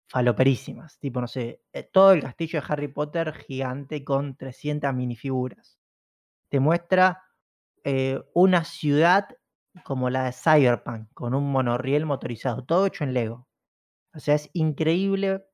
faloperísimas. 0.08 1.00
Tipo, 1.00 1.22
no 1.22 1.28
sé, 1.28 1.62
eh, 1.74 1.84
todo 1.84 2.14
el 2.14 2.22
castillo 2.22 2.62
de 2.62 2.66
Harry 2.70 2.88
Potter 2.90 3.34
gigante 3.34 4.04
con 4.04 4.36
300 4.36 4.94
minifiguras. 4.94 5.80
Te 6.50 6.60
muestra 6.60 7.24
eh, 7.84 8.22
una 8.34 8.64
ciudad 8.66 9.28
como 9.84 10.10
la 10.10 10.26
de 10.26 10.34
Cyberpunk, 10.34 11.10
con 11.14 11.34
un 11.36 11.52
monorriel 11.52 12.06
motorizado, 12.06 12.64
todo 12.66 12.88
hecho 12.88 13.04
en 13.04 13.14
Lego. 13.14 13.48
O 14.14 14.20
sea, 14.20 14.36
es 14.36 14.50
increíble 14.54 15.46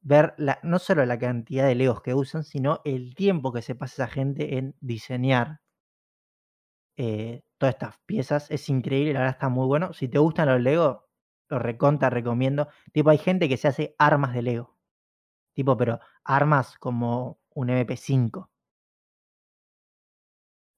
ver 0.00 0.34
no 0.62 0.78
solo 0.78 1.04
la 1.06 1.18
cantidad 1.18 1.66
de 1.66 1.74
Legos 1.74 2.02
que 2.02 2.14
usan, 2.14 2.44
sino 2.44 2.80
el 2.84 3.14
tiempo 3.14 3.52
que 3.52 3.62
se 3.62 3.74
pasa 3.74 4.04
esa 4.04 4.12
gente 4.12 4.58
en 4.58 4.76
diseñar 4.80 5.60
eh, 6.96 7.42
todas 7.58 7.74
estas 7.74 7.98
piezas. 8.06 8.50
Es 8.50 8.68
increíble, 8.68 9.12
la 9.14 9.20
verdad 9.20 9.34
está 9.36 9.48
muy 9.48 9.66
bueno. 9.66 9.92
Si 9.92 10.08
te 10.08 10.18
gustan 10.18 10.48
los 10.48 10.60
Lego, 10.60 11.08
lo 11.48 11.58
recontra 11.58 12.10
recomiendo. 12.10 12.68
Tipo, 12.92 13.10
hay 13.10 13.18
gente 13.18 13.48
que 13.48 13.56
se 13.56 13.68
hace 13.68 13.94
armas 13.98 14.34
de 14.34 14.42
Lego. 14.42 14.76
Tipo, 15.54 15.76
pero 15.76 16.00
armas 16.24 16.78
como 16.78 17.40
un 17.54 17.68
MP5. 17.68 18.48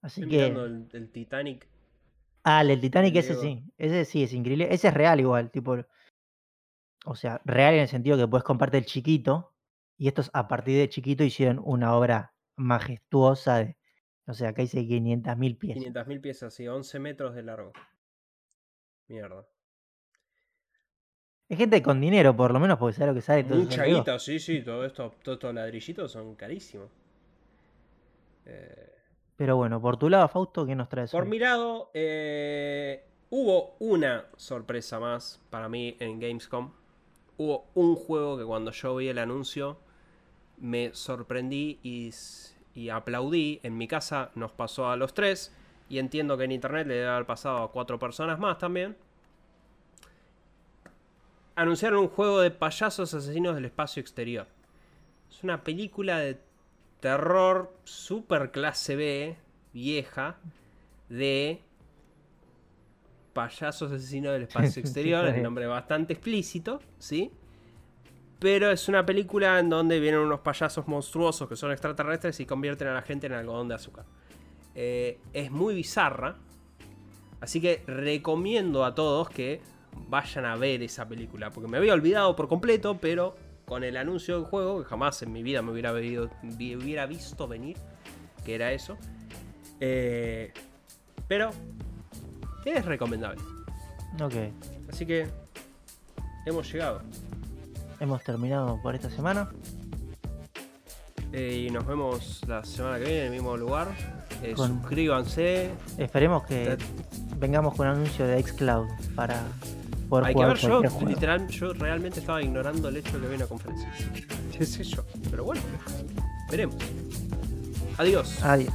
Así 0.02 0.22
Estoy 0.22 0.30
que. 0.30 0.46
el, 0.46 0.88
el 0.92 1.12
Titanic. 1.12 1.68
Ah, 2.44 2.62
el 2.62 2.80
Titanic, 2.80 3.16
ese 3.16 3.34
Lego. 3.34 3.42
sí. 3.42 3.64
Ese 3.78 4.04
sí 4.04 4.22
es 4.22 4.32
increíble. 4.32 4.68
Ese 4.72 4.88
es 4.88 4.94
real 4.94 5.20
igual, 5.20 5.50
tipo. 5.50 5.76
O 7.06 7.14
sea, 7.16 7.40
real 7.44 7.74
en 7.74 7.80
el 7.80 7.88
sentido 7.88 8.16
que 8.18 8.28
puedes 8.28 8.44
comprarte 8.44 8.78
el 8.78 8.86
chiquito. 8.86 9.54
Y 9.98 10.08
estos 10.08 10.30
a 10.34 10.48
partir 10.48 10.78
de 10.78 10.88
chiquito 10.88 11.24
hicieron 11.24 11.60
una 11.64 11.94
obra 11.96 12.34
majestuosa 12.56 13.58
de. 13.58 13.77
O 14.28 14.34
sea, 14.34 14.50
acá 14.50 14.60
dice 14.62 14.82
500.000 14.82 15.58
piezas. 15.58 15.84
500.000 15.84 16.20
piezas 16.20 16.60
y 16.60 16.68
11 16.68 16.98
metros 16.98 17.34
de 17.34 17.42
largo. 17.42 17.72
Mierda. 19.08 19.46
Es 21.48 21.56
gente 21.56 21.82
con 21.82 21.98
dinero, 21.98 22.36
por 22.36 22.52
lo 22.52 22.60
menos, 22.60 22.78
porque 22.78 22.94
sabe 22.94 23.08
lo 23.08 23.14
que 23.14 23.22
sale 23.22 23.44
todo 23.44 23.56
Mucha 23.58 23.84
guita, 23.84 24.18
sí, 24.18 24.38
sí, 24.38 24.60
todo 24.62 24.84
esto, 24.84 25.14
todos 25.22 25.36
estos 25.36 25.54
ladrillitos 25.54 26.12
son 26.12 26.34
carísimos. 26.34 26.90
Eh, 28.44 28.92
Pero 29.36 29.56
bueno, 29.56 29.80
por 29.80 29.96
tu 29.96 30.10
lado, 30.10 30.28
Fausto, 30.28 30.66
¿qué 30.66 30.74
nos 30.74 30.90
traes? 30.90 31.10
por 31.10 31.22
hoy? 31.22 31.30
mi 31.30 31.38
lado, 31.38 31.90
eh, 31.94 33.02
hubo 33.30 33.76
una 33.78 34.26
sorpresa 34.36 35.00
más 35.00 35.40
para 35.48 35.70
mí 35.70 35.96
en 36.00 36.20
Gamescom. 36.20 36.70
hubo 37.38 37.64
un 37.74 37.96
juego 37.96 38.36
que 38.36 38.44
cuando 38.44 38.72
yo 38.72 38.96
vi 38.96 39.08
el 39.08 39.18
anuncio 39.18 39.78
me 40.58 40.92
sorprendí 40.92 41.78
y, 41.82 42.10
y 42.78 42.90
aplaudí. 42.90 43.60
En 43.62 43.76
mi 43.76 43.88
casa 43.88 44.30
nos 44.34 44.52
pasó 44.52 44.88
a 44.88 44.96
los 44.96 45.12
tres 45.14 45.52
y 45.88 45.98
entiendo 45.98 46.36
que 46.38 46.44
en 46.44 46.52
internet 46.52 46.86
le 46.86 46.94
debe 46.94 47.08
haber 47.08 47.26
pasado 47.26 47.62
a 47.64 47.72
cuatro 47.72 47.98
personas 47.98 48.38
más 48.38 48.58
también. 48.58 48.96
Anunciaron 51.56 51.98
un 52.00 52.08
juego 52.08 52.40
de 52.40 52.50
payasos 52.52 53.12
asesinos 53.14 53.54
del 53.56 53.64
espacio 53.64 54.00
exterior. 54.00 54.46
Es 55.30 55.42
una 55.42 55.64
película 55.64 56.18
de 56.18 56.38
terror 57.00 57.74
super 57.84 58.50
clase 58.52 58.94
B, 58.94 59.36
vieja, 59.72 60.36
de 61.08 61.60
payasos 63.32 63.90
asesinos 63.90 64.32
del 64.32 64.42
espacio 64.44 64.70
Sí, 64.70 64.80
exterior. 64.84 65.26
el 65.26 65.42
nombre 65.42 65.66
bastante 65.66 66.12
explícito, 66.12 66.80
¿sí? 66.98 67.32
Pero 68.38 68.70
es 68.70 68.88
una 68.88 69.04
película 69.04 69.58
en 69.58 69.68
donde 69.68 69.98
vienen 69.98 70.20
unos 70.20 70.40
payasos 70.40 70.86
monstruosos 70.86 71.48
que 71.48 71.56
son 71.56 71.72
extraterrestres 71.72 72.38
y 72.40 72.46
convierten 72.46 72.88
a 72.88 72.94
la 72.94 73.02
gente 73.02 73.26
en 73.26 73.32
algodón 73.32 73.68
de 73.68 73.74
azúcar. 73.74 74.04
Eh, 74.74 75.18
es 75.32 75.50
muy 75.50 75.74
bizarra. 75.74 76.36
Así 77.40 77.60
que 77.60 77.82
recomiendo 77.86 78.84
a 78.84 78.94
todos 78.94 79.28
que 79.28 79.60
vayan 80.08 80.44
a 80.44 80.56
ver 80.56 80.82
esa 80.82 81.08
película. 81.08 81.50
Porque 81.50 81.68
me 81.68 81.78
había 81.78 81.94
olvidado 81.94 82.36
por 82.36 82.48
completo, 82.48 82.98
pero 83.00 83.36
con 83.64 83.82
el 83.82 83.96
anuncio 83.96 84.36
del 84.36 84.44
juego, 84.44 84.82
que 84.82 84.84
jamás 84.88 85.20
en 85.22 85.32
mi 85.32 85.42
vida 85.42 85.60
me 85.60 85.72
hubiera, 85.72 85.92
hubiera 85.92 87.06
visto 87.06 87.48
venir, 87.48 87.76
que 88.44 88.54
era 88.54 88.72
eso. 88.72 88.96
eh, 89.80 90.52
pero 91.26 91.50
es 92.64 92.84
recomendable. 92.84 93.42
Ok. 94.22 94.34
Así 94.88 95.04
que 95.04 95.26
hemos 96.46 96.72
llegado. 96.72 97.02
Hemos 98.00 98.22
terminado 98.22 98.80
por 98.82 98.94
esta 98.94 99.10
semana. 99.10 99.48
Eh, 101.32 101.66
y 101.68 101.70
nos 101.70 101.86
vemos 101.86 102.40
la 102.46 102.64
semana 102.64 102.98
que 102.98 103.04
viene 103.04 103.18
en 103.20 103.24
el 103.26 103.30
mismo 103.32 103.56
lugar. 103.56 103.88
Eh, 104.42 104.54
Con- 104.54 104.80
Suscríbanse. 104.80 105.70
Esperemos 105.98 106.44
que 106.46 106.78
vengamos 107.36 107.74
con 107.74 107.86
un 107.88 107.94
anuncio 107.96 108.26
de 108.26 108.42
Xcloud 108.42 108.86
para 109.14 109.42
poder 110.08 110.26
Hay 110.28 110.34
que 110.34 110.44
ver, 110.44 110.56
yo, 110.56 110.80
juego. 110.90 111.08
literal, 111.08 111.48
yo 111.48 111.72
realmente 111.74 112.20
estaba 112.20 112.40
ignorando 112.42 112.88
el 112.88 112.96
hecho 112.96 113.12
de 113.14 113.20
que 113.20 113.26
había 113.26 113.36
una 113.38 113.46
conferencia. 113.46 113.92
¿Qué 114.56 114.64
sé 114.64 114.84
yo? 114.84 115.04
Pero 115.30 115.44
bueno, 115.44 115.60
veremos. 116.50 116.76
Adiós. 117.98 118.42
Adiós. 118.42 118.72